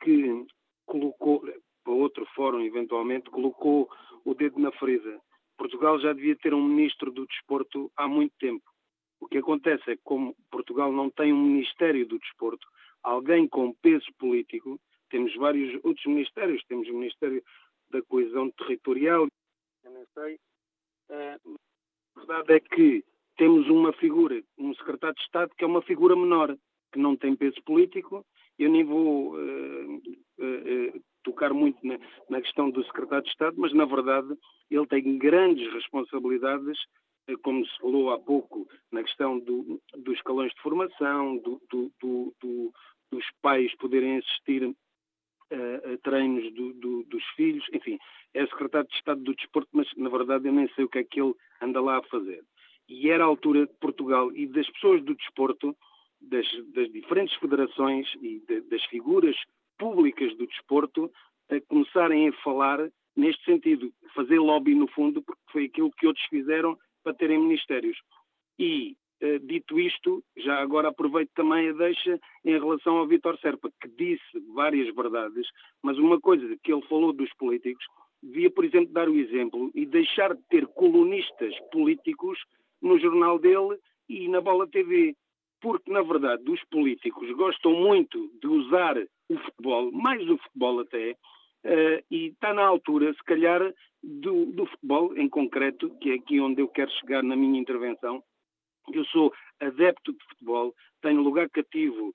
[0.00, 0.46] que
[0.86, 1.40] colocou,
[1.84, 3.90] para outro fórum eventualmente, colocou
[4.24, 5.20] o dedo na ferida.
[5.56, 8.64] Portugal já devia ter um ministro do desporto há muito tempo.
[9.20, 12.66] O que acontece é que, como Portugal não tem um Ministério do Desporto,
[13.02, 17.42] alguém com peso político, temos vários outros ministérios, temos o Ministério
[17.90, 19.26] da Coesão Territorial,
[19.82, 20.38] eu não sei,
[21.10, 21.58] uh,
[22.18, 23.04] a verdade é que
[23.36, 26.56] temos uma figura, um secretário de Estado, que é uma figura menor,
[26.92, 28.24] que não tem peso político.
[28.58, 33.72] Eu nem vou uh, uh, tocar muito na, na, questão do secretário de Estado, mas,
[33.72, 34.36] na verdade,
[34.70, 36.76] ele tem grandes responsabilidades,
[37.42, 42.72] como se falou há pouco, na questão do, dos escalões de formação, do, do,
[43.12, 44.74] dos pais poderem assistir
[45.54, 47.98] a treinos do, do, dos filhos, enfim,
[48.34, 51.04] é secretário de Estado do Desporto, mas na verdade eu nem sei o que é
[51.04, 52.44] que ele anda lá a fazer.
[52.88, 55.76] E era a altura de Portugal e das pessoas do desporto,
[56.20, 59.36] das, das diferentes federações e de, das figuras
[59.78, 61.10] públicas do desporto,
[61.50, 66.24] a começarem a falar neste sentido, fazer lobby no fundo, porque foi aquilo que outros
[66.26, 67.98] fizeram para terem ministérios.
[68.58, 69.07] E eh,
[69.42, 74.52] dito isto, já agora aproveito também a deixa em relação ao Vítor Serpa, que disse
[74.54, 75.46] várias verdades,
[75.82, 77.84] mas uma coisa que ele falou dos políticos,
[78.22, 82.38] devia, por exemplo, dar o exemplo e deixar de ter colunistas políticos
[82.80, 83.78] no jornal dele
[84.08, 85.14] e na Bola TV.
[85.60, 88.96] Porque, na verdade, os políticos gostam muito de usar
[89.28, 94.66] o futebol, mais o futebol até, uh, e está na altura, se calhar, do, do
[94.66, 98.22] futebol em concreto, que é aqui onde eu quero chegar na minha intervenção,
[98.96, 102.14] eu sou adepto de futebol, tenho lugar cativo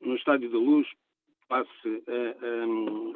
[0.00, 0.86] no Estádio da Luz,
[1.50, 3.14] uh, um,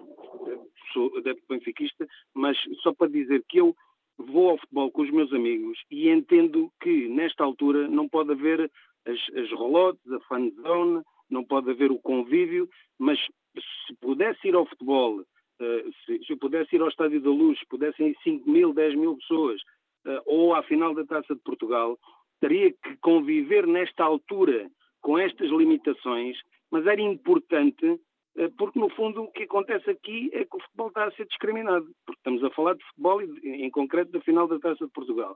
[0.93, 3.75] sou adepto benfiquista, mas só para dizer que eu
[4.19, 8.71] vou ao futebol com os meus amigos e entendo que nesta altura não pode haver
[9.07, 12.69] as, as a fan zone, não pode haver o convívio,
[12.99, 17.59] mas se pudesse ir ao futebol, uh, se, se, pudesse ir ao Estádio da Luz,
[17.59, 19.61] se pudessem ir 5 mil, 10 mil pessoas,
[20.07, 21.99] uh, ou à final da Taça de Portugal,
[22.45, 26.37] teria que conviver nesta altura com estas limitações,
[26.71, 27.99] mas era importante
[28.37, 31.27] eh, porque no fundo o que acontece aqui é que o futebol está a ser
[31.27, 34.93] discriminado, porque estamos a falar de futebol e em concreto da final da Taça de
[34.93, 35.35] Portugal.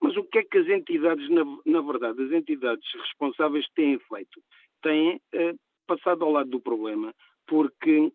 [0.00, 4.42] Mas o que é que as entidades, na, na verdade, as entidades responsáveis têm feito?
[4.82, 5.54] Têm eh,
[5.86, 7.14] passado ao lado do problema,
[7.46, 8.12] porque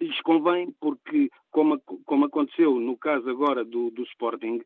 [0.00, 4.60] lhes convém, porque, como, como aconteceu no caso agora do, do Sporting,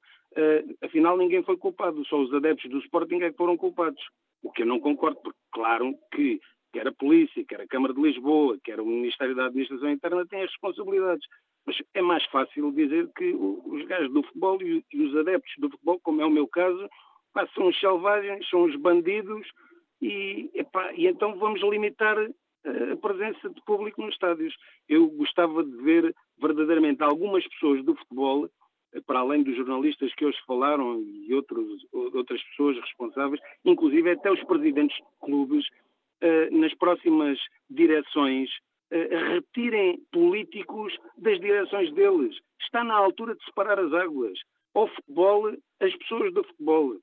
[0.82, 4.02] afinal ninguém foi culpado, só os adeptos do Sporting é que foram culpados.
[4.42, 6.40] O que eu não concordo, porque claro que
[6.72, 10.42] quer a polícia, quer a Câmara de Lisboa, quer o Ministério da Administração Interna têm
[10.42, 11.26] as responsabilidades.
[11.64, 16.00] Mas é mais fácil dizer que os gajos do futebol e os adeptos do futebol,
[16.02, 16.88] como é o meu caso,
[17.54, 19.46] são os selvagens, são os bandidos
[20.00, 24.54] e, epá, e então vamos limitar a presença de público nos estádios.
[24.88, 28.48] Eu gostava de ver verdadeiramente algumas pessoas do futebol,
[29.06, 34.42] para além dos jornalistas que hoje falaram e outros, outras pessoas responsáveis, inclusive até os
[34.44, 35.66] presidentes de clubes,
[36.20, 37.38] eh, nas próximas
[37.70, 38.50] direções,
[38.90, 42.36] eh, retirem políticos das direções deles.
[42.60, 44.38] Está na altura de separar as águas.
[44.74, 45.48] Ao futebol,
[45.80, 46.96] as pessoas do futebol.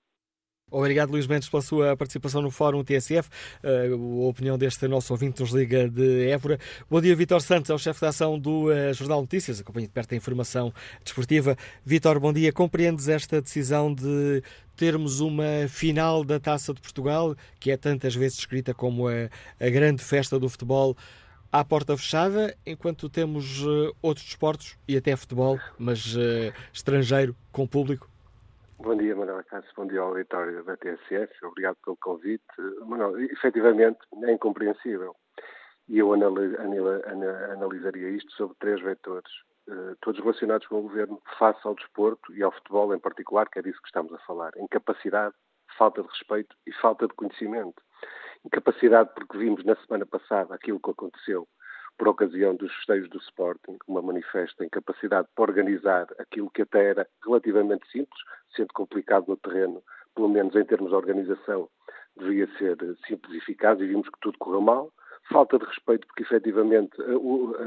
[0.72, 3.28] Obrigado, Luís Mendes, pela sua participação no Fórum TSF.
[3.64, 6.60] Uh, a opinião deste nosso ouvinte nos liga de Évora.
[6.90, 9.94] Bom dia, Vitor Santos, é o chefe da ação do uh, Jornal Notícias, acompanha de
[9.94, 10.72] perto a informação
[11.04, 11.58] desportiva.
[11.84, 12.54] Vitor, bom dia.
[12.54, 14.44] Compreendes esta decisão de
[14.76, 19.30] termos uma final da Taça de Portugal, que é tantas vezes descrita como a,
[19.60, 20.96] a grande festa do futebol,
[21.52, 26.16] à porta fechada, enquanto temos uh, outros desportos e até futebol, mas
[26.72, 28.08] estrangeiro, com público?
[28.81, 29.69] Bom dia, Manuel Cássio.
[29.76, 31.45] Bom dia ao auditório da TSF.
[31.45, 32.45] Obrigado pelo convite.
[32.85, 35.14] Manuel, efetivamente é incompreensível.
[35.89, 39.30] E eu analisaria isto sobre três vetores,
[39.68, 43.60] eh, todos relacionados com o governo, face ao desporto e ao futebol em particular, que
[43.60, 44.51] é disso que estamos a falar.
[44.56, 45.35] Incapacidade,
[45.77, 47.84] falta de respeito e falta de conhecimento.
[48.45, 51.45] Incapacidade porque vimos na semana passada aquilo que aconteceu
[52.00, 57.08] por ocasião dos festejos do Sporting, uma manifesta incapacidade para organizar aquilo que até era
[57.24, 58.20] relativamente simples,
[58.56, 59.84] sendo complicado no terreno,
[60.16, 61.70] pelo menos em termos de organização,
[62.18, 64.92] devia ser simples e vimos que tudo correu mal.
[65.30, 66.96] Falta de respeito, porque efetivamente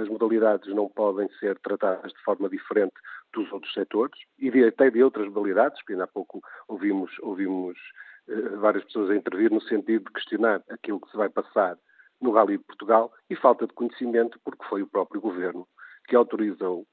[0.00, 2.94] as modalidades não podem ser tratadas de forma diferente
[3.34, 7.78] dos outros setores e até de outras modalidades, porque ainda há pouco ouvimos, ouvimos
[8.28, 11.76] eh, várias pessoas a intervir no sentido de questionar aquilo que se vai passar
[12.22, 15.66] no Rally de Portugal e falta de conhecimento, porque foi o próprio governo
[16.06, 16.86] que autorizou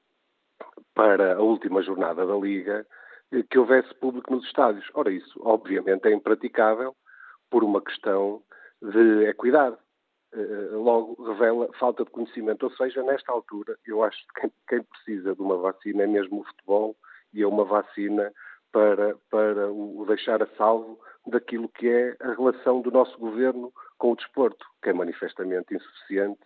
[0.94, 2.86] para a última jornada da Liga
[3.32, 4.86] eh, que houvesse público nos estádios.
[4.94, 6.94] Ora, isso obviamente é impraticável
[7.48, 8.42] por uma questão
[8.82, 9.76] de equidade.
[10.32, 12.64] Eh, logo revela falta de conhecimento.
[12.64, 16.44] Ou seja, nesta altura, eu acho que quem precisa de uma vacina é mesmo o
[16.44, 16.96] futebol
[17.32, 18.32] e é uma vacina
[18.72, 24.12] para, para o deixar a salvo daquilo que é a relação do nosso governo com
[24.12, 26.40] o desporto, que é manifestamente insuficiente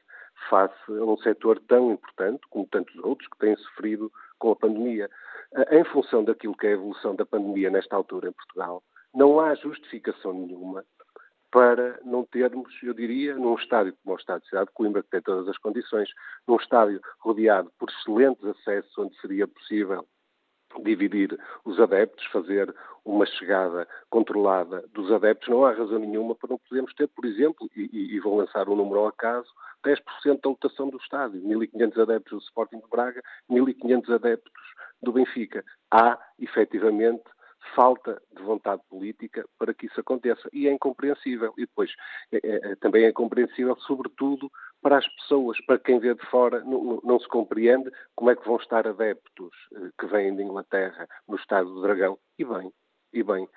[0.49, 5.09] face a um setor tão importante como tantos outros que têm sofrido com a pandemia.
[5.71, 8.83] Em função daquilo que é a evolução da pandemia nesta altura em Portugal,
[9.15, 10.85] não há justificação nenhuma
[11.53, 15.11] para não termos, eu diria, num estádio como o Estádio de Cidade de Coimbra, que
[15.11, 16.09] tem todas as condições,
[16.49, 20.05] num estádio rodeado por excelentes acessos, onde seria possível
[20.83, 22.75] dividir os adeptos, fazer
[23.05, 27.69] uma chegada controlada dos adeptos, não há razão nenhuma para não podermos ter, por exemplo,
[27.77, 29.49] e, e, vou lançar um número ao acaso,
[29.85, 34.53] 10% da lotação do estádio, 1.500 adeptos do Sporting de Braga, 1.500 adeptos
[35.03, 35.63] do Benfica.
[35.91, 37.23] Há, efetivamente,
[37.75, 40.49] falta de vontade política para que isso aconteça.
[40.53, 41.53] E é incompreensível.
[41.57, 41.91] E depois,
[42.33, 44.51] é, é, é também é compreensível, sobretudo,
[44.83, 48.47] para as pessoas, para quem vê de fora, não, não, se compreende como é que
[48.47, 52.19] vão estar adeptos eh, que vêm de Inglaterra no Estado do Dragão.
[52.39, 52.71] E bem,
[53.13, 53.49] e bem,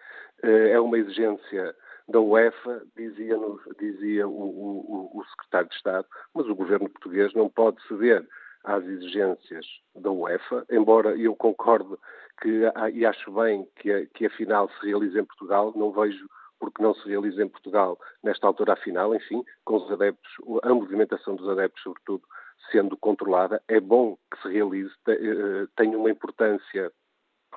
[0.44, 1.76] eh, é uma exigência
[2.08, 3.36] da UEFA, dizia,
[3.78, 8.26] dizia o, o, o secretário de Estado, mas o governo português não pode ceder
[8.64, 9.66] às exigências
[9.96, 11.96] da UEFA, embora eu concorde
[12.42, 12.64] que,
[12.94, 16.28] e acho bem que a, que a final se realize em Portugal, não vejo
[16.60, 20.32] porque não se realiza em Portugal nesta altura a final, enfim, com os adeptos,
[20.64, 22.24] a movimentação dos adeptos, sobretudo,
[22.72, 23.62] sendo controlada.
[23.68, 26.92] É bom que se realize, eh, tem uma importância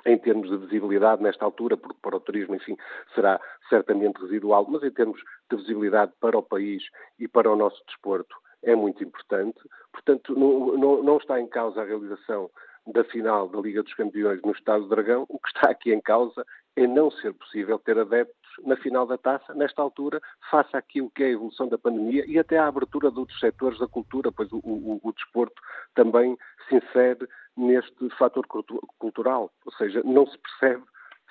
[0.06, 2.76] em termos de visibilidade nesta altura, porque para o turismo, enfim,
[3.14, 5.20] será certamente residual, mas em termos
[5.50, 6.82] de visibilidade para o país
[7.18, 9.58] e para o nosso desporto é muito importante.
[9.92, 12.50] Portanto, não, não, não está em causa a realização
[12.86, 16.00] da final da Liga dos Campeões no Estado do Dragão, o que está aqui em
[16.00, 16.44] causa
[16.76, 20.20] é não ser possível ter adeptos na final da taça, nesta altura,
[20.50, 23.78] face àquilo que é a evolução da pandemia e até à abertura de outros setores
[23.78, 25.60] da cultura, pois o, o, o desporto
[25.94, 26.36] também
[26.68, 28.46] se insere neste fator
[28.98, 30.84] cultural, ou seja, não se percebe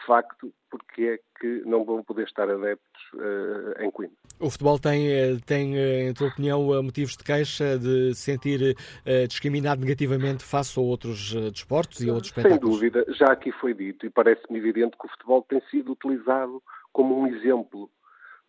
[0.05, 4.15] facto porque é que não vão poder estar adeptos uh, em Coimbra.
[4.39, 8.75] O futebol tem, eh, tem, eh, em tua opinião, motivos de queixa de se sentir
[9.05, 12.79] uh, discriminado negativamente face a outros desportos e a outros espetáculos?
[12.79, 16.61] Sem dúvida, já aqui foi dito e parece-me evidente que o futebol tem sido utilizado
[16.93, 17.89] como um exemplo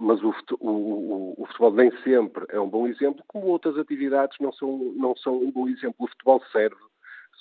[0.01, 4.51] mas o, o, o, futebol nem sempre é um bom exemplo, como outras atividades não
[4.51, 5.97] são, não são um bom exemplo.
[5.99, 6.81] O futebol serve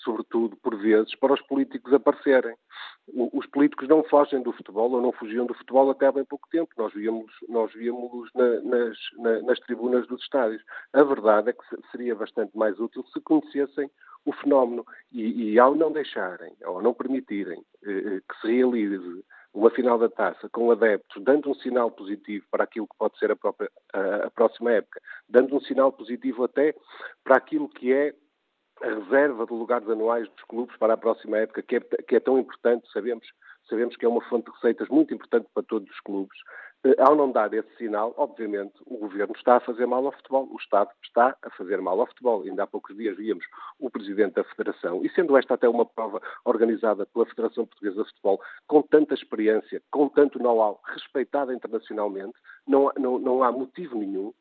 [0.04, 2.56] sobretudo por vezes, para os políticos aparecerem.
[3.34, 6.48] Os políticos não fogem do futebol ou não fugiam do futebol até há bem pouco
[6.50, 6.70] tempo.
[6.78, 10.62] Nós víamos, nós víamos na, nas, na, nas tribunas dos estádios.
[10.94, 13.90] A verdade é que seria bastante mais útil se conhecessem
[14.26, 19.24] o fenómeno e, e ao não deixarem, ou não permitirem eh, eh, que se realize
[19.54, 23.32] uma final da taça com adeptos, dando um sinal positivo para aquilo que pode ser
[23.32, 26.76] a, própria, a, a próxima época, dando um sinal positivo até
[27.24, 28.14] para aquilo que é
[28.82, 32.20] a reserva de lugares anuais dos clubes para a próxima época, que é, que é
[32.20, 33.28] tão importante, sabemos,
[33.68, 36.38] sabemos que é uma fonte de receitas muito importante para todos os clubes.
[36.86, 40.48] Eh, ao não dar esse sinal, obviamente, o governo está a fazer mal ao futebol,
[40.50, 42.42] o Estado está a fazer mal ao futebol.
[42.44, 43.46] Ainda há poucos dias víamos
[43.80, 48.10] o presidente da Federação, e sendo esta até uma prova organizada pela Federação Portuguesa de
[48.10, 54.34] Futebol, com tanta experiência, com tanto know-how, respeitada internacionalmente, não, não, não há motivo nenhum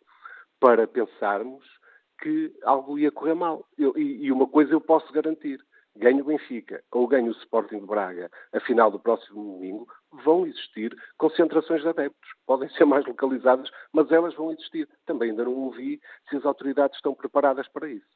[0.60, 1.64] para pensarmos
[2.20, 3.66] que algo ia correr mal.
[3.76, 5.60] Eu, e, e, uma coisa eu posso garantir:
[5.96, 9.88] ganho o Benfica ou ganho o Sporting de Braga, a final do próximo domingo,
[10.24, 12.30] vão existir concentrações de adeptos.
[12.46, 14.88] Podem ser mais localizadas, mas elas vão existir.
[15.06, 18.06] Também ainda não ouvi se as autoridades estão preparadas para isso.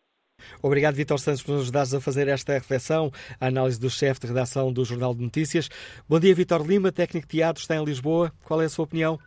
[0.62, 3.10] Obrigado, Vitor Santos, por nos ajudares a fazer esta reflexão,
[3.40, 5.68] a análise do chefe de redação do Jornal de Notícias.
[6.08, 8.32] Bom dia, Vitor Lima, técnico de teatro, está em Lisboa.
[8.44, 9.18] Qual é a sua opinião?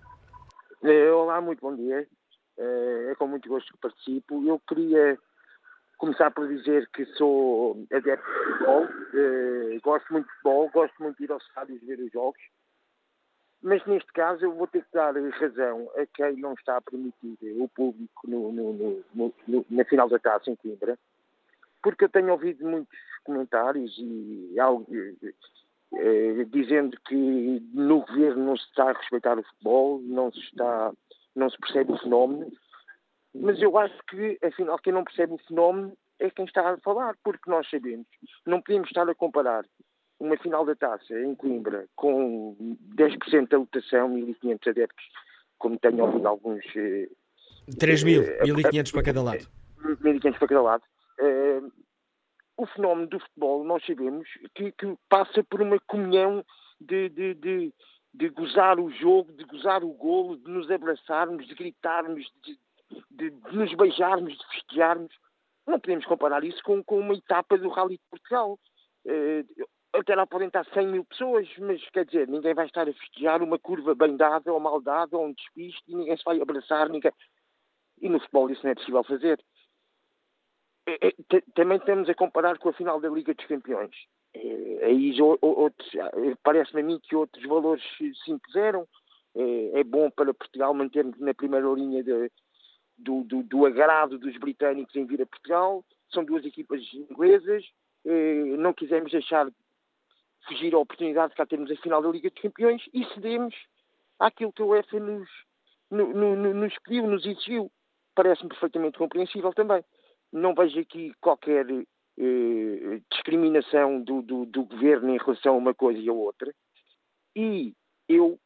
[0.83, 2.07] Eh, olá, muito bom dia.
[2.57, 4.43] Eh, é com muito gosto que participo.
[4.47, 5.17] Eu queria
[5.97, 11.17] começar por dizer que sou adepto de futebol, eh, gosto muito de futebol, gosto muito
[11.17, 12.41] de ir aos estádios ver os jogos,
[13.61, 17.37] Mas neste caso eu vou ter que dar razão a quem não está a permitir
[17.57, 20.99] o público no, no, no, na final da taça em Coimbra,
[21.81, 24.85] porque eu tenho ouvido muitos comentários e algo,
[25.93, 27.15] eh, dizendo que
[27.73, 30.91] no governo não se está a respeitar o futebol, não se está,
[31.35, 32.51] não se percebe o fenómeno,
[33.33, 37.15] mas eu acho que afinal quem não percebe o fenómeno é quem está a falar,
[37.23, 38.07] porque nós sabemos,
[38.45, 39.65] não podemos estar a comparar
[40.19, 42.55] uma final da taça em Coimbra com
[42.95, 45.05] 10% da lotação, 1.500 adeptos,
[45.57, 46.63] como tenho ouvido alguns.
[46.65, 49.47] 3.000, eh, 1.500 para cada lado.
[49.79, 50.83] 1.500 para cada lado.
[51.19, 51.71] Uh,
[52.57, 56.43] o fenómeno do futebol, nós sabemos que, que passa por uma comunhão
[56.79, 57.73] de, de, de,
[58.17, 62.57] de, gozar o jogo, de gozar o golo, de nos abraçarmos, de gritarmos, de,
[63.11, 65.13] de, de nos beijarmos, de festejarmos.
[65.67, 68.59] Não podemos comparar isso com, com uma etapa do Rally de Portugal.
[69.05, 72.93] Uh, até lá podem estar 100 mil pessoas, mas quer dizer, ninguém vai estar a
[72.93, 76.41] festejar uma curva bem dada ou mal dada ou um despiste e ninguém se vai
[76.41, 77.11] abraçar, ninguém...
[78.01, 79.43] E no futebol isso não é possível fazer.
[80.87, 83.95] É, é, também estamos a comparar com a final da Liga dos Campeões.
[84.35, 85.15] É, aí
[86.43, 88.87] parece-me a mim que outros valores se impuseram.
[89.35, 92.31] É, bom para Portugal manter-nos na primeira linha de,
[92.97, 95.83] do, do, do, agrado dos britânicos em vir a Portugal.
[96.13, 97.65] São duas equipas inglesas.
[98.57, 99.47] Não quisemos deixar
[100.47, 103.55] fugir a oportunidade de cá termos a final da Liga dos Campeões e cedemos
[104.19, 105.29] àquilo que a UEFA nos,
[105.89, 107.71] no, no, nos pediu, nos exigiu.
[108.13, 109.83] Parece-me perfeitamente compreensível também.
[110.31, 111.65] Não vejo aqui qualquer
[112.17, 116.53] eh, discriminação do, do, do, governo em relação a uma coisa e a outra.
[117.35, 117.73] E
[118.07, 118.39] eu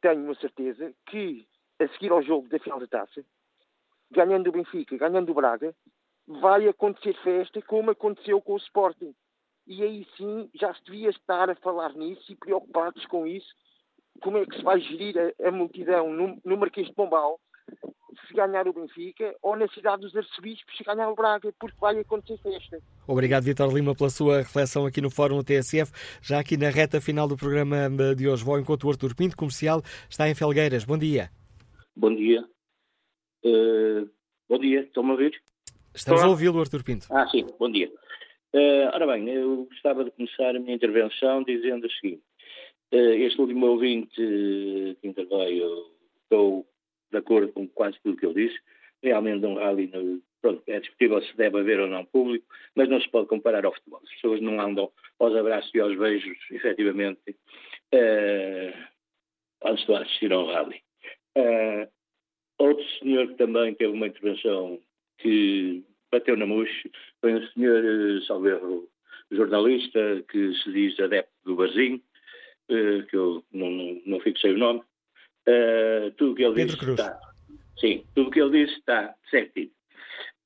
[0.00, 1.46] tenho a certeza que,
[1.80, 3.24] a seguir ao jogo da final da taça,
[4.10, 5.74] ganhando o Benfica, ganhando o Braga,
[6.26, 9.14] vai acontecer festa como aconteceu com o Sporting.
[9.66, 13.52] E aí sim já se devia estar a falar nisso e preocupados com isso.
[14.22, 17.40] Como é que se vai gerir a, a multidão no, no Marquês de Pombal
[18.26, 21.98] se ganhar o Benfica ou na cidade dos Arcebispos se ganhar o Braga, porque vai
[21.98, 22.78] acontecer festa.
[23.06, 25.92] Obrigado, Vitor Lima, pela sua reflexão aqui no Fórum TSF.
[26.22, 29.82] Já aqui na reta final do programa de hoje, vou enquanto o Artur Pinto, comercial,
[30.08, 30.84] está em Felgueiras.
[30.84, 31.30] Bom dia.
[31.96, 32.44] Bom dia.
[33.44, 34.10] Uh,
[34.48, 35.40] bom dia, estão-me a ouvir?
[35.94, 36.28] Estamos Olá.
[36.28, 37.06] a ouvi-lo, Artur Pinto.
[37.10, 37.90] Ah, sim, bom dia.
[38.52, 42.22] Uh, ora bem, eu gostava de começar a minha intervenção dizendo o seguinte.
[42.92, 45.86] Uh, este último ouvinte que interveio,
[46.22, 46.66] estou
[47.10, 48.58] de acordo com quase tudo que ele disse.
[49.02, 53.00] Realmente um rally no, pronto, é discutível se deve haver ou não público, mas não
[53.00, 54.00] se pode comparar ao futebol.
[54.04, 58.86] As pessoas não andam aos abraços e aos beijos, efetivamente, uh,
[59.58, 60.80] quando estão a assistir a um rally.
[61.36, 61.88] Uh,
[62.58, 64.80] outro senhor que também teve uma intervenção
[65.18, 68.50] que bateu na mousse foi um senhor, uh, salve
[69.32, 72.00] jornalista, que se diz adepto do Barzinho,
[72.68, 74.82] que eu não, não, não fixei o nome,
[75.48, 77.00] Uh, tudo o que ele Pedro disse Cruz.
[77.00, 77.20] está.
[77.78, 79.70] Sim, tudo o que ele disse está certinho.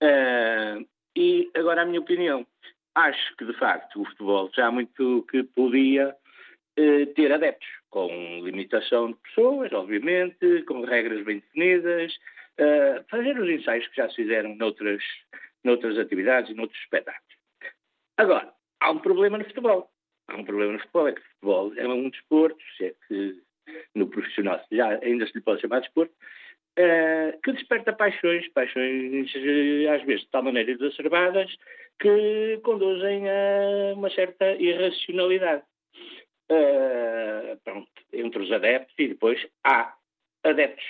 [0.03, 0.87] Uh,
[1.17, 2.47] e agora a minha opinião.
[2.95, 8.09] Acho que, de facto, o futebol já há muito que podia uh, ter adeptos, com
[8.45, 12.13] limitação de pessoas, obviamente, com regras bem definidas,
[13.09, 15.03] fazer os ensaios que já se fizeram noutras,
[15.65, 17.35] noutras atividades e noutros espetáculos.
[18.19, 19.91] Agora, há um problema no futebol.
[20.29, 23.43] Há um problema no futebol, é que o futebol é um desporto, se é que
[23.95, 26.15] no profissional, já ainda se lhe pode chamar de desporto,
[26.79, 29.31] uh, que desperta paixões, paixões
[29.95, 31.55] às vezes de tal maneira exacerbadas
[32.01, 35.63] que conduzem a uma certa irracionalidade.
[36.51, 39.95] Uh, pronto, entre os adeptos e depois há
[40.43, 40.85] adeptos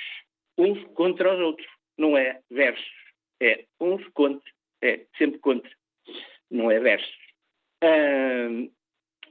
[0.56, 2.92] uns contra os outros, não é versos,
[3.40, 4.50] é uns contra,
[4.82, 5.70] é sempre contra,
[6.50, 7.14] não é versos.
[7.82, 8.70] Uh,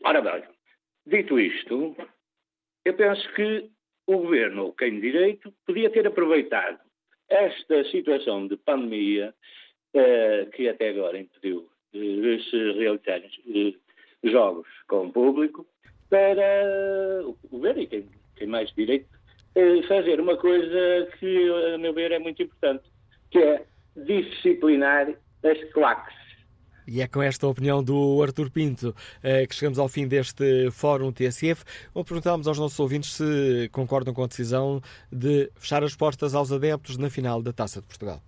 [0.03, 0.43] ora bem,
[1.05, 1.95] dito isto,
[2.85, 3.69] eu penso que
[4.07, 6.79] o governo, quem de direito, podia ter aproveitado
[7.29, 9.33] esta situação de pandemia,
[9.93, 13.21] eh, que até agora impediu de se realizar
[14.23, 15.65] jogos com o público,
[16.09, 19.07] para o governo e quem, quem mais direito,
[19.55, 22.83] eh, fazer uma coisa que, a meu ver, é muito importante,
[23.29, 23.63] que é
[23.95, 25.07] disciplinar
[25.43, 26.28] as claques
[26.89, 31.11] e é com esta opinião do Artur Pinto eh, que chegamos ao fim deste Fórum
[31.11, 31.63] TSF,
[31.93, 36.51] onde perguntámos aos nossos ouvintes se concordam com a decisão de fechar as portas aos
[36.51, 38.21] adeptos na final da Taça de Portugal.